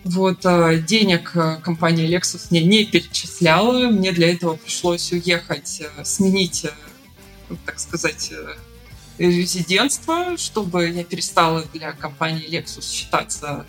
Вот, 0.05 0.45
э, 0.45 0.83
денег 0.87 1.31
э, 1.35 1.57
компания 1.63 2.05
Lexus 2.07 2.47
мне 2.51 2.63
не 2.63 2.85
перечисляла. 2.85 3.89
Мне 3.89 4.11
для 4.11 4.31
этого 4.31 4.55
пришлось 4.55 5.11
уехать, 5.11 5.81
э, 5.81 6.05
сменить, 6.05 6.67
так 7.65 7.79
сказать, 7.79 8.31
резидентство, 9.17 10.37
чтобы 10.37 10.89
я 10.89 11.03
перестала 11.03 11.63
для 11.73 11.91
компании 11.93 12.47
Lexus 12.47 12.87
считаться 12.87 13.65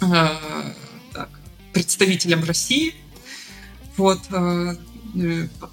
так, 0.00 1.28
представителем 1.72 2.42
России. 2.42 2.94
Вот, 3.96 4.20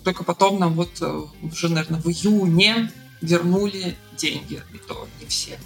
только 0.04 0.24
потом 0.24 0.60
нам 0.60 0.74
вот 0.76 1.02
уже, 1.42 1.70
наверное, 1.70 2.00
в 2.00 2.08
июне 2.08 2.92
вернули 3.22 3.98
деньги, 4.18 4.62
и 4.72 4.78
то 4.78 5.08
не 5.20 5.26
все. 5.26 5.58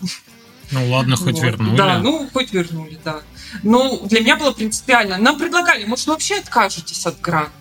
Ну 0.71 0.89
ладно, 0.89 1.15
хоть 1.15 1.35
вот. 1.35 1.43
вернули. 1.43 1.77
Да, 1.77 1.99
ну 1.99 2.29
хоть 2.33 2.51
вернули, 2.51 2.99
да. 3.03 3.21
Ну, 3.63 4.05
для 4.05 4.21
меня 4.21 4.35
было 4.35 4.51
принципиально. 4.51 5.17
Нам 5.17 5.37
предлагали, 5.37 5.85
может, 5.85 6.07
вообще 6.07 6.35
откажетесь 6.35 7.05
от 7.05 7.21
гранта? 7.21 7.51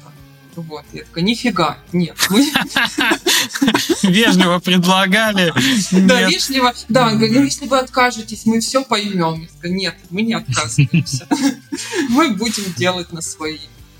Вот, 0.56 0.84
я 0.94 1.04
такая, 1.04 1.22
нифига, 1.22 1.78
нет. 1.92 2.16
Вежливо 4.02 4.58
предлагали. 4.58 5.52
Да, 5.92 6.22
вежливо, 6.22 6.72
да, 6.88 7.10
ну 7.10 7.44
если 7.44 7.66
вы 7.66 7.78
откажетесь, 7.78 8.46
мы 8.46 8.60
все 8.60 8.82
поймем. 8.82 9.46
Нет, 9.62 9.96
мы 10.08 10.22
не 10.22 10.32
отказываемся. 10.32 11.28
Мы 12.08 12.30
будем 12.30 12.72
делать 12.74 13.12
на 13.12 13.20
свои. 13.20 13.58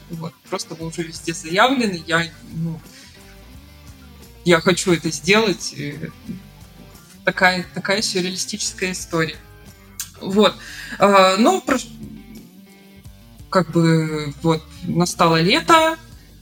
Вот, 0.09 0.33
просто 0.49 0.77
мы 0.79 0.87
уже 0.87 1.03
везде 1.03 1.35
заявлены, 1.35 2.03
я, 2.07 2.27
ну, 2.53 2.81
я 4.45 4.61
хочу 4.61 4.93
это 4.93 5.11
сделать, 5.11 5.75
такая, 7.27 7.67
такая 7.75 8.01
сюрреалистическая 8.01 8.93
история. 8.93 9.37
Вот. 10.21 10.55
А, 10.99 11.37
ну, 11.37 11.63
как 13.51 13.71
бы 13.73 14.33
вот 14.43 14.63
настало 14.85 15.43
лето, 15.43 15.99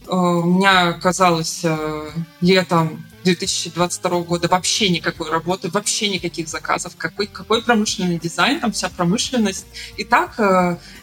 а, 0.07 0.16
у 0.16 0.45
меня 0.45 0.91
оказалось 0.91 1.64
а, 1.64 2.12
летом 2.43 3.03
2022 3.24 4.20
года 4.20 4.49
вообще 4.49 4.91
никакой 4.91 5.30
работы, 5.30 5.70
вообще 5.70 6.11
никаких 6.11 6.49
заказов, 6.49 6.95
какой, 6.97 7.26
какой 7.28 7.62
промышленный 7.62 8.18
дизайн, 8.18 8.61
там 8.61 8.72
вся 8.72 8.91
промышленность. 8.91 9.64
И 9.97 10.05
так 10.05 10.39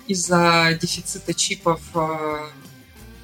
из-за 0.05 0.77
дефицита 0.79 1.33
чипов 1.33 1.81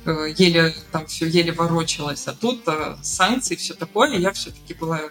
еле 0.03 0.73
там 0.91 1.05
все 1.05 1.27
еле 1.27 1.51
ворочалось, 1.51 2.25
а 2.27 2.33
тут 2.33 2.63
санкции, 3.03 3.55
все 3.55 3.75
такое, 3.75 4.17
я 4.17 4.31
все-таки 4.31 4.73
была 4.73 5.01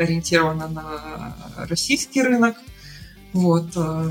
ориентирована 0.00 0.68
на 0.68 1.36
российский 1.68 2.22
рынок. 2.22 2.56
Вот. 3.32 3.66
Э, 3.76 4.10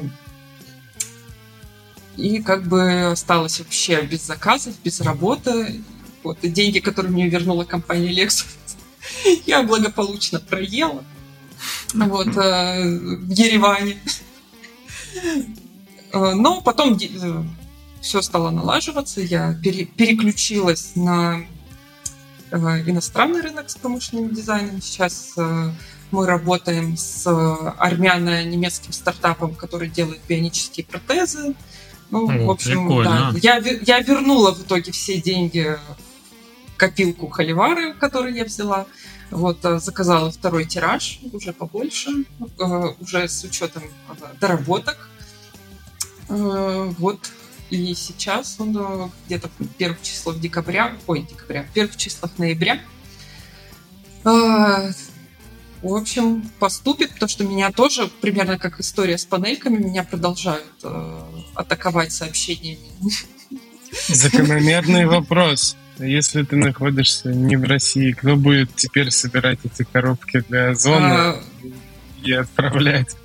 и 2.16 2.42
как 2.42 2.68
бы 2.68 3.12
осталась 3.12 3.60
вообще 3.60 4.02
без 4.04 4.26
заказов, 4.26 4.76
без 4.84 5.02
работы. 5.02 5.82
Вот. 6.24 6.38
И 6.44 6.50
деньги, 6.50 6.80
которые 6.80 7.12
мне 7.12 7.28
вернула 7.28 7.64
компания 7.64 8.12
Lexus, 8.12 8.46
я 9.46 9.64
благополучно 9.64 10.40
проела. 10.40 11.04
Вот, 11.94 12.28
э, 12.28 13.00
в 13.18 13.30
Ереване. 13.32 13.98
Э, 16.14 16.34
но 16.34 16.62
потом 16.62 17.00
все 18.00 18.22
стало 18.22 18.52
налаживаться, 18.52 19.22
я 19.22 19.54
переключилась 19.62 20.92
на 20.96 21.44
иностранный 22.52 23.42
рынок 23.42 23.70
с 23.70 23.76
промышленным 23.76 24.34
дизайном. 24.34 24.82
Сейчас 24.82 25.34
э, 25.38 25.72
мы 26.12 26.26
работаем 26.26 26.98
с 26.98 27.26
армяно-немецким 27.78 28.92
стартапом, 28.92 29.56
который 29.56 29.90
делает 29.90 30.20
бионические 30.28 30.86
протезы. 30.86 31.56
Ну, 32.10 32.30
О, 32.30 32.46
в 32.48 32.52
общем, 32.52 32.88
прикольно. 32.88 33.32
да. 33.34 33.40
Я, 33.42 33.58
я 33.58 34.00
вернула 34.00 34.54
в 34.54 34.62
итоге 34.62 34.92
все 34.92 35.22
деньги 35.22 35.78
в 36.74 36.78
копилку 36.78 37.28
Холивары, 37.28 37.94
которую 37.94 38.34
я 38.34 38.46
взяла. 38.46 38.86
Вот, 39.30 39.64
э, 39.64 39.80
заказала 39.80 40.32
второй 40.32 40.66
тираж, 40.66 41.20
уже 41.32 41.54
побольше, 41.54 42.26
э, 42.40 42.84
уже 43.00 43.28
с 43.28 43.44
учетом 43.44 43.84
доработок. 44.40 45.10
Вот, 46.28 47.32
и 47.70 47.94
сейчас 47.94 48.56
он 48.60 48.76
э, 48.78 49.10
где-то 49.26 49.50
в 49.60 49.68
первых 49.76 50.02
числах 50.02 50.40
декабря, 50.40 50.96
ой, 51.08 51.22
декабря, 51.22 51.64
в 51.64 51.74
первых 51.74 51.96
числах 51.98 52.38
ноября 52.38 52.80
э, 54.26 54.92
в 55.82 55.94
общем, 55.94 56.44
поступит, 56.60 57.12
потому 57.14 57.30
что 57.30 57.46
меня 57.46 57.72
тоже, 57.72 58.10
примерно 58.22 58.58
как 58.58 58.80
история 58.80 59.18
с 59.18 59.26
панельками, 59.26 59.78
меня 59.78 60.04
продолжают 60.04 60.66
э, 60.84 61.22
атаковать 61.56 62.12
сообщениями. 62.12 62.80
Закономерный 64.08 65.06
вопрос. 65.06 65.78
Если 65.98 66.44
ты 66.44 66.56
находишься 66.58 67.30
не 67.30 67.56
в 67.56 67.64
России, 67.64 68.12
кто 68.12 68.36
будет 68.36 68.76
теперь 68.76 69.12
собирать 69.12 69.60
эти 69.64 69.84
коробки 69.84 70.44
для 70.48 70.70
Озона 70.70 71.32
а... 71.32 71.44
и 72.24 72.34
отправлять? 72.34 73.16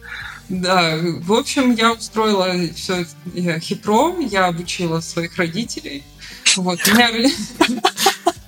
Да, 0.48 0.98
в 0.98 1.32
общем, 1.32 1.74
я 1.74 1.92
устроила 1.92 2.52
все 2.74 3.06
хитро, 3.60 4.14
я 4.20 4.46
обучила 4.46 5.00
своих 5.00 5.36
родителей. 5.36 6.02
Вот, 6.56 6.78
меня... 6.86 7.10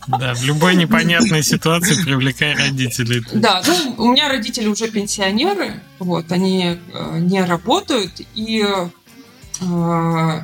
Да, 0.07 0.34
в 0.34 0.44
любой 0.44 0.76
непонятной 0.76 1.42
ситуации 1.42 2.01
привлекай 2.03 2.55
родителей. 2.55 3.24
Да, 3.32 3.62
ну, 3.66 4.05
у 4.05 4.12
меня 4.12 4.28
родители 4.28 4.68
уже 4.68 4.88
пенсионеры, 4.88 5.80
вот, 5.99 6.30
они 6.30 6.78
э, 6.92 7.18
не 7.18 7.42
работают, 7.44 8.20
и 8.36 8.64
э, 9.61 10.42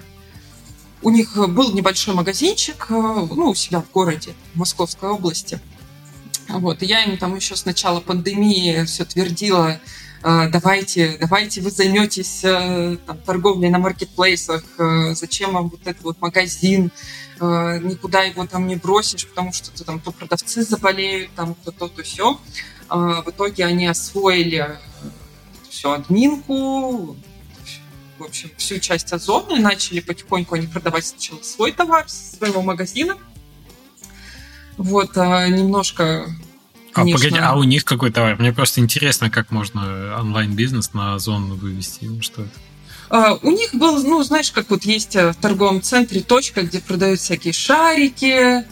у 1.02 1.10
них 1.10 1.36
был 1.36 1.72
небольшой 1.72 2.14
магазинчик, 2.14 2.86
э, 2.88 2.92
ну, 2.94 3.50
у 3.50 3.54
себя 3.54 3.82
в 3.82 3.90
городе, 3.92 4.34
в 4.54 4.58
Московской 4.58 5.10
области. 5.10 5.60
Вот, 6.48 6.82
и 6.82 6.86
я 6.86 7.04
им 7.04 7.16
там 7.16 7.36
еще 7.36 7.54
с 7.54 7.64
начала 7.64 8.00
пандемии 8.00 8.84
все 8.84 9.04
твердила, 9.04 9.78
давайте, 10.22 11.16
давайте 11.20 11.60
вы 11.60 11.70
займетесь 11.70 12.44
э, 12.44 12.96
там, 13.06 13.18
торговлей 13.18 13.70
на 13.70 13.78
маркетплейсах, 13.78 14.62
зачем 15.12 15.52
вам 15.54 15.68
вот 15.68 15.80
этот 15.84 16.02
вот 16.02 16.20
магазин, 16.20 16.90
никуда 17.40 18.22
его 18.22 18.46
там 18.46 18.66
не 18.66 18.76
бросишь, 18.76 19.26
потому 19.26 19.52
что 19.52 19.72
то, 19.72 19.84
там 19.84 20.00
то 20.00 20.12
продавцы 20.12 20.62
заболеют, 20.62 21.32
там 21.34 21.54
то 21.54 21.72
то, 21.72 21.88
то 21.88 22.02
все. 22.02 22.38
В 22.88 23.24
итоге 23.26 23.64
они 23.66 23.86
освоили 23.86 24.78
всю 25.68 25.90
админку, 25.90 27.16
в 28.18 28.24
общем, 28.24 28.50
всю 28.56 28.78
часть 28.78 29.12
Озона 29.12 29.56
и 29.56 29.58
начали 29.58 29.98
потихоньку 29.98 30.54
они 30.54 30.68
продавать 30.68 31.06
сначала 31.06 31.42
свой 31.42 31.72
товар 31.72 32.08
своего 32.08 32.62
магазина. 32.62 33.16
Вот, 34.76 35.16
а 36.92 36.96
Конечно. 36.96 37.26
А, 37.26 37.30
погоди, 37.30 37.44
а 37.44 37.56
у 37.56 37.62
них 37.64 37.84
какой 37.84 38.10
товар? 38.10 38.36
Мне 38.38 38.52
просто 38.52 38.80
интересно, 38.80 39.30
как 39.30 39.50
можно 39.50 40.16
онлайн-бизнес 40.18 40.92
на 40.92 41.14
Озон 41.14 41.54
вывести. 41.54 42.20
Что 42.20 42.42
это? 42.42 42.52
Uh, 43.10 43.38
у 43.42 43.50
них 43.50 43.74
был, 43.74 44.02
ну, 44.02 44.22
знаешь, 44.22 44.50
как 44.50 44.70
вот 44.70 44.84
есть 44.84 45.16
э, 45.16 45.32
в 45.32 45.36
торговом 45.36 45.82
центре 45.82 46.22
точка, 46.22 46.62
где 46.62 46.80
продают 46.80 47.20
всякие 47.20 47.52
шарики, 47.52 48.64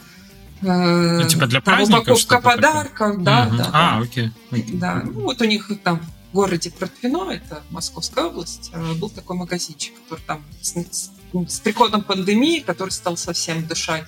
ну, 0.62 1.26
типа 1.26 1.46
для 1.46 1.60
праздников 1.60 2.02
упаковка 2.02 2.40
подарков, 2.40 3.22
да, 3.22 3.46
угу. 3.46 3.56
да. 3.56 3.70
А, 3.72 4.00
окей. 4.00 4.30
Да, 4.50 5.02
ну 5.04 5.20
вот 5.22 5.40
у 5.40 5.44
них 5.44 5.70
там 5.82 6.00
в 6.30 6.34
городе 6.34 6.70
Протвино, 6.70 7.30
это 7.30 7.62
Московская 7.70 8.26
область, 8.26 8.70
э, 8.72 8.92
был 8.94 9.08
такой 9.08 9.36
магазинчик, 9.36 9.94
который 10.02 10.22
там 10.26 10.44
с, 10.60 10.74
с, 10.74 11.10
с 11.48 11.60
приходом 11.60 12.02
пандемии, 12.02 12.60
который 12.60 12.90
стал 12.90 13.16
совсем 13.16 13.66
дышать 13.66 14.04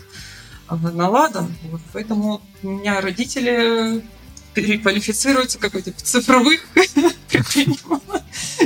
э, 0.69 0.75
наладом. 0.75 1.55
Вот, 1.71 1.81
поэтому 1.93 2.41
у 2.63 2.69
меня 2.69 3.01
родители 3.01 4.03
переквалифицируются 4.55 5.59
какой-то 5.59 5.93
цифровых 5.93 6.67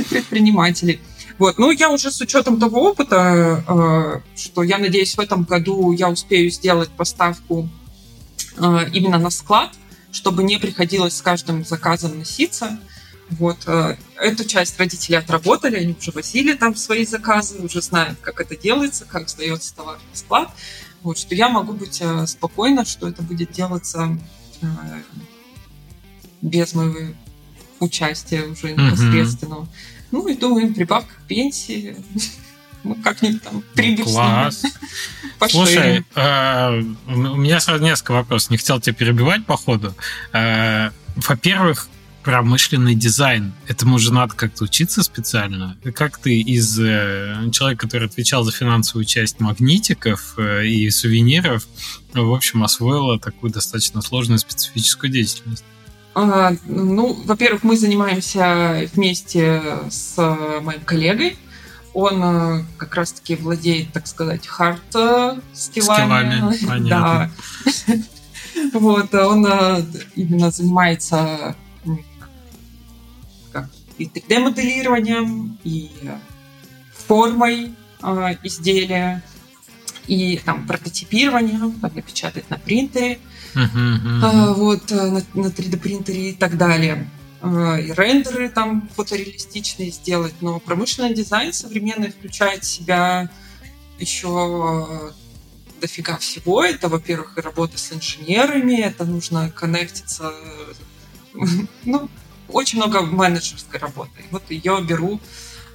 предпринимателей. 0.09 0.99
Вот. 1.37 1.57
Ну, 1.57 1.71
я 1.71 1.89
уже 1.89 2.11
с 2.11 2.19
учетом 2.19 2.59
того 2.59 2.89
опыта, 2.89 3.63
э, 3.67 4.21
что 4.35 4.63
я 4.63 4.77
надеюсь, 4.77 5.15
в 5.15 5.19
этом 5.19 5.43
году 5.43 5.91
я 5.91 6.09
успею 6.09 6.49
сделать 6.49 6.89
поставку 6.89 7.69
именно 8.57 9.19
на 9.19 9.29
склад, 9.29 9.69
чтобы 10.11 10.43
не 10.43 10.57
приходилось 10.57 11.15
с 11.17 11.21
каждым 11.21 11.63
заказом 11.63 12.17
носиться. 12.17 12.79
Вот. 13.29 13.57
Э, 13.67 13.97
эту 14.15 14.45
часть 14.45 14.79
родители 14.79 15.15
отработали, 15.15 15.75
они 15.75 15.95
уже 15.99 16.11
возили 16.11 16.53
там 16.53 16.75
свои 16.75 17.05
заказы, 17.05 17.59
уже 17.59 17.81
знают, 17.81 18.17
как 18.21 18.39
это 18.39 18.55
делается, 18.55 19.05
как 19.05 19.29
сдается 19.29 19.75
товар 19.75 19.97
на 20.11 20.17
склад. 20.17 20.49
Вот, 21.03 21.17
что 21.17 21.35
я 21.35 21.49
могу 21.49 21.73
быть 21.73 21.99
э, 22.01 22.27
спокойна, 22.27 22.85
что 22.85 23.07
это 23.07 23.21
будет 23.21 23.51
делаться 23.51 24.17
э, 24.61 24.65
без 26.41 26.73
моего 26.73 27.13
участия 27.79 28.43
уже 28.43 28.73
непосредственного. 28.73 29.63
Mm-hmm. 29.63 30.07
Ну 30.11 30.27
и 30.27 30.35
думаю, 30.35 30.73
прибавка 30.73 31.13
к 31.13 31.27
пенсии, 31.27 31.95
ну 32.83 32.95
как-нибудь 32.95 33.43
там 33.43 33.63
прибыль 33.73 34.05
ну, 34.05 34.11
Класс. 34.11 34.63
Слушай, 35.49 36.03
э, 36.15 36.81
у 37.07 37.35
меня 37.35 37.59
сразу 37.59 37.83
несколько 37.83 38.13
вопросов. 38.13 38.51
Не 38.51 38.57
хотел 38.57 38.79
тебя 38.79 38.95
перебивать 38.95 39.45
по 39.45 39.57
ходу. 39.57 39.93
Э, 40.33 40.89
во-первых, 41.15 41.89
промышленный 42.27 42.93
дизайн. 42.93 43.53
Этому 43.69 43.99
же 43.99 44.11
надо 44.11 44.33
как-то 44.33 44.65
учиться 44.65 45.01
специально. 45.01 45.77
Как 45.95 46.17
ты 46.17 46.41
из 46.41 46.77
э, 46.77 47.37
человека, 47.53 47.85
который 47.85 48.09
отвечал 48.09 48.43
за 48.43 48.51
финансовую 48.51 49.05
часть 49.05 49.39
магнитиков 49.39 50.33
э, 50.37 50.65
и 50.65 50.89
сувениров, 50.89 51.65
в 52.13 52.33
общем, 52.33 52.65
освоила 52.65 53.17
такую 53.17 53.53
достаточно 53.53 54.01
сложную 54.01 54.39
специфическую 54.39 55.09
деятельность? 55.09 55.63
А, 56.15 56.51
ну, 56.65 57.13
во-первых, 57.23 57.63
мы 57.63 57.77
занимаемся 57.77 58.89
вместе 58.93 59.63
с 59.89 60.17
моим 60.61 60.81
коллегой. 60.81 61.37
Он 61.93 62.21
э, 62.21 62.65
как 62.75 62.93
раз-таки 62.95 63.37
владеет, 63.37 63.93
так 63.93 64.05
сказать, 64.05 64.45
хард 64.45 64.81
скиллами. 65.53 66.53
скиллами. 66.53 66.89
Да. 66.89 67.31
Вот, 68.73 69.13
он 69.13 69.45
э, 69.45 69.85
именно 70.15 70.49
занимается 70.49 71.55
и 73.97 74.05
3D-моделированием, 74.05 75.57
и 75.63 75.89
формой 77.07 77.73
э, 78.01 78.35
изделия, 78.43 79.23
и 80.07 80.37
там 80.37 80.67
прототипированием, 80.67 81.73
там 81.73 81.91
напечатать 81.95 82.49
на 82.49 82.57
принтере, 82.57 83.19
uh-huh, 83.55 83.65
uh-huh. 83.65 84.51
Э, 84.51 84.53
вот, 84.53 84.91
на, 84.91 85.23
на 85.33 85.47
3D-принтере 85.47 86.31
и 86.31 86.33
так 86.33 86.57
далее. 86.57 87.09
Э, 87.41 87.81
и 87.81 87.91
рендеры 87.91 88.49
там 88.49 88.89
фотореалистичные 88.95 89.91
сделать, 89.91 90.35
но 90.41 90.59
промышленный 90.59 91.13
дизайн 91.13 91.53
современный 91.53 92.11
включает 92.11 92.63
в 92.63 92.67
себя 92.67 93.29
еще 93.99 95.13
дофига 95.81 96.17
всего. 96.17 96.63
Это, 96.63 96.89
во-первых, 96.89 97.37
работа 97.37 97.77
с 97.77 97.91
инженерами, 97.93 98.81
это 98.81 99.05
нужно 99.05 99.49
коннектиться 99.51 100.33
ну, 101.85 102.09
очень 102.49 102.77
много 102.77 103.01
менеджерской 103.01 103.79
работы. 103.79 104.23
Вот 104.31 104.43
ее 104.49 104.81
беру 104.81 105.19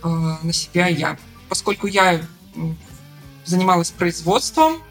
э, 0.03 0.09
на 0.09 0.53
себя 0.53 0.89
я. 0.89 1.18
Поскольку 1.49 1.87
я 1.87 2.20
занималась 3.45 3.91
производством, 3.91 4.83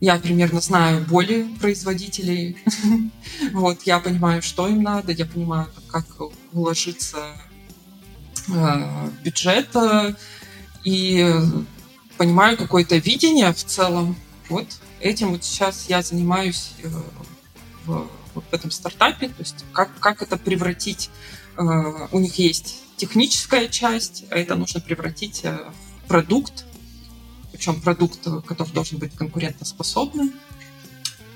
я 0.00 0.18
примерно 0.18 0.60
знаю 0.60 1.04
боли 1.06 1.46
производителей. 1.60 2.56
вот, 3.52 3.82
я 3.82 4.00
понимаю, 4.00 4.42
что 4.42 4.66
им 4.66 4.82
надо, 4.82 5.12
я 5.12 5.26
понимаю, 5.26 5.68
как 5.88 6.04
уложиться 6.52 7.36
э, 8.48 9.08
бюджет 9.22 9.68
э, 9.76 10.14
и 10.84 11.34
понимаю 12.18 12.56
какое-то 12.56 12.96
видение 12.96 13.52
в 13.52 13.64
целом. 13.64 14.16
Вот 14.48 14.66
этим 15.00 15.30
вот 15.30 15.44
сейчас 15.44 15.86
я 15.88 16.02
занимаюсь 16.02 16.72
э, 16.82 16.88
в 17.86 18.08
вот 18.34 18.44
в 18.50 18.52
этом 18.52 18.70
стартапе, 18.70 19.28
то 19.28 19.40
есть 19.40 19.64
как, 19.72 19.90
как 19.98 20.22
это 20.22 20.36
превратить, 20.36 21.10
э, 21.56 21.62
у 22.10 22.18
них 22.18 22.34
есть 22.36 22.82
техническая 22.96 23.68
часть, 23.68 24.24
а 24.30 24.36
это 24.36 24.54
нужно 24.54 24.80
превратить 24.80 25.40
э, 25.44 25.58
в 26.04 26.08
продукт, 26.08 26.64
причем 27.52 27.80
продукт, 27.80 28.20
который 28.46 28.72
должен 28.72 28.98
быть 28.98 29.14
конкурентоспособным. 29.14 30.32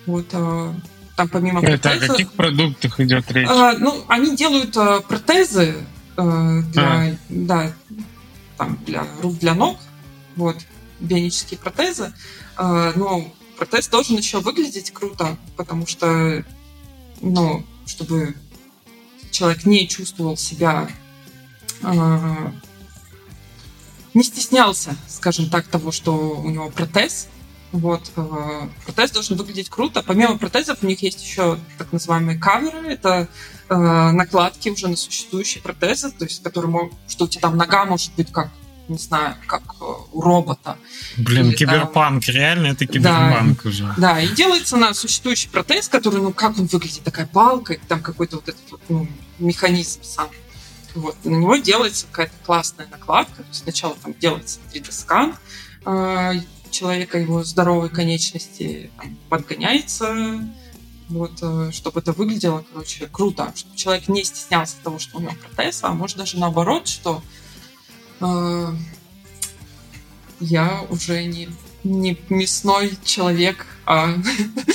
Вот, 0.06 0.26
э, 0.32 0.74
там 1.16 1.28
помимо 1.28 1.60
это 1.60 1.78
протеза, 1.78 2.04
о 2.04 2.08
каких 2.08 2.32
продуктах 2.32 3.00
идет 3.00 3.30
речь? 3.32 3.48
Э, 3.48 3.76
ну, 3.78 4.04
они 4.08 4.36
делают 4.36 4.76
э, 4.76 5.00
протезы 5.08 5.76
э, 6.16 6.62
для, 6.72 6.82
а. 6.82 7.16
да, 7.28 7.72
там, 8.56 8.78
для 8.86 9.06
рук, 9.22 9.38
для 9.38 9.54
ног, 9.54 9.78
вот, 10.36 10.56
бионические 11.00 11.58
протезы, 11.58 12.12
э, 12.58 12.92
но 12.94 13.32
протез 13.56 13.88
должен 13.88 14.16
еще 14.16 14.40
выглядеть 14.40 14.90
круто, 14.92 15.36
потому 15.56 15.86
что 15.86 16.44
но 17.20 17.62
чтобы 17.86 18.34
человек 19.30 19.64
не 19.64 19.86
чувствовал 19.88 20.36
себя, 20.36 20.88
э, 21.82 22.52
не 24.14 24.22
стеснялся, 24.22 24.96
скажем 25.08 25.50
так, 25.50 25.66
того, 25.66 25.92
что 25.92 26.14
у 26.14 26.48
него 26.48 26.70
протез. 26.70 27.28
Вот, 27.72 28.10
э, 28.16 28.68
протез 28.84 29.10
должен 29.10 29.36
выглядеть 29.36 29.68
круто. 29.68 30.02
Помимо 30.02 30.38
протезов 30.38 30.82
у 30.82 30.86
них 30.86 31.02
есть 31.02 31.22
еще 31.22 31.58
так 31.78 31.92
называемые 31.92 32.38
каверы. 32.38 32.88
Это 32.88 33.28
э, 33.68 33.74
накладки 33.74 34.70
уже 34.70 34.88
на 34.88 34.96
существующие 34.96 35.62
протезы, 35.62 36.10
то 36.10 36.24
есть, 36.24 36.42
которые, 36.42 36.90
что 37.08 37.26
у 37.26 37.28
тебя 37.28 37.42
там 37.42 37.56
нога 37.56 37.84
может 37.84 38.12
быть 38.14 38.32
как 38.32 38.50
не 38.88 38.98
знаю, 38.98 39.36
как 39.46 39.62
э, 39.80 39.84
у 40.12 40.20
робота. 40.20 40.76
Блин, 41.16 41.48
Или, 41.48 41.56
киберпанк, 41.56 42.24
там... 42.24 42.34
реально 42.34 42.66
это 42.68 42.86
киберпанк 42.86 43.62
да, 43.62 43.68
уже. 43.68 43.94
Да, 43.96 44.20
и 44.20 44.28
делается 44.28 44.76
на 44.76 44.94
существующий 44.94 45.48
протез, 45.48 45.88
который, 45.88 46.20
ну, 46.20 46.32
как 46.32 46.58
он 46.58 46.66
выглядит, 46.66 47.02
такая 47.02 47.26
палка, 47.26 47.74
и 47.74 47.78
там 47.88 48.00
какой-то 48.00 48.36
вот 48.36 48.48
этот, 48.48 48.80
ну, 48.88 49.08
механизм 49.38 50.02
сам. 50.02 50.28
Вот. 50.94 51.16
На 51.24 51.36
него 51.36 51.56
делается 51.56 52.06
какая-то 52.10 52.34
классная 52.44 52.86
накладка. 52.90 53.44
Сначала 53.50 53.94
там 54.02 54.14
делается 54.18 54.60
3D-скан 54.72 55.36
э, 55.84 56.32
человека, 56.70 57.18
его 57.18 57.44
здоровой 57.44 57.90
конечности 57.90 58.90
подгоняется, 59.28 60.40
вот, 61.08 61.32
э, 61.42 61.70
чтобы 61.72 62.00
это 62.00 62.12
выглядело, 62.12 62.64
короче, 62.72 63.06
круто, 63.06 63.52
чтобы 63.54 63.76
человек 63.76 64.08
не 64.08 64.24
стеснялся 64.24 64.76
того, 64.82 64.98
что 64.98 65.18
у 65.18 65.20
него 65.20 65.32
протез, 65.34 65.80
а 65.82 65.90
может 65.90 66.16
даже 66.16 66.38
наоборот, 66.38 66.88
что 66.88 67.22
я 70.40 70.82
уже 70.88 71.24
не, 71.24 71.48
не 71.84 72.18
мясной 72.28 72.96
человек, 73.04 73.66
а... 73.86 74.14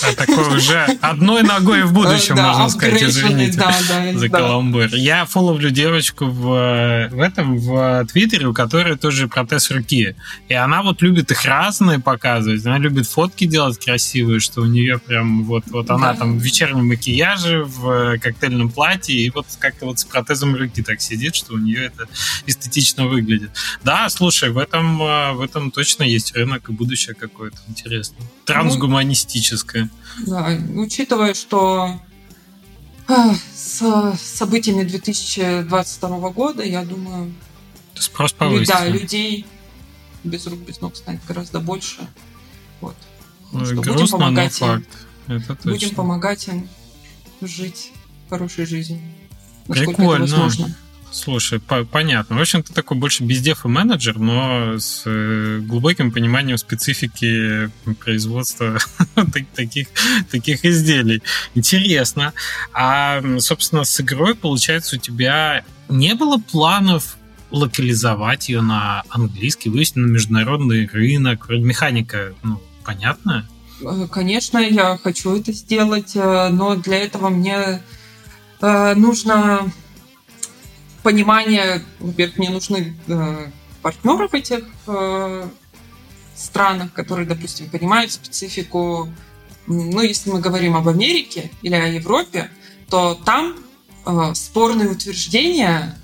а 0.02 0.16
такой 0.16 0.56
уже 0.58 0.86
одной 1.02 1.44
ногой 1.44 1.84
в 1.84 1.94
будущем, 1.94 2.36
Да, 2.36 2.48
можно 2.50 2.70
сказать, 2.70 3.04
извините 3.04 3.58
да, 3.58 3.76
да, 3.88 4.18
за 4.18 4.30
да. 4.30 4.38
каламбур. 4.38 4.88
Я 4.96 5.26
фоловлю 5.26 5.70
девочку 5.70 6.26
в, 6.26 7.10
в 7.12 7.20
этом, 7.20 7.58
в 7.58 8.06
Твиттере, 8.06 8.48
у 8.48 8.54
которой 8.54 8.98
тоже 8.98 9.28
протез 9.28 9.70
руки. 9.72 10.16
И 10.48 10.54
она 10.54 10.82
вот 10.82 11.02
любит 11.02 11.30
их 11.32 11.44
разные 11.46 12.00
показывать. 12.00 12.66
Она 12.66 12.78
любит 12.78 13.08
фотки 13.08 13.46
делать 13.46 13.84
красивые, 13.84 14.40
что 14.40 14.62
у 14.62 14.66
нее 14.66 14.98
прям 14.98 15.44
вот, 15.44 15.66
вот 15.68 15.90
она 15.90 16.14
Да. 16.14 16.20
там 16.20 16.40
в 16.40 16.42
вечернем 16.42 16.88
макияже, 16.88 17.64
в 17.66 18.18
коктейльном 18.20 18.70
платье, 18.70 19.16
и 19.16 19.30
вот 19.30 19.46
как-то 19.60 19.86
вот 19.88 20.00
с 20.00 20.06
протезом 20.06 20.56
руки 20.56 20.82
так 20.82 21.02
сидит, 21.02 21.36
что 21.36 21.54
у 21.54 21.58
нее 21.58 21.86
это 21.86 22.08
эстетично 22.48 23.08
выглядит. 23.08 23.52
Да, 23.84 24.10
слушай, 24.10 24.50
в 24.50 24.58
этом, 24.58 25.02
э, 25.02 25.34
в 25.34 25.42
этом 25.42 25.72
точно 25.72 26.04
есть 26.04 26.36
рынок 26.36 26.70
и 26.70 26.72
будущее 26.72 27.16
какое-то 27.16 27.58
интересное. 27.68 28.22
Трансгуманистическое. 29.02 29.90
Да, 30.26 30.58
учитывая, 30.76 31.34
что 31.34 32.00
а, 33.08 33.34
с 33.54 34.16
событиями 34.18 34.84
2022 34.84 36.30
года, 36.32 36.64
я 36.64 36.84
думаю, 36.84 37.34
Спрос 37.96 38.34
повысится. 38.34 38.74
да, 38.74 38.88
людей 38.88 39.46
без 40.24 40.46
рук, 40.48 40.60
без 40.60 40.82
ног 40.82 40.96
станет 40.96 41.22
гораздо 41.28 41.60
больше. 41.60 42.08
Вот. 42.80 42.96
Ой, 43.54 43.66
что 43.66 43.76
будем 43.76 43.94
грустно, 43.94 44.18
но 44.18 44.26
помогать 44.26 44.62
им. 44.62 44.68
факт. 44.68 44.88
Это 45.28 45.56
точно. 45.56 45.72
Будем 45.72 45.90
помогать 45.96 46.48
им 46.48 46.70
жить 47.42 47.92
хорошей 48.30 48.66
жизнью. 48.66 49.02
Насколько 49.68 49.98
Прикольно. 49.98 50.24
это 50.24 50.34
возможно. 50.34 50.76
Слушай, 51.12 51.60
по- 51.60 51.84
понятно. 51.84 52.38
В 52.38 52.42
общем, 52.42 52.64
ты 52.64 52.74
такой 52.74 52.98
больше 52.98 53.24
бездев 53.24 53.66
и 53.66 53.68
менеджер, 53.68 54.18
но 54.18 54.80
с 54.80 55.04
э, 55.06 55.60
глубоким 55.62 56.12
пониманием 56.12 56.58
специфики 56.58 57.70
производства 58.00 58.78
так- 59.16 59.48
таких, 59.54 59.88
таких 60.32 60.64
изделий. 60.64 61.22
Интересно. 61.54 62.32
А, 62.74 63.22
собственно, 63.40 63.84
с 63.84 64.00
игрой, 64.00 64.36
получается, 64.36 64.96
у 64.96 65.00
тебя 65.00 65.66
не 65.90 66.16
было 66.16 66.38
планов 66.38 67.18
локализовать 67.52 68.48
ее 68.48 68.62
на 68.62 69.04
английский, 69.10 69.70
вывести 69.70 70.00
на 70.00 70.08
международный 70.08 70.88
рынок? 70.88 71.50
Механика, 71.50 72.34
ну, 72.44 72.62
понятная. 72.86 73.46
Э, 73.84 74.08
Конечно, 74.10 74.60
я 74.60 74.98
хочу 74.98 75.36
это 75.36 75.52
сделать, 75.52 76.16
э, 76.16 76.48
но 76.50 76.76
для 76.78 77.00
этого 77.00 77.28
мне 77.28 77.82
э, 78.62 78.94
нужно 78.96 79.70
понимание, 81.04 81.84
во-первых, 82.00 82.38
мне 82.38 82.50
нужны 82.50 82.96
э, 83.08 83.48
партнеры 83.82 84.28
в 84.28 84.34
этих 84.34 84.66
э, 84.88 85.50
странах, 86.36 86.94
которые, 86.94 87.28
допустим, 87.28 87.70
понимают 87.70 88.12
специфику. 88.12 89.10
Ну, 89.68 90.02
если 90.02 90.30
мы 90.30 90.40
говорим 90.40 90.76
об 90.76 90.88
Америке 90.88 91.52
или 91.62 91.76
о 91.76 91.88
Европе, 91.88 92.50
то 92.90 93.16
там 93.26 93.56
э, 94.06 94.34
спорные 94.34 94.90
утверждения 94.90 95.98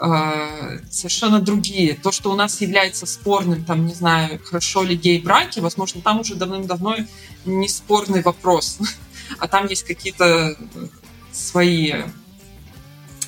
э, 0.00 0.78
совершенно 0.90 1.40
другие. 1.40 1.94
То, 1.94 2.10
что 2.12 2.30
у 2.32 2.36
нас 2.36 2.60
является 2.60 3.06
спорным, 3.06 3.64
там, 3.64 3.86
не 3.86 3.94
знаю, 3.94 4.40
хорошо 4.44 4.82
ли 4.82 4.96
гей-браки, 4.96 5.60
возможно, 5.60 6.00
там 6.00 6.20
уже 6.20 6.34
давным-давно 6.34 6.96
не 7.44 7.68
спорный 7.68 8.22
вопрос, 8.22 8.78
а 9.38 9.48
там 9.48 9.66
есть 9.66 9.84
какие-то 9.84 10.56
свои 11.32 11.92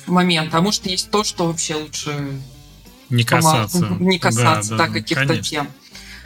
моменты. 0.07 0.55
А 0.57 0.61
может, 0.61 0.85
есть 0.85 1.09
то, 1.11 1.23
что 1.23 1.47
вообще 1.47 1.75
лучше 1.75 2.41
Не 3.09 3.23
касаться. 3.23 3.79
пома- 3.79 3.97
не 3.99 4.19
касаться 4.19 4.71
Да, 4.71 4.77
да, 4.77 4.87
да, 4.87 4.93
каких-то 4.93 5.27
конечно. 5.27 5.49
тем. 5.49 5.67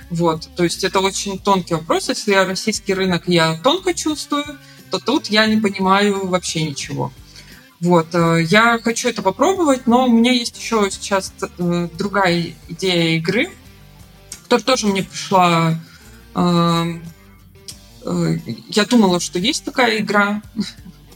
Вот, 0.09 0.49
то 0.55 0.63
есть 0.63 0.83
это 0.83 0.99
очень 1.01 1.37
тонкий 1.37 1.75
вопрос. 1.75 2.09
Если 2.09 2.33
российский 2.33 2.93
рынок 2.93 3.23
я 3.27 3.57
тонко 3.57 3.93
чувствую, 3.93 4.43
то 4.89 4.97
тут 4.99 5.27
я 5.27 5.45
не 5.45 5.61
понимаю 5.61 6.27
вообще 6.27 6.63
ничего. 6.63 7.11
Вот, 7.79 8.07
э, 8.13 8.43
я 8.49 8.79
хочу 8.83 9.07
это 9.07 9.21
попробовать, 9.21 9.85
но 9.87 10.05
у 10.05 10.11
меня 10.11 10.31
есть 10.31 10.57
еще 10.57 10.89
сейчас 10.91 11.31
э, 11.59 11.87
другая 11.93 12.53
идея 12.67 13.17
игры, 13.17 13.49
которая 14.43 14.65
тоже 14.65 14.87
мне 14.87 15.03
пришла. 15.03 15.79
э, 16.35 16.99
э, 18.05 18.37
Я 18.69 18.85
думала, 18.85 19.19
что 19.19 19.37
есть 19.39 19.63
такая 19.63 19.99
игра, 19.99 20.41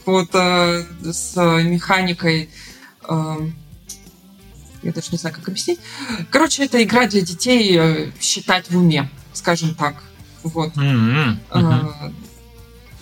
вот 0.06 0.30
э, 0.34 0.84
с 1.02 1.36
механикой. 1.62 2.50
э, 3.08 3.36
Я 4.82 4.92
даже 4.92 5.08
не 5.12 5.18
знаю, 5.18 5.34
как 5.34 5.48
объяснить. 5.48 5.80
Короче, 6.30 6.64
это 6.64 6.82
игра 6.82 7.06
для 7.06 7.20
детей 7.22 7.76
э, 7.78 8.12
считать 8.20 8.70
в 8.70 8.76
уме, 8.76 9.08
скажем 9.32 9.74
так. 9.74 10.02
Вот. 10.42 10.76
М-м, 10.76 11.30
мгм. 11.32 11.40
А, 11.50 12.12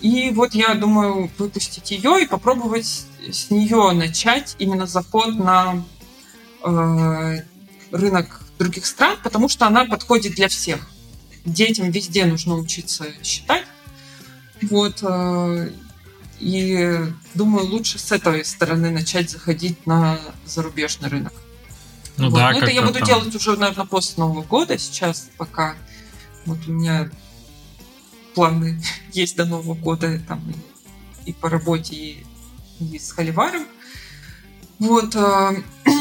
И 0.01 0.31
вот 0.31 0.53
я 0.55 0.73
думаю 0.75 1.29
выпустить 1.37 1.91
ее 1.91 2.23
и 2.23 2.25
попробовать 2.25 3.05
с 3.31 3.49
нее 3.49 3.91
начать 3.93 4.55
именно 4.59 4.85
заход 4.87 5.35
на 5.35 5.83
э, 6.63 7.37
рынок 7.91 8.41
других 8.59 8.85
стран, 8.85 9.17
потому 9.23 9.49
что 9.49 9.67
она 9.67 9.85
подходит 9.85 10.35
для 10.35 10.47
всех. 10.47 10.89
Детям 11.45 11.91
везде 11.91 12.25
нужно 12.25 12.55
учиться 12.55 13.05
считать. 13.23 13.65
Вот. 14.61 14.99
э, 15.01 15.69
И 16.43 16.99
думаю, 17.35 17.65
лучше 17.67 17.97
с 17.97 18.11
этой 18.11 18.43
стороны 18.43 18.91
начать 18.91 19.29
заходить 19.29 19.87
на 19.87 20.19
зарубежный 20.45 21.07
рынок. 21.07 21.33
Ну 22.17 22.29
Вот. 22.29 22.37
да, 22.37 22.51
Но 22.51 22.57
это 22.57 22.69
я 22.69 22.81
буду 22.81 22.99
там. 22.99 23.07
делать 23.07 23.33
уже, 23.33 23.55
наверное, 23.55 23.85
после 23.85 24.15
Нового 24.17 24.43
года. 24.43 24.77
Сейчас 24.77 25.29
пока 25.37 25.75
вот 26.45 26.59
у 26.67 26.71
меня 26.73 27.09
планы 28.35 28.83
есть 29.13 29.37
до 29.37 29.45
Нового 29.45 29.73
года 29.73 30.19
там 30.27 30.43
и, 31.25 31.29
и 31.29 31.33
по 31.33 31.49
работе, 31.49 31.95
и, 31.95 32.25
и 32.81 32.99
с 32.99 33.13
Холиваром. 33.13 33.65
Вот. 34.79 35.15
а, 35.15 35.55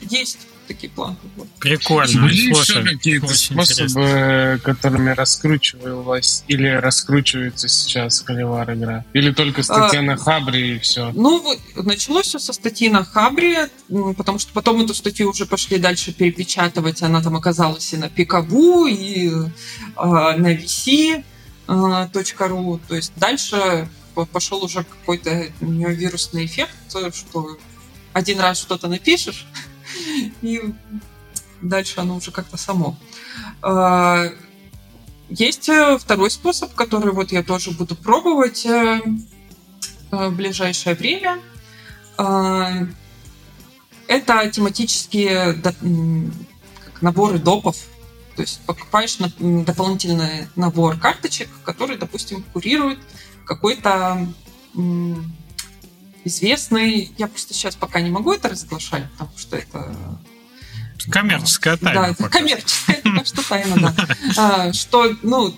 Есть 0.00 0.46
такие 0.66 0.90
планы. 0.90 1.16
Вот. 1.36 1.48
Прикольно. 1.58 2.22
Были 2.22 2.34
еще 2.34 2.54
Слушай, 2.54 2.84
какие-то 2.84 3.26
очень 3.26 3.54
способы, 3.54 4.60
которыми 4.62 5.10
раскручивалась 5.10 6.44
или 6.48 6.68
раскручивается 6.68 7.68
сейчас 7.68 8.20
Холивар 8.20 8.72
игра? 8.74 9.04
Или 9.12 9.32
только 9.32 9.62
статья 9.62 10.02
на 10.02 10.16
Хабре 10.16 10.76
и 10.76 10.78
все? 10.78 11.10
Ну, 11.12 11.40
вот, 11.42 11.58
началось 11.84 12.26
все 12.26 12.38
со 12.38 12.52
статьи 12.52 12.88
на 12.88 13.04
Хабре, 13.04 13.68
потому 14.16 14.38
что 14.38 14.52
потом 14.52 14.82
эту 14.82 14.94
статью 14.94 15.30
уже 15.30 15.46
пошли 15.46 15.78
дальше 15.78 16.12
перепечатывать. 16.12 17.02
Она 17.02 17.22
там 17.22 17.36
оказалась 17.36 17.92
и 17.92 17.96
на 17.96 18.08
Пикабу, 18.08 18.86
и 18.86 19.28
э, 19.28 19.42
на 19.96 20.54
VC.ru. 20.54 21.24
То 22.88 22.96
есть 22.96 23.12
дальше 23.16 23.88
по- 24.14 24.26
пошел 24.26 24.64
уже 24.64 24.84
какой-то 24.84 25.48
у 25.60 25.66
нее 25.66 25.94
вирусный 25.94 26.46
эффект, 26.46 26.72
то, 26.92 27.12
что 27.12 27.58
один 28.12 28.40
раз 28.40 28.58
что-то 28.60 28.88
напишешь, 28.88 29.46
и 30.42 30.60
дальше 31.62 32.00
оно 32.00 32.16
уже 32.16 32.30
как-то 32.30 32.56
само. 32.56 32.96
А, 33.62 34.26
Есть 35.30 35.68
э, 35.68 35.98
второй 35.98 36.30
способ, 36.30 36.74
который 36.74 37.12
вот 37.12 37.32
я 37.32 37.42
тоже 37.42 37.70
буду 37.70 37.96
пробовать 37.96 38.66
э, 38.66 39.00
э, 40.10 40.28
в 40.28 40.36
ближайшее 40.36 40.94
время. 40.94 41.40
А, 42.16 42.86
Это 44.06 44.48
тематические 44.50 45.56
наборы 47.00 47.38
допов. 47.38 47.76
То 48.36 48.42
есть 48.42 48.60
покупаешь 48.66 49.16
дополнительный 49.38 50.48
набор 50.56 50.98
карточек, 50.98 51.48
который, 51.64 51.96
допустим, 51.96 52.42
курирует 52.52 52.98
какой-то 53.46 54.26
известный... 56.24 57.12
Я 57.18 57.28
просто 57.28 57.54
сейчас 57.54 57.76
пока 57.76 58.00
не 58.00 58.10
могу 58.10 58.32
это 58.32 58.48
разглашать, 58.48 59.10
потому 59.12 59.30
что 59.36 59.56
это 59.56 59.94
Коммерческая 61.10 61.76
тайна. 61.76 62.00
да, 62.00 62.08
это 62.08 62.22
пока. 62.22 62.38
коммерческая, 62.38 63.00
пока 63.02 63.24
что 63.24 63.48
тайна, 63.48 63.94
да. 64.36 64.72
Что, 64.72 65.14
ну, 65.22 65.54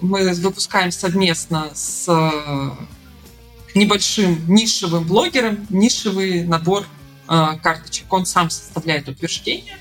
мы 0.00 0.32
выпускаем 0.34 0.90
совместно 0.90 1.70
с 1.74 2.06
э, 2.08 2.70
небольшим 3.74 4.42
нишевым 4.52 5.04
блогером 5.04 5.66
нишевый 5.70 6.44
набор 6.44 6.84
э, 7.28 7.46
карточек. 7.62 8.12
Он 8.12 8.26
сам 8.26 8.50
составляет 8.50 9.08
утверждения. 9.08 9.78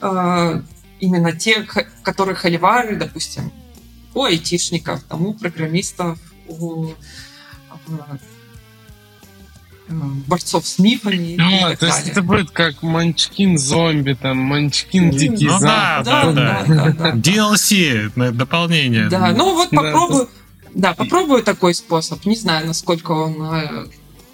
Э, 0.00 0.62
Именно 0.98 1.32
те, 1.36 1.66
которые 2.02 2.34
холивары, 2.34 2.96
допустим, 2.96 3.52
у 4.14 4.22
айтишников, 4.22 5.02
там, 5.04 5.26
у 5.26 5.34
программистов, 5.34 6.18
у 6.48 6.86
э, 6.88 6.94
борцов 9.88 10.66
с 10.66 10.78
мифами. 10.78 11.36
Ну, 11.38 11.48
и 11.48 11.60
так 11.60 11.78
то 11.78 11.86
есть 11.86 11.98
далее. 11.98 12.12
это 12.12 12.22
будет 12.22 12.50
как 12.50 12.82
Манчкин 12.82 13.56
зомби, 13.58 14.14
там, 14.20 14.38
Манчкин 14.38 15.10
дикий 15.10 15.46
Ну 15.46 15.58
да, 15.60 16.02
запад. 16.02 16.04
да, 16.04 16.32
да, 16.32 16.64
да, 16.66 16.92
да, 16.92 17.12
да. 17.12 17.16
DLC, 17.16 18.10
на- 18.16 18.32
дополнение. 18.32 19.08
Да, 19.08 19.28
ну 19.32 19.54
вот 19.54 19.68
Да, 19.70 19.76
попробую, 19.82 20.28
да, 20.74 20.94
попробую 20.94 21.42
такой 21.42 21.74
способ. 21.74 22.24
Не 22.26 22.34
знаю, 22.36 22.66
насколько 22.66 23.12
он, 23.12 23.40
э, 23.54 23.86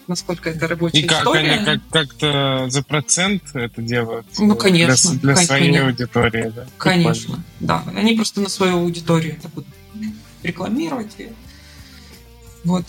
насколько 0.09 0.49
это 0.51 0.67
рабочая 0.69 0.99
И 0.99 1.03
как 1.03 1.19
история. 1.19 1.51
они 1.53 1.65
как, 1.65 1.81
как-то 1.91 2.67
за 2.69 2.83
процент 2.83 3.43
это 3.55 3.83
делают? 3.83 4.27
Ну, 4.39 4.57
конечно, 4.57 5.11
Для, 5.13 5.21
для 5.21 5.35
кон- 5.35 5.45
своей 5.45 5.65
конечно. 5.67 5.87
аудитории, 5.89 6.53
да? 6.57 6.67
Конечно, 6.79 7.45
да. 7.61 7.85
Они 7.95 8.15
просто 8.15 8.41
на 8.41 8.49
свою 8.49 8.79
аудиторию 8.79 9.35
это 9.39 9.49
будут 9.49 9.69
рекламировать. 10.43 11.13
и- 11.19 11.29
Вот. 12.65 12.87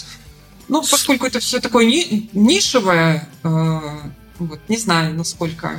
Ну, 0.67 0.81
поскольку 0.81 1.25
это 1.25 1.39
все 1.39 1.59
такое 1.59 1.85
ни- 1.85 2.29
нишевое, 2.33 3.27
э, 3.43 3.79
вот, 4.39 4.59
не 4.69 4.77
знаю, 4.77 5.13
насколько 5.15 5.75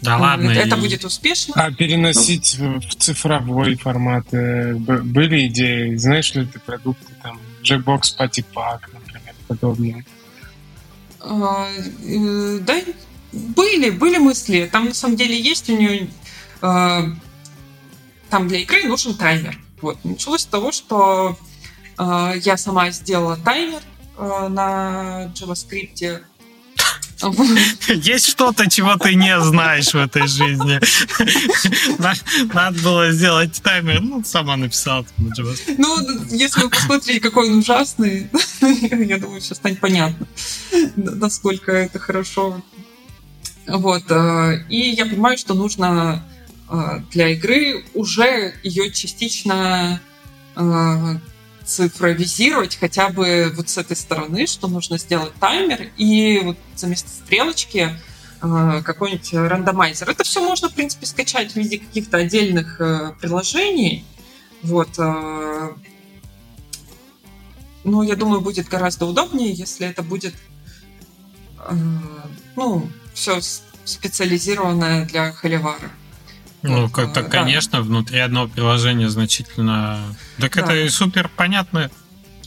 Да 0.00 0.16
э, 0.16 0.20
ладно. 0.20 0.50
это 0.50 0.76
и- 0.76 0.80
будет 0.80 1.04
успешно. 1.04 1.54
А 1.56 1.70
переносить 1.70 2.56
в 2.58 2.80
в 2.80 2.94
цифровой 2.96 3.76
формат 3.76 4.26
э, 4.32 4.74
б- 4.74 5.02
были 5.02 5.46
идеи? 5.48 5.96
Знаешь 5.96 6.34
ли 6.34 6.46
ты 6.46 6.58
продукты, 6.58 7.12
там, 7.22 7.38
Jackbox 7.62 8.16
Party 8.18 8.44
Pack, 8.54 8.80
например, 8.92 9.34
подобные? 9.46 10.04
А, 11.20 11.68
э, 12.02 12.58
Да, 12.60 12.80
были, 13.32 13.90
были 13.90 14.18
мысли. 14.18 14.68
Там 14.70 14.86
на 14.86 14.94
самом 14.94 15.16
деле 15.16 15.40
есть 15.40 15.68
у 15.70 15.76
нее... 15.76 16.08
э, 16.62 17.02
Там 18.30 18.48
для 18.48 18.58
игры 18.60 18.84
нужен 18.84 19.14
таймер. 19.14 19.58
Вот. 19.80 20.02
Началось 20.04 20.42
с 20.42 20.46
того, 20.46 20.72
что 20.72 21.38
я 21.98 22.56
сама 22.56 22.90
сделала 22.90 23.36
таймер 23.36 23.80
э, 24.18 24.48
на 24.48 25.32
JavaScript. 25.34 26.22
Есть 27.88 28.26
что-то, 28.28 28.68
чего 28.68 28.96
ты 28.96 29.14
не 29.14 29.40
знаешь 29.40 29.92
в 29.92 29.96
этой 29.96 30.26
жизни. 30.26 30.78
На- 31.98 32.14
Надо 32.52 32.78
было 32.82 33.12
сделать 33.12 33.62
таймер. 33.62 34.00
Ну, 34.00 34.22
сама 34.24 34.56
написала. 34.56 35.06
Ну, 35.78 35.98
если 36.30 36.62
вы 36.62 36.70
посмотрите, 36.70 37.20
какой 37.20 37.50
он 37.50 37.58
ужасный, 37.58 38.28
я 38.60 39.18
думаю, 39.18 39.40
сейчас 39.40 39.58
станет 39.58 39.80
понятно, 39.80 40.26
насколько 40.96 41.72
это 41.72 41.98
хорошо. 41.98 42.60
Вот. 43.66 44.02
э, 44.10 44.64
И 44.68 44.90
я 44.90 45.06
понимаю, 45.06 45.38
что 45.38 45.54
нужно 45.54 46.24
для 47.12 47.28
игры 47.28 47.84
уже 47.94 48.54
ее 48.64 48.90
частично 48.90 50.00
цифровизировать 51.64 52.76
хотя 52.76 53.08
бы 53.08 53.52
вот 53.56 53.68
с 53.68 53.78
этой 53.78 53.96
стороны, 53.96 54.46
что 54.46 54.68
нужно 54.68 54.98
сделать 54.98 55.32
таймер 55.40 55.90
и 55.96 56.40
вот 56.40 56.58
за 56.76 56.86
место 56.86 57.08
стрелочки 57.08 57.98
э, 58.42 58.82
какой-нибудь 58.84 59.32
рандомайзер. 59.32 60.10
Это 60.10 60.24
все 60.24 60.40
можно, 60.40 60.68
в 60.68 60.74
принципе, 60.74 61.06
скачать 61.06 61.52
в 61.52 61.56
виде 61.56 61.78
каких-то 61.78 62.18
отдельных 62.18 62.80
э, 62.80 63.12
приложений. 63.20 64.04
Вот. 64.62 64.90
э, 64.98 65.72
Ну, 67.84 68.02
я 68.02 68.16
думаю, 68.16 68.40
будет 68.40 68.68
гораздо 68.68 69.06
удобнее, 69.06 69.52
если 69.52 69.86
это 69.86 70.02
будет, 70.02 70.34
ну, 72.56 72.88
все 73.12 73.40
специализированное 73.84 75.04
для 75.04 75.32
холивара. 75.32 75.90
Ну, 76.70 76.88
как 76.88 77.12
так, 77.12 77.24
да. 77.24 77.30
конечно, 77.30 77.82
внутри 77.82 78.18
одного 78.20 78.48
приложения 78.48 79.08
значительно... 79.10 80.00
Так 80.38 80.54
Да. 80.54 80.62
это 80.62 80.76
и 80.76 80.88
супер 80.88 81.30
понятно. 81.36 81.90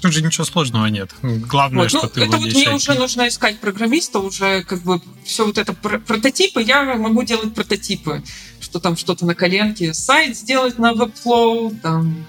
Тут 0.01 0.13
же 0.13 0.21
ничего 0.21 0.43
сложного 0.45 0.85
нет. 0.87 1.11
Главное, 1.21 1.83
Вот, 1.83 1.89
что 1.89 2.03
ну, 2.03 2.09
ты 2.09 2.21
это 2.21 2.37
вот 2.37 2.45
мне 2.53 2.69
уже 2.69 2.93
нужно 2.93 3.27
искать 3.27 3.59
программиста, 3.59 4.19
уже 4.19 4.63
как 4.63 4.81
бы 4.83 5.01
все 5.23 5.45
вот 5.45 5.57
это 5.57 5.73
пр- 5.73 5.99
прототипы, 5.99 6.61
я 6.61 6.83
могу 6.83 7.23
делать 7.23 7.53
прототипы, 7.53 8.21
что 8.59 8.79
там 8.79 8.95
что-то 8.95 9.25
на 9.25 9.33
коленке, 9.35 9.93
сайт 9.93 10.37
сделать 10.37 10.77
на 10.77 10.93
Webflow, 10.93 11.79
там 11.81 12.25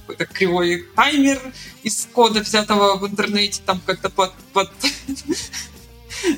какой-то 0.00 0.26
кривой 0.26 0.84
таймер 0.96 1.40
из 1.84 2.08
кода, 2.12 2.40
взятого 2.40 2.96
в 2.98 3.06
интернете, 3.06 3.62
там 3.64 3.80
как-то 3.86 4.10
под... 4.10 4.32
под- 4.52 4.72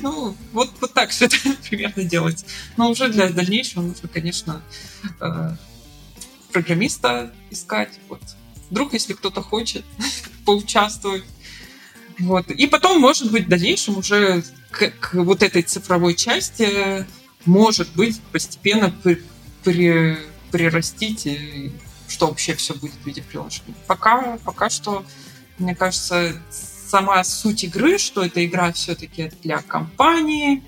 Ну, 0.01 0.35
вот, 0.51 0.71
вот 0.81 0.93
так 0.93 1.09
все 1.09 1.25
это 1.25 1.37
примерно 1.69 2.03
делать. 2.03 2.45
Но 2.77 2.89
уже 2.89 3.09
для 3.09 3.29
дальнейшего 3.29 3.81
нужно, 3.81 4.09
конечно, 4.09 4.61
э, 5.19 5.55
программиста 6.51 7.33
искать. 7.49 7.99
Вот. 8.09 8.21
Вдруг, 8.69 8.93
если 8.93 9.13
кто-то 9.13 9.41
хочет 9.41 9.85
поучаствовать. 10.45 11.23
Вот. 12.19 12.49
И 12.49 12.67
потом, 12.67 13.01
может 13.01 13.31
быть, 13.31 13.45
в 13.45 13.49
дальнейшем 13.49 13.97
уже 13.97 14.43
к, 14.71 14.89
к 14.99 15.13
вот 15.15 15.43
этой 15.43 15.61
цифровой 15.63 16.15
части 16.15 17.05
может 17.45 17.89
быть 17.93 18.19
постепенно 18.31 18.89
при- 18.89 19.21
при- 19.63 20.17
прирастить, 20.51 21.25
и 21.25 21.71
что 22.07 22.27
вообще 22.27 22.55
все 22.55 22.73
будет 22.73 22.93
в 22.93 23.05
виде 23.05 23.21
приложения. 23.21 23.75
Пока, 23.87 24.37
пока 24.45 24.69
что, 24.69 25.05
мне 25.57 25.75
кажется, 25.75 26.41
сама 26.85 27.23
суть 27.23 27.63
игры, 27.63 27.97
что 27.97 28.23
эта 28.23 28.45
игра 28.45 28.71
все-таки 28.71 29.31
для 29.43 29.61
компании, 29.61 30.63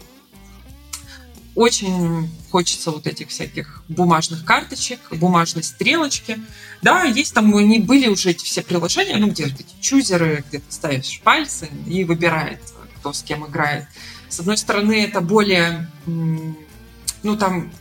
очень 1.56 2.30
хочется 2.52 2.91
вот 2.91 3.07
этих 3.07 3.30
всяких 3.30 3.84
бумажных 3.88 4.45
карточек, 4.45 4.99
бумажной 5.11 5.64
стрелочки. 5.64 6.39
Да, 6.84 7.03
есть 7.03 7.34
там, 7.34 7.56
они 7.56 7.80
были 7.80 8.07
уже 8.07 8.30
эти 8.30 8.45
все 8.45 8.61
приложения, 8.61 9.18
ну, 9.18 9.30
где 9.30 9.45
вот 9.45 9.60
эти 9.60 9.73
чузеры, 9.81 10.44
где 10.48 10.60
ты 10.60 10.72
ставишь 10.72 11.19
пальцы 11.23 11.68
и 11.88 12.03
выбирает, 12.03 12.61
кто 12.98 13.11
с 13.11 13.23
кем 13.23 13.45
играет. 13.48 13.85
С 14.30 14.39
одной 14.39 14.57
стороны, 14.57 15.03
это 15.03 15.19
более, 15.19 15.89
ну, 16.06 17.38
там 17.38 17.72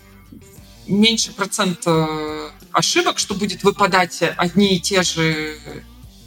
меньше 0.86 1.32
процент 1.32 1.80
э, 1.84 2.50
ошибок, 2.72 3.18
что 3.18 3.34
будет 3.34 3.62
выпадать 3.62 4.22
одни 4.38 4.76
и 4.76 4.80
те 4.80 5.02
же 5.02 5.58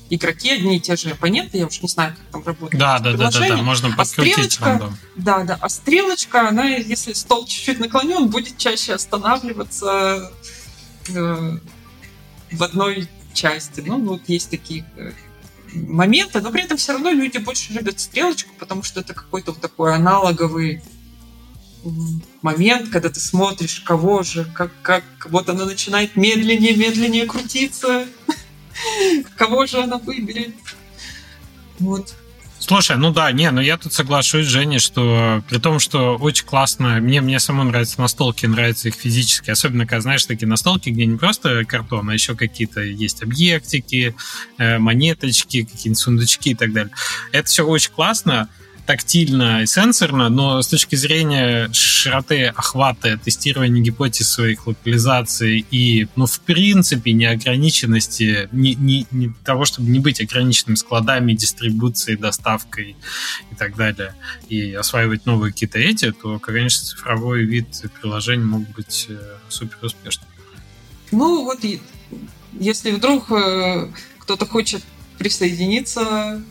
игроки, 0.10 0.52
одни 0.52 0.77
и 0.77 0.80
те 0.80 0.95
же 0.95 1.11
оппоненты, 1.11 1.57
я 1.57 1.68
уж 1.68 1.81
не 1.81 1.88
знаю, 1.88 2.15
как 2.15 2.26
там 2.31 2.44
работает 2.44 2.80
Да, 2.80 2.99
да, 2.99 3.14
да, 3.14 3.30
да, 3.30 3.48
да, 3.48 3.57
можно 3.57 3.91
подкрутить 3.95 4.34
стрелочка? 4.34 4.65
рандом. 4.65 4.98
Да, 5.15 5.44
да. 5.44 5.57
А 5.61 5.69
стрелочка, 5.69 6.49
она, 6.49 6.65
если 6.65 7.14
стол 7.14 7.45
чуть-чуть 7.45 7.80
наклонен, 7.80 8.27
будет 8.27 8.57
чаще 8.57 8.94
останавливаться 8.94 10.31
э, 11.10 11.57
в 12.52 12.64
одной 12.64 13.07
части. 13.34 13.81
Ну, 13.86 14.03
вот 14.03 14.22
есть 14.27 14.49
такие 14.49 14.86
э, 14.98 15.11
моменты, 15.73 16.41
но 16.41 16.52
при 16.52 16.64
этом 16.64 16.77
все 16.77 16.94
равно 16.94 17.11
люди 17.11 17.38
больше 17.38 17.73
любят 17.73 17.99
стрелочку, 17.99 18.53
потому 18.57 18.84
что 18.84 19.02
это 19.02 19.14
какой-то 19.14 19.52
вот 19.52 19.61
такой 19.61 19.95
аналоговый 19.95 20.81
момент, 22.41 22.90
когда 22.90 23.10
ты 23.10 23.19
смотришь, 23.19 23.80
кого 23.81 24.23
же, 24.23 24.45
как, 24.53 24.72
как 24.81 25.03
вот 25.30 25.49
она 25.49 25.65
начинает 25.65 26.15
медленнее, 26.15 26.76
медленнее 26.76 27.26
крутиться, 27.26 28.06
кого 29.35 29.65
же 29.65 29.81
она 29.81 29.97
выберет. 29.97 30.53
Вот. 31.80 32.14
Слушай, 32.60 32.97
ну 32.97 33.11
да, 33.11 33.31
не, 33.31 33.49
ну 33.51 33.61
я 33.61 33.77
тут 33.77 33.93
соглашусь 33.93 34.45
Женей, 34.45 34.80
что 34.80 35.41
при 35.49 35.60
том, 35.60 35.80
что 35.80 36.18
очень 36.18 36.45
классно, 36.45 36.99
мне, 36.99 37.22
мне 37.22 37.39
самому 37.39 37.72
нравятся 37.72 38.01
настолки, 38.01 38.45
нравятся 38.45 38.89
их 38.89 38.95
физически, 38.95 39.49
особенно, 39.49 39.88
когда, 39.88 40.01
знаешь, 40.01 40.26
такие 40.26 40.47
настолки, 40.47 40.89
где 40.89 41.06
не 41.06 41.18
просто 41.18 41.64
картон, 41.64 42.10
а 42.10 42.14
еще 42.14 42.35
какие-то 42.35 42.81
есть 42.81 43.23
объектики, 43.23 44.14
э, 44.57 44.77
монеточки, 44.77 45.64
какие-нибудь 45.64 45.97
сундучки 45.97 46.51
и 46.51 46.56
так 46.56 46.73
далее. 46.73 46.91
Это 47.31 47.47
все 47.47 47.65
очень 47.65 47.91
классно, 47.91 48.49
тактильно 48.90 49.61
и 49.61 49.68
сенсорно, 49.68 50.30
но 50.30 50.64
с 50.64 50.68
точки 50.68 50.95
зрения 50.95 51.72
широты 51.74 52.48
охвата, 52.48 53.20
тестирования 53.24 53.84
гипотез 53.84 54.28
своих 54.28 54.66
локализаций 54.66 55.64
и, 55.70 56.07
ну, 56.16 56.26
в 56.26 56.40
принципе, 56.40 57.11
неограниченности, 57.11 58.49
не, 58.52 58.74
не, 58.74 59.06
не 59.11 59.32
того, 59.45 59.66
чтобы 59.66 59.91
не 59.91 59.99
быть 59.99 60.20
ограниченным 60.22 60.76
складами, 60.76 61.34
дистрибуцией, 61.34 62.18
доставкой 62.18 62.95
и 63.52 63.56
так 63.56 63.76
далее, 63.76 64.16
и 64.48 64.74
осваивать 64.74 65.28
новые 65.28 65.53
какие-то 65.53 65.78
эти, 65.78 66.11
то, 66.11 66.40
конечно, 66.40 66.84
цифровой 66.84 67.45
вид 67.45 67.68
приложений 68.02 68.45
мог 68.45 68.68
быть 68.70 69.06
э, 69.07 69.20
супер 69.49 69.78
успешным. 69.84 70.28
Ну, 71.11 71.44
вот 71.44 71.60
если 72.60 72.90
вдруг 72.90 73.32
э, 73.32 73.91
кто-то 74.18 74.48
хочет 74.48 74.82
присоединиться 75.20 76.41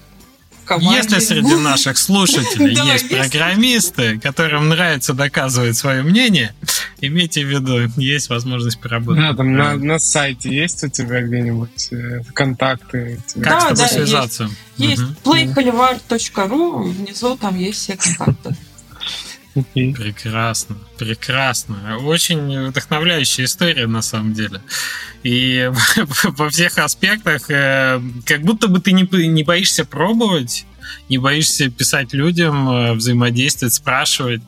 команде... 0.69 0.99
Если 0.99 1.19
среди 1.19 1.55
наших 1.57 1.99
слушателей 1.99 2.75
Да, 2.75 2.85
есть 2.93 3.09
программисты, 3.09 4.19
которым 4.21 4.69
нравится 4.69 5.15
доказывать 5.15 5.77
свое 5.77 6.03
мнение, 6.03 6.55
имейте 7.01 7.45
в 7.45 7.49
виду, 7.49 7.91
есть 7.97 8.29
возможность 8.29 8.79
поработать. 8.79 9.23
Да, 9.23 9.35
там 9.35 9.55
на, 9.55 9.75
на 9.75 9.99
сайте 9.99 10.55
есть 10.55 10.85
у 10.85 10.89
тебя 10.89 11.23
где-нибудь 11.23 11.89
э, 11.93 12.23
контакты? 12.35 13.19
тебя? 13.27 13.45
Как 13.45 13.53
Да, 13.53 13.61
с 13.61 13.65
тобой 13.65 13.77
да, 13.77 13.89
связаться? 13.89 14.51
Есть 14.77 15.03
playholyvar.ru, 15.25 16.91
внизу 16.91 17.37
там 17.37 17.59
есть 17.59 17.79
все 17.79 17.97
контакты. 17.97 18.57
Okay. 19.59 19.95
Прекрасно, 19.95 20.77
прекрасно. 20.99 21.99
Очень 21.99 22.69
вдохновляющая 22.69 23.47
история 23.47 23.87
на 23.87 24.03
самом 24.03 24.33
деле. 24.33 24.61
И 25.23 25.71
во 26.25 26.49
всех 26.51 26.79
аспектах, 26.79 27.51
э, 27.51 28.01
как 28.25 28.43
будто 28.43 28.69
бы 28.69 28.81
ты 28.81 28.93
не, 28.93 29.09
не 29.27 29.43
боишься 29.43 29.85
пробовать, 29.85 30.65
не 31.09 31.19
боишься 31.19 31.71
писать 31.71 32.13
людям, 32.13 32.69
э, 32.69 32.93
взаимодействовать, 32.93 33.75
спрашивать. 33.75 34.43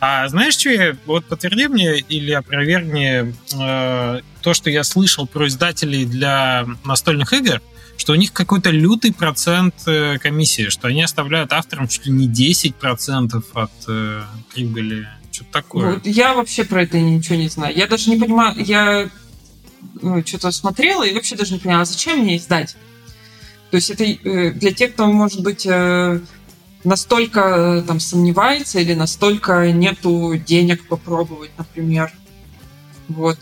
А 0.00 0.28
знаешь, 0.28 0.54
что 0.54 0.70
я... 0.70 0.96
Вот 1.06 1.24
подтверди 1.24 1.68
мне 1.68 1.98
или 1.98 2.32
опровергни 2.32 3.34
э, 3.54 4.20
то, 4.42 4.54
что 4.54 4.70
я 4.70 4.84
слышал 4.84 5.26
про 5.26 5.46
издателей 5.46 6.04
для 6.04 6.66
настольных 6.84 7.32
игр, 7.32 7.62
что 8.00 8.14
у 8.14 8.16
них 8.16 8.32
какой-то 8.32 8.70
лютый 8.70 9.12
процент 9.12 9.74
э, 9.86 10.16
комиссии, 10.18 10.70
что 10.70 10.88
они 10.88 11.02
оставляют 11.02 11.52
авторам 11.52 11.86
чуть 11.86 12.06
ли 12.06 12.12
не 12.12 12.28
10% 12.28 13.44
от 13.52 13.70
э, 13.88 14.22
прибыли. 14.54 15.06
Что-то 15.30 15.52
такое. 15.52 15.94
Вот, 15.94 16.06
я 16.06 16.32
вообще 16.32 16.64
про 16.64 16.84
это 16.84 16.98
ничего 16.98 17.36
не 17.36 17.48
знаю. 17.48 17.76
Я 17.76 17.86
даже 17.86 18.08
не 18.08 18.16
понимаю, 18.16 18.54
я 18.56 19.10
ну, 20.00 20.24
что-то 20.24 20.50
смотрела 20.50 21.06
и 21.06 21.12
вообще 21.12 21.36
даже 21.36 21.52
не 21.52 21.60
поняла, 21.60 21.84
зачем 21.84 22.20
мне 22.20 22.38
издать? 22.38 22.74
То 23.70 23.76
есть 23.76 23.90
это 23.90 24.04
э, 24.04 24.52
для 24.52 24.72
тех, 24.72 24.94
кто, 24.94 25.06
может 25.06 25.42
быть, 25.42 25.66
э, 25.66 26.20
настолько 26.84 27.40
э, 27.40 27.82
там 27.82 28.00
сомневается 28.00 28.80
или 28.80 28.94
настолько 28.94 29.70
нету 29.72 30.36
денег 30.38 30.88
попробовать, 30.88 31.50
например. 31.58 32.10
Вот. 33.08 33.40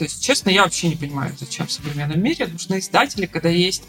Э, 0.00 0.04
то 0.04 0.04
есть, 0.04 0.22
честно, 0.22 0.50
я 0.50 0.64
вообще 0.64 0.88
не 0.88 0.96
понимаю, 0.96 1.34
зачем 1.38 1.66
в 1.66 1.72
современном 1.72 2.22
мире 2.22 2.46
нужны 2.46 2.78
издатели, 2.78 3.26
когда 3.26 3.50
есть 3.50 3.84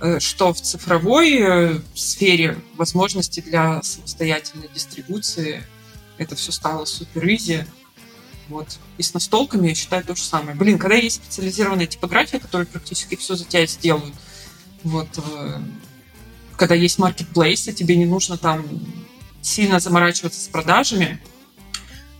э, 0.00 0.20
что 0.20 0.52
в 0.52 0.60
цифровой 0.60 1.82
сфере 1.94 2.58
возможности 2.76 3.40
для 3.40 3.82
самостоятельной 3.82 4.68
дистрибуции. 4.74 5.64
Это 6.18 6.36
все 6.36 6.52
стало 6.52 6.84
супер 6.84 7.26
изи. 7.28 7.64
Вот. 8.48 8.78
И 8.98 9.02
с 9.02 9.14
настолками 9.14 9.68
я 9.68 9.74
считаю 9.74 10.04
то 10.04 10.14
же 10.14 10.22
самое. 10.22 10.54
Блин, 10.54 10.78
когда 10.78 10.96
есть 10.96 11.16
специализированная 11.16 11.86
типография, 11.86 12.38
которая 12.38 12.66
практически 12.66 13.16
все 13.16 13.34
за 13.34 13.46
тебя 13.46 13.66
сделают, 13.66 14.14
вот, 14.82 15.08
когда 16.56 16.74
есть 16.74 16.98
маркетплейсы, 16.98 17.72
тебе 17.72 17.96
не 17.96 18.04
нужно 18.04 18.36
там 18.36 18.66
сильно 19.40 19.80
заморачиваться 19.80 20.40
с 20.40 20.46
продажами. 20.46 21.22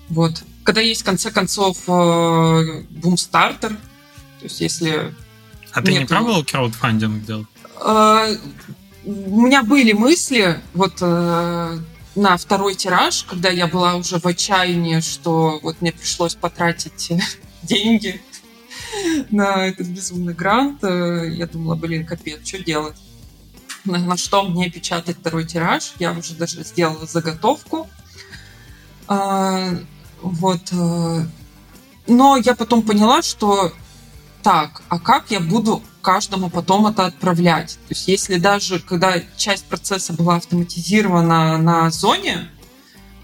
Вот. 0.08 0.42
Когда 0.64 0.80
есть, 0.80 1.02
в 1.02 1.04
конце 1.04 1.30
концов, 1.30 1.76
бумстартер, 1.86 3.72
э, 3.72 3.76
то 4.40 4.44
есть 4.44 4.60
если... 4.60 5.14
А 5.72 5.82
ты 5.82 5.92
не 5.92 6.06
пробовал 6.06 6.44
краудфандинг 6.44 7.24
делать? 7.24 7.46
Э, 7.84 8.36
у 9.04 9.42
меня 9.42 9.62
были 9.62 9.92
мысли 9.92 10.60
вот 10.72 10.94
э, 11.00 11.78
на 12.16 12.36
второй 12.36 12.74
тираж, 12.74 13.24
когда 13.24 13.50
я 13.50 13.66
была 13.66 13.96
уже 13.96 14.18
в 14.18 14.26
отчаянии, 14.26 15.00
что 15.00 15.60
вот 15.62 15.80
мне 15.80 15.92
пришлось 15.92 16.34
потратить 16.34 17.12
деньги 17.62 18.20
на 19.30 19.66
этот 19.66 19.86
безумный 19.86 20.34
грант. 20.34 20.82
Я 20.82 21.46
думала, 21.46 21.74
блин, 21.74 22.06
капец, 22.06 22.46
что 22.46 22.58
делать? 22.58 22.96
на, 23.84 23.98
на 23.98 24.16
что 24.16 24.42
мне 24.42 24.70
печатать 24.70 25.18
второй 25.18 25.44
тираж. 25.44 25.92
Я 25.98 26.12
уже 26.12 26.34
даже 26.34 26.62
сделала 26.64 27.06
заготовку. 27.06 27.88
Вот. 30.24 30.72
Э, 30.72 31.26
но 32.06 32.36
я 32.38 32.54
потом 32.54 32.82
поняла, 32.82 33.20
что 33.20 33.72
так, 34.42 34.82
а 34.88 34.98
как 34.98 35.30
я 35.30 35.38
буду 35.40 35.82
каждому 36.00 36.48
потом 36.48 36.86
это 36.86 37.06
отправлять? 37.06 37.78
То 37.88 37.94
есть 37.94 38.08
если 38.08 38.36
даже 38.36 38.78
когда 38.78 39.20
часть 39.36 39.66
процесса 39.66 40.14
была 40.14 40.36
автоматизирована 40.36 41.58
на 41.58 41.90
зоне, 41.90 42.50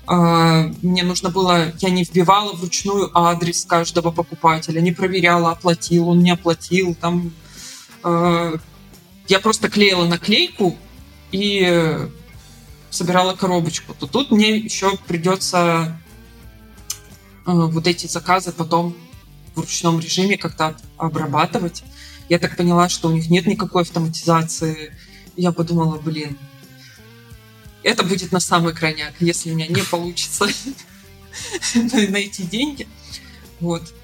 э, 0.08 0.72
мне 0.82 1.02
нужно 1.02 1.30
было, 1.30 1.72
я 1.78 1.88
не 1.88 2.04
вбивала 2.04 2.52
вручную 2.52 3.10
адрес 3.16 3.64
каждого 3.64 4.10
покупателя, 4.10 4.82
не 4.82 4.92
проверяла, 4.92 5.52
оплатил 5.52 6.10
он, 6.10 6.18
не 6.18 6.32
оплатил, 6.32 6.94
там 6.94 7.32
э, 8.04 8.56
я 9.26 9.40
просто 9.40 9.70
клеила 9.70 10.04
наклейку 10.04 10.76
и 11.32 11.96
собирала 12.90 13.34
коробочку, 13.34 13.94
то 13.98 14.06
тут 14.06 14.30
мне 14.30 14.58
еще 14.58 14.98
придется 15.06 15.98
вот 17.46 17.86
эти 17.86 18.06
заказы 18.06 18.52
потом 18.52 18.96
в 19.54 19.60
ручном 19.60 20.00
режиме 20.00 20.36
как-то 20.36 20.76
обрабатывать. 20.96 21.82
Я 22.28 22.38
так 22.38 22.56
поняла, 22.56 22.88
что 22.88 23.08
у 23.08 23.12
них 23.12 23.28
нет 23.28 23.46
никакой 23.46 23.82
автоматизации. 23.82 24.94
Я 25.36 25.52
подумала, 25.52 25.98
блин, 25.98 26.38
это 27.82 28.04
будет 28.04 28.32
на 28.32 28.40
самый 28.40 28.74
крайняк, 28.74 29.14
если 29.20 29.50
у 29.50 29.54
меня 29.54 29.66
не 29.66 29.82
получится 29.82 30.46
найти 31.74 32.44
деньги. 32.44 32.86
Вот. 33.58 33.94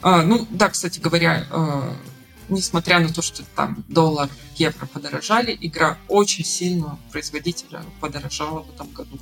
А, 0.00 0.22
ну, 0.22 0.46
да, 0.50 0.68
кстати 0.68 0.98
говоря, 0.98 1.46
э, 1.50 1.94
несмотря 2.48 2.98
на 3.00 3.12
то, 3.12 3.22
что 3.22 3.44
там 3.54 3.84
доллар, 3.88 4.28
евро 4.56 4.86
подорожали, 4.86 5.56
игра 5.60 5.98
очень 6.08 6.44
сильно 6.44 6.98
производителя 7.10 7.84
подорожала 8.00 8.62
в 8.62 8.74
этом 8.74 8.88
году. 8.88 9.18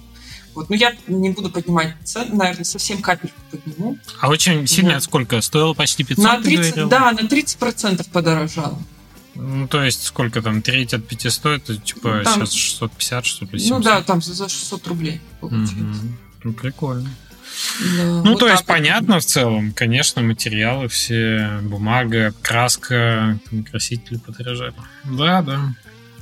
Вот. 0.55 0.69
Но 0.69 0.77
я 0.77 0.95
не 1.07 1.31
буду 1.31 1.51
поднимать 1.51 1.95
цены, 2.05 2.35
наверное, 2.35 2.65
совсем 2.65 3.01
капельку 3.01 3.37
подниму. 3.51 3.99
А 4.21 4.29
очень 4.29 4.67
сильно 4.67 4.95
вот. 4.95 5.03
сколько? 5.03 5.41
Стоило 5.41 5.75
почти 5.75 6.05
500, 6.05 6.25
на 6.25 6.43
30, 6.43 6.89
Да, 6.89 7.13
на 7.13 7.21
30% 7.21 8.11
подорожало. 8.11 8.79
Ну, 9.35 9.69
то 9.69 9.83
есть, 9.83 10.05
сколько 10.05 10.43
там, 10.43 10.61
треть 10.61 10.93
от 10.93 11.07
500, 11.07 11.47
это 11.47 11.77
типа 11.77 12.23
там, 12.25 12.47
сейчас 12.47 12.53
650, 12.53 13.25
что 13.25 13.45
ли, 13.47 13.59
700? 13.59 13.79
Ну 13.79 13.85
да, 13.85 14.03
там 14.03 14.21
за 14.21 14.49
600 14.49 14.87
рублей 14.89 15.21
получается. 15.41 15.83
Угу. 15.83 16.13
Ну, 16.45 16.53
прикольно. 16.53 17.11
Да, 17.97 18.05
ну, 18.05 18.31
вот 18.31 18.41
то 18.41 18.49
есть, 18.49 18.65
понятно 18.65 19.19
в 19.21 19.25
целом, 19.25 19.73
конечно, 19.73 20.23
материалы 20.23 20.89
все, 20.89 21.61
бумага, 21.63 22.33
краска, 22.43 23.39
там, 23.49 23.65
красители 23.65 24.19
подорожали. 24.19 24.75
Да, 25.05 25.43
да. 25.43 25.75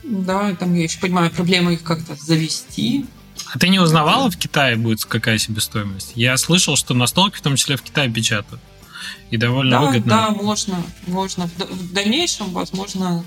Да, 0.04 0.54
там 0.54 0.74
я 0.74 0.84
еще 0.84 0.98
понимаю, 1.00 1.30
проблема 1.30 1.72
их 1.72 1.82
как-то 1.82 2.14
завести. 2.14 3.06
А 3.52 3.58
ты 3.58 3.68
не 3.68 3.78
узнавала, 3.78 4.30
в 4.30 4.36
Китае 4.36 4.76
будет 4.76 5.04
какая 5.04 5.38
себестоимость? 5.38 6.12
Я 6.14 6.36
слышал, 6.36 6.76
что 6.76 6.94
настолки 6.94 7.36
в 7.36 7.40
том 7.40 7.56
числе 7.56 7.76
в 7.76 7.82
Китае 7.82 8.10
печатают. 8.10 8.60
И 9.30 9.36
довольно 9.36 9.78
да, 9.78 9.80
выгодно. 9.80 10.10
Да, 10.10 10.30
можно, 10.30 10.82
можно. 11.06 11.46
В, 11.46 11.92
дальнейшем, 11.92 12.50
возможно, 12.50 13.24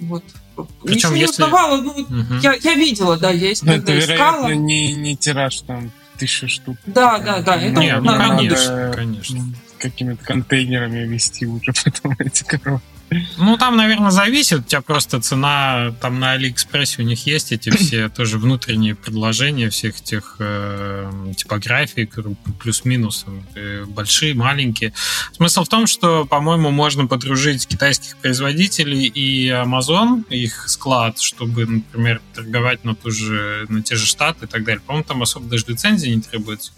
вот. 0.00 0.24
Причем, 0.82 1.12
Ничего 1.12 1.14
если... 1.14 1.18
не 1.18 1.24
узнавала, 1.24 1.80
ну, 1.80 1.90
угу. 1.92 2.34
я, 2.42 2.54
я 2.54 2.74
видела, 2.74 3.16
да, 3.18 3.30
я 3.30 3.52
искала. 3.52 3.74
Это, 3.74 3.92
вероятно, 3.92 4.54
не, 4.54 4.94
не 4.94 5.16
тираж 5.16 5.60
там 5.60 5.90
тысячи 6.18 6.46
штук. 6.48 6.76
Да, 6.86 7.18
да, 7.18 7.40
да. 7.40 7.56
Это 7.56 7.80
Нет, 7.80 8.02
ну, 8.02 8.16
конечно, 8.16 8.92
конечно. 8.94 9.44
Какими-то 9.78 10.24
контейнерами 10.24 11.06
вести 11.06 11.46
уже 11.46 11.72
потом 11.84 12.14
эти 12.18 12.44
коробки. 12.44 12.84
Ну, 13.38 13.56
там, 13.56 13.76
наверное, 13.76 14.10
зависит. 14.10 14.60
У 14.60 14.62
тебя 14.62 14.82
просто 14.82 15.20
цена 15.20 15.92
там 16.00 16.20
на 16.20 16.32
Алиэкспрессе 16.32 17.02
у 17.02 17.04
них 17.04 17.26
есть 17.26 17.50
эти 17.50 17.70
все 17.70 18.08
тоже 18.16 18.38
внутренние 18.38 18.94
предложения 18.94 19.68
всех 19.68 20.00
этих 20.00 20.36
э, 20.38 21.10
типографий 21.36 22.08
плюс-минус 22.60 23.26
э, 23.56 23.84
большие, 23.84 24.34
маленькие. 24.34 24.92
Смысл 25.32 25.64
в 25.64 25.68
том, 25.68 25.88
что, 25.88 26.24
по-моему, 26.24 26.70
можно 26.70 27.06
подружить 27.06 27.66
китайских 27.66 28.16
производителей 28.18 29.06
и 29.06 29.48
Amazon, 29.48 30.24
их 30.28 30.68
склад, 30.68 31.18
чтобы, 31.18 31.66
например, 31.66 32.20
торговать 32.32 32.84
на, 32.84 32.94
ту 32.94 33.10
же, 33.10 33.66
на 33.68 33.82
те 33.82 33.96
же 33.96 34.06
штаты 34.06 34.44
и 34.44 34.48
так 34.48 34.62
далее. 34.64 34.82
По-моему, 34.86 35.04
там 35.04 35.22
особо 35.22 35.48
даже 35.48 35.64
лицензии 35.66 36.10
не 36.10 36.20
требуется 36.20 36.72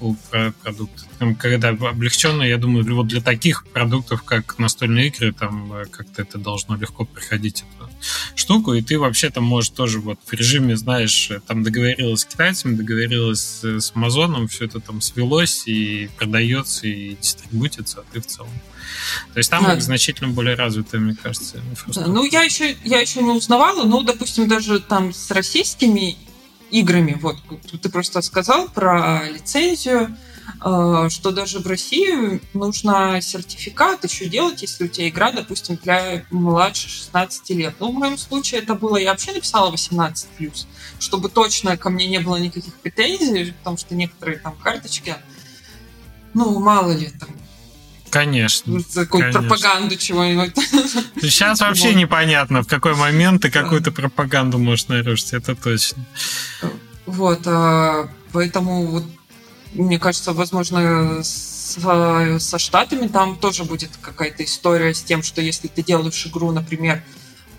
у 0.00 0.16
продукта. 0.62 1.04
Когда 1.38 1.70
облегченно, 1.70 2.42
я 2.42 2.58
думаю, 2.58 2.94
вот 2.94 3.08
для 3.08 3.20
таких 3.20 3.66
продуктов, 3.66 4.22
как 4.22 4.58
настольные 4.58 5.08
игры, 5.08 5.32
там 5.32 5.72
Э, 5.72 5.84
как-то 5.90 6.22
это 6.22 6.38
должно 6.38 6.76
легко 6.76 7.04
проходить 7.04 7.64
эту 7.76 7.88
штуку, 8.34 8.74
и 8.74 8.82
ты 8.82 8.98
вообще 8.98 9.30
там 9.30 9.44
можешь 9.44 9.70
тоже 9.70 10.00
вот 10.00 10.18
в 10.24 10.32
режиме, 10.32 10.76
знаешь, 10.76 11.30
э, 11.30 11.40
там 11.46 11.62
договорилась 11.62 12.20
с 12.20 12.24
китайцами, 12.24 12.74
договорилась 12.74 13.62
с 13.62 13.92
Амазоном, 13.94 14.48
все 14.48 14.66
это 14.66 14.80
там 14.80 15.00
свелось 15.00 15.64
и 15.66 16.10
продается, 16.16 16.86
и 16.86 17.16
дистрибутится, 17.20 18.00
а 18.00 18.04
ты 18.12 18.20
в 18.20 18.26
целом. 18.26 18.50
То 19.32 19.38
есть 19.38 19.50
там 19.50 19.64
да. 19.64 19.80
значительно 19.80 20.30
более 20.30 20.54
развитая, 20.54 21.00
мне 21.00 21.14
кажется, 21.20 21.60
ну, 22.06 22.24
я 22.24 22.42
еще, 22.42 22.76
я 22.84 23.00
еще 23.00 23.22
не 23.22 23.30
узнавала, 23.30 23.84
но, 23.84 24.02
допустим, 24.02 24.48
даже 24.48 24.80
там 24.80 25.12
с 25.12 25.30
российскими 25.30 26.16
играми, 26.70 27.18
вот, 27.20 27.36
ты 27.80 27.88
просто 27.88 28.22
сказал 28.22 28.68
про 28.68 29.28
лицензию, 29.28 30.08
Э, 30.08 30.31
что 30.60 31.30
даже 31.30 31.58
в 31.58 31.66
России 31.66 32.40
нужно 32.54 33.20
сертификат 33.20 34.04
еще 34.04 34.26
делать, 34.26 34.62
если 34.62 34.84
у 34.84 34.88
тебя 34.88 35.08
игра, 35.08 35.32
допустим, 35.32 35.78
для 35.82 36.24
младше 36.30 36.88
16 36.88 37.50
лет. 37.50 37.74
Ну, 37.80 37.90
в 37.90 37.94
моем 37.94 38.18
случае 38.18 38.60
это 38.60 38.74
было, 38.74 38.96
я 38.96 39.10
вообще 39.10 39.32
написала 39.32 39.72
18+, 39.72 40.66
чтобы 40.98 41.28
точно 41.28 41.76
ко 41.76 41.90
мне 41.90 42.06
не 42.06 42.18
было 42.18 42.36
никаких 42.36 42.74
претензий, 42.74 43.52
потому 43.58 43.76
что 43.76 43.94
некоторые 43.94 44.38
там 44.38 44.54
карточки, 44.56 45.16
ну, 46.34 46.58
мало 46.60 46.92
ли, 46.92 47.10
там, 47.18 47.28
Конечно. 48.12 48.78
Какую-то 48.94 49.40
пропаганду 49.40 49.96
чего-нибудь. 49.96 50.54
Сейчас 51.22 51.60
вообще 51.60 51.88
вот. 51.88 51.96
непонятно, 51.96 52.62
в 52.62 52.66
какой 52.66 52.94
момент 52.94 53.40
ты 53.40 53.50
какую-то 53.50 53.90
пропаганду 53.90 54.58
можешь 54.58 54.88
нарушить, 54.88 55.32
это 55.32 55.56
точно. 55.56 56.04
Вот, 57.06 57.40
а, 57.46 58.10
поэтому 58.32 58.86
вот, 58.86 59.04
мне 59.74 59.98
кажется, 59.98 60.32
возможно, 60.32 61.22
с, 61.22 61.78
со 62.38 62.58
Штатами 62.58 63.06
там 63.08 63.36
тоже 63.36 63.64
будет 63.64 63.90
какая-то 64.00 64.44
история 64.44 64.94
с 64.94 65.02
тем, 65.02 65.22
что 65.22 65.40
если 65.40 65.68
ты 65.68 65.82
делаешь 65.82 66.26
игру, 66.26 66.52
например, 66.52 67.02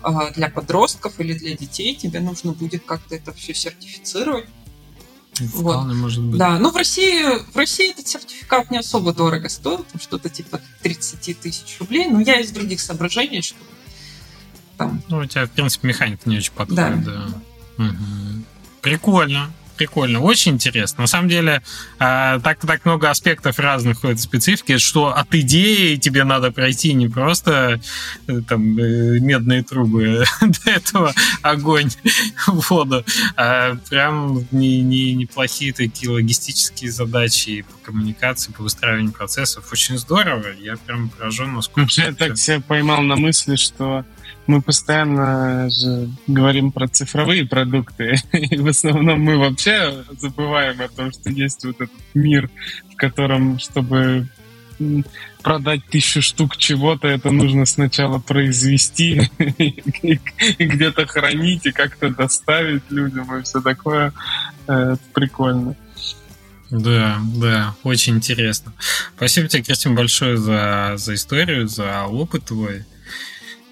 а, 0.02 0.30
для 0.30 0.48
подростков 0.48 1.18
или 1.18 1.32
для 1.34 1.56
детей, 1.56 1.94
тебе 1.94 2.20
нужно 2.20 2.52
будет 2.52 2.84
как-то 2.84 3.16
это 3.16 3.32
все 3.32 3.54
сертифицировать. 3.54 4.46
Вполне 5.32 5.94
вот. 5.94 6.02
может 6.02 6.22
быть. 6.22 6.38
Да, 6.38 6.58
но 6.58 6.70
в 6.70 6.76
России, 6.76 7.24
в 7.52 7.56
России 7.56 7.90
этот 7.90 8.06
сертификат 8.06 8.70
не 8.70 8.78
особо 8.78 9.12
дорого 9.12 9.48
стоит, 9.48 9.86
там 9.88 10.00
что-то 10.00 10.28
типа 10.28 10.60
30 10.82 11.40
тысяч 11.40 11.76
рублей, 11.80 12.06
но 12.06 12.20
я 12.20 12.38
из 12.38 12.52
других 12.52 12.80
соображений, 12.80 13.42
что 13.42 13.58
там... 14.76 15.02
Ну, 15.08 15.18
у 15.18 15.26
тебя, 15.26 15.46
в 15.46 15.50
принципе, 15.50 15.88
механика 15.88 16.28
не 16.28 16.36
очень 16.36 16.52
подходит, 16.52 17.04
да. 17.04 17.26
да. 17.78 17.84
Угу. 17.84 18.44
Прикольно 18.82 19.50
прикольно, 19.76 20.20
очень 20.20 20.52
интересно. 20.52 21.02
На 21.02 21.06
самом 21.06 21.28
деле, 21.28 21.62
а, 21.98 22.40
так, 22.40 22.60
так 22.60 22.84
много 22.84 23.10
аспектов 23.10 23.58
разных 23.58 24.02
в 24.02 24.04
этой 24.04 24.18
специфики, 24.18 24.78
что 24.78 25.16
от 25.16 25.34
идеи 25.34 25.96
тебе 25.96 26.24
надо 26.24 26.50
пройти 26.50 26.92
не 26.94 27.08
просто 27.08 27.80
э, 28.26 28.40
там 28.48 28.78
э, 28.78 29.18
медные 29.20 29.62
трубы 29.62 30.24
до 30.40 30.70
этого 30.70 31.14
огонь, 31.42 31.90
воду, 32.46 33.04
а 33.36 33.76
прям 33.88 34.46
не, 34.50 34.80
не, 34.80 35.14
неплохие 35.14 35.72
такие 35.72 36.10
логистические 36.10 36.90
задачи 36.90 37.62
по 37.62 37.86
коммуникации, 37.86 38.52
по 38.52 38.62
выстраиванию 38.62 39.12
процессов. 39.12 39.70
Очень 39.72 39.98
здорово. 39.98 40.46
Я 40.58 40.76
прям 40.76 41.08
поражен, 41.10 41.54
насколько... 41.54 41.92
Я 41.96 42.12
так 42.12 42.36
себя 42.38 42.60
поймал 42.60 43.02
на 43.02 43.16
мысли, 43.16 43.56
что 43.56 44.04
мы 44.46 44.60
постоянно 44.60 45.70
же 45.70 46.10
говорим 46.26 46.72
про 46.72 46.88
цифровые 46.88 47.46
продукты, 47.46 48.16
и 48.32 48.56
в 48.56 48.66
основном 48.66 49.20
мы 49.20 49.38
вообще 49.38 50.04
забываем 50.18 50.80
о 50.80 50.88
том, 50.88 51.12
что 51.12 51.30
есть 51.30 51.64
вот 51.64 51.76
этот 51.76 51.90
мир, 52.14 52.50
в 52.92 52.96
котором, 52.96 53.58
чтобы 53.58 54.28
продать 55.42 55.84
тысячу 55.86 56.22
штук 56.22 56.56
чего-то, 56.56 57.06
это 57.06 57.30
нужно 57.30 57.66
сначала 57.66 58.18
произвести 58.18 59.30
и 59.38 60.64
где-то 60.64 61.06
хранить 61.06 61.66
и 61.66 61.72
как-то 61.72 62.08
доставить 62.08 62.82
людям 62.90 63.36
и 63.36 63.42
все 63.42 63.60
такое. 63.60 64.12
Это 64.66 64.98
прикольно. 65.12 65.76
Да, 66.70 67.20
да, 67.36 67.74
очень 67.84 68.16
интересно. 68.16 68.72
Спасибо 69.16 69.48
тебе, 69.48 69.62
Кристин, 69.62 69.94
большое 69.94 70.36
за, 70.36 70.94
за 70.96 71.14
историю, 71.14 71.68
за 71.68 72.04
опыт 72.04 72.46
твой. 72.46 72.84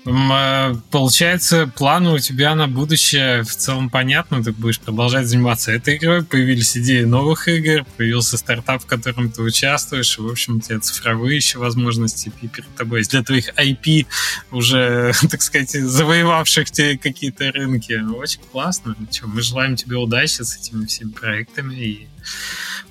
Э, 0.05 0.75
получается, 0.91 1.71
планы 1.77 2.13
у 2.13 2.19
тебя 2.19 2.55
на 2.55 2.67
будущее 2.67 3.43
в 3.45 3.55
целом 3.55 3.89
понятно, 3.89 4.43
ты 4.43 4.53
будешь 4.53 4.81
продолжать 4.81 5.27
заниматься 5.27 5.71
этой 5.71 5.97
игрой, 5.97 6.25
появились 6.25 6.77
идеи 6.77 7.05
новых 7.05 7.47
игр, 7.47 7.85
появился 7.97 8.37
стартап, 8.37 8.83
в 8.83 8.87
котором 8.87 9.31
ты 9.31 9.43
участвуешь, 9.43 10.19
и, 10.19 10.21
в 10.21 10.29
общем, 10.29 10.57
у 10.57 10.61
тебя 10.61 10.81
цифровые 10.81 11.37
еще 11.37 11.59
возможности 11.59 12.31
перед 12.31 12.75
тобой. 12.75 13.03
Для 13.05 13.23
твоих 13.23 13.55
IP 13.55 14.07
уже, 14.51 15.13
так 15.31 15.41
сказать, 15.41 15.71
завоевавших 15.71 16.71
тебе 16.71 16.99
какие-то 16.99 17.53
рынки. 17.53 17.93
Очень 18.15 18.41
классно. 18.51 18.97
Ну, 18.99 19.07
что, 19.11 19.29
мы 19.29 19.41
желаем 19.41 19.77
тебе 19.77 19.97
удачи 19.97 20.43
с 20.43 20.57
этими 20.57 20.87
всеми 20.87 21.11
проектами. 21.11 21.75
И 21.75 22.09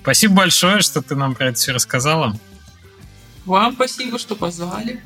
спасибо 0.00 0.34
большое, 0.34 0.80
что 0.80 1.02
ты 1.02 1.14
нам 1.14 1.34
про 1.34 1.48
это 1.48 1.58
все 1.58 1.72
рассказала. 1.72 2.38
Вам 3.44 3.74
спасибо, 3.74 4.18
что 4.18 4.36
позвали. 4.36 5.02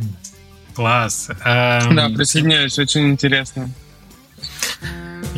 Класс. 0.77 1.31
Эм... 1.43 1.97
Да, 1.97 2.11
присоединяюсь, 2.11 2.79
очень 2.79 3.09
интересно. 3.09 3.71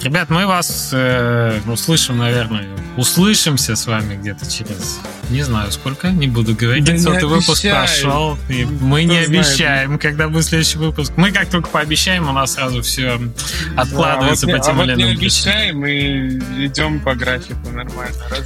Ребят, 0.03 0.31
мы 0.31 0.47
вас 0.49 0.91
э, 0.93 1.61
услышим, 1.67 2.19
наверное, 2.19 2.67
услышимся 2.97 3.77
с 3.77 3.87
вами 3.87 4.17
где-то 4.17 4.51
через, 4.51 4.99
не 5.31 5.43
знаю 5.43 5.71
сколько, 5.71 6.11
не 6.11 6.27
буду 6.27 6.57
говорить, 6.57 6.85
да 6.85 6.99
сотый 6.99 7.29
выпуск 7.29 7.63
прошел, 7.63 8.37
и 8.49 8.65
мы 8.65 9.05
Кто 9.05 9.15
не 9.15 9.27
знает. 9.27 9.29
обещаем, 9.29 9.99
когда 9.99 10.29
будет 10.29 10.45
следующий 10.45 10.79
выпуск. 10.79 11.13
Мы 11.17 11.31
как 11.31 11.49
только 11.49 11.69
пообещаем, 11.69 12.29
у 12.29 12.33
нас 12.33 12.55
сразу 12.55 12.83
все 12.83 13.21
откладывается 13.77 14.47
да, 14.47 14.53
вот 14.53 14.61
по 14.61 14.67
тем 14.67 14.81
а 14.81 14.85
или 14.85 14.93
иным 14.95 15.07
вот 15.07 15.13
не 15.15 15.19
обещаем 15.21 15.87
и 15.87 16.67
идем 16.67 17.01
по 17.01 17.15
графику 17.15 17.71
нормально. 17.71 18.23
Раз 18.31 18.43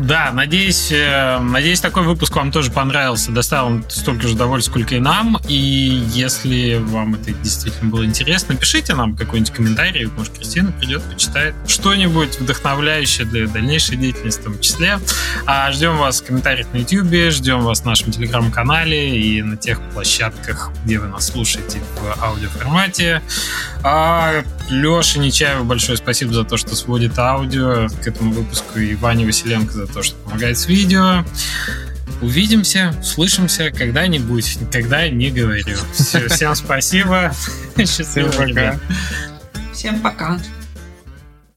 да, 0.00 0.30
надеюсь, 0.32 0.90
э, 0.92 1.38
надеюсь, 1.40 1.80
такой 1.80 2.04
выпуск 2.04 2.34
вам 2.34 2.50
тоже 2.50 2.70
понравился, 2.70 3.32
доставил 3.32 3.84
столько 3.88 4.26
же 4.26 4.34
удовольствия, 4.34 4.72
сколько 4.72 4.94
и 4.94 5.00
нам. 5.00 5.38
И 5.46 5.54
если 5.54 6.76
вам 6.76 7.14
это 7.14 7.32
действительно 7.32 7.90
было 7.90 8.04
интересно, 8.04 8.54
пишите 8.56 8.94
нам 8.94 9.16
какой-нибудь 9.16 9.52
комментарий, 9.52 10.06
может, 10.06 10.36
Кристина 10.36 10.72
придет, 10.72 11.02
почитает 11.02 11.54
что-нибудь 11.66 12.40
вдохновляющее 12.40 13.26
для 13.26 13.46
дальнейшей 13.46 13.96
деятельности 13.96 14.40
в 14.40 14.44
том 14.44 14.60
числе. 14.60 14.98
А 15.46 15.70
ждем 15.72 15.98
вас 15.98 16.22
в 16.22 16.26
комментариях 16.26 16.68
на 16.72 16.78
YouTube, 16.78 17.30
ждем 17.30 17.60
вас 17.60 17.82
в 17.82 17.84
нашем 17.84 18.10
телеграм-канале 18.10 19.20
и 19.20 19.42
на 19.42 19.56
тех 19.56 19.80
площадках, 19.92 20.70
где 20.84 20.98
вы 20.98 21.08
нас 21.08 21.26
слушаете 21.26 21.78
в 21.96 22.22
аудиоформате. 22.22 23.22
А 23.82 24.42
Леше 24.70 25.18
Нечаеву 25.18 25.64
большое 25.64 25.98
спасибо 25.98 26.32
за 26.32 26.44
то, 26.44 26.56
что 26.56 26.74
сводит 26.76 27.18
аудио 27.18 27.88
к 28.02 28.06
этому 28.06 28.32
выпуску, 28.32 28.78
и 28.78 28.94
Ване 28.94 29.26
Василенко 29.26 29.72
за 29.72 29.86
то, 29.92 30.02
что 30.02 30.16
помогает 30.16 30.58
с 30.58 30.66
видео. 30.66 31.24
Увидимся, 32.20 32.94
услышимся 33.00 33.70
когда-нибудь, 33.70 34.58
никогда 34.60 35.08
не 35.08 35.30
говорю. 35.30 35.76
Все, 35.92 36.28
всем 36.28 36.54
спасибо. 36.54 37.32
Счастливо, 37.78 38.30
Всем 38.30 38.48
пока. 38.48 38.80
Всем 39.72 40.00
пока. 40.00 40.38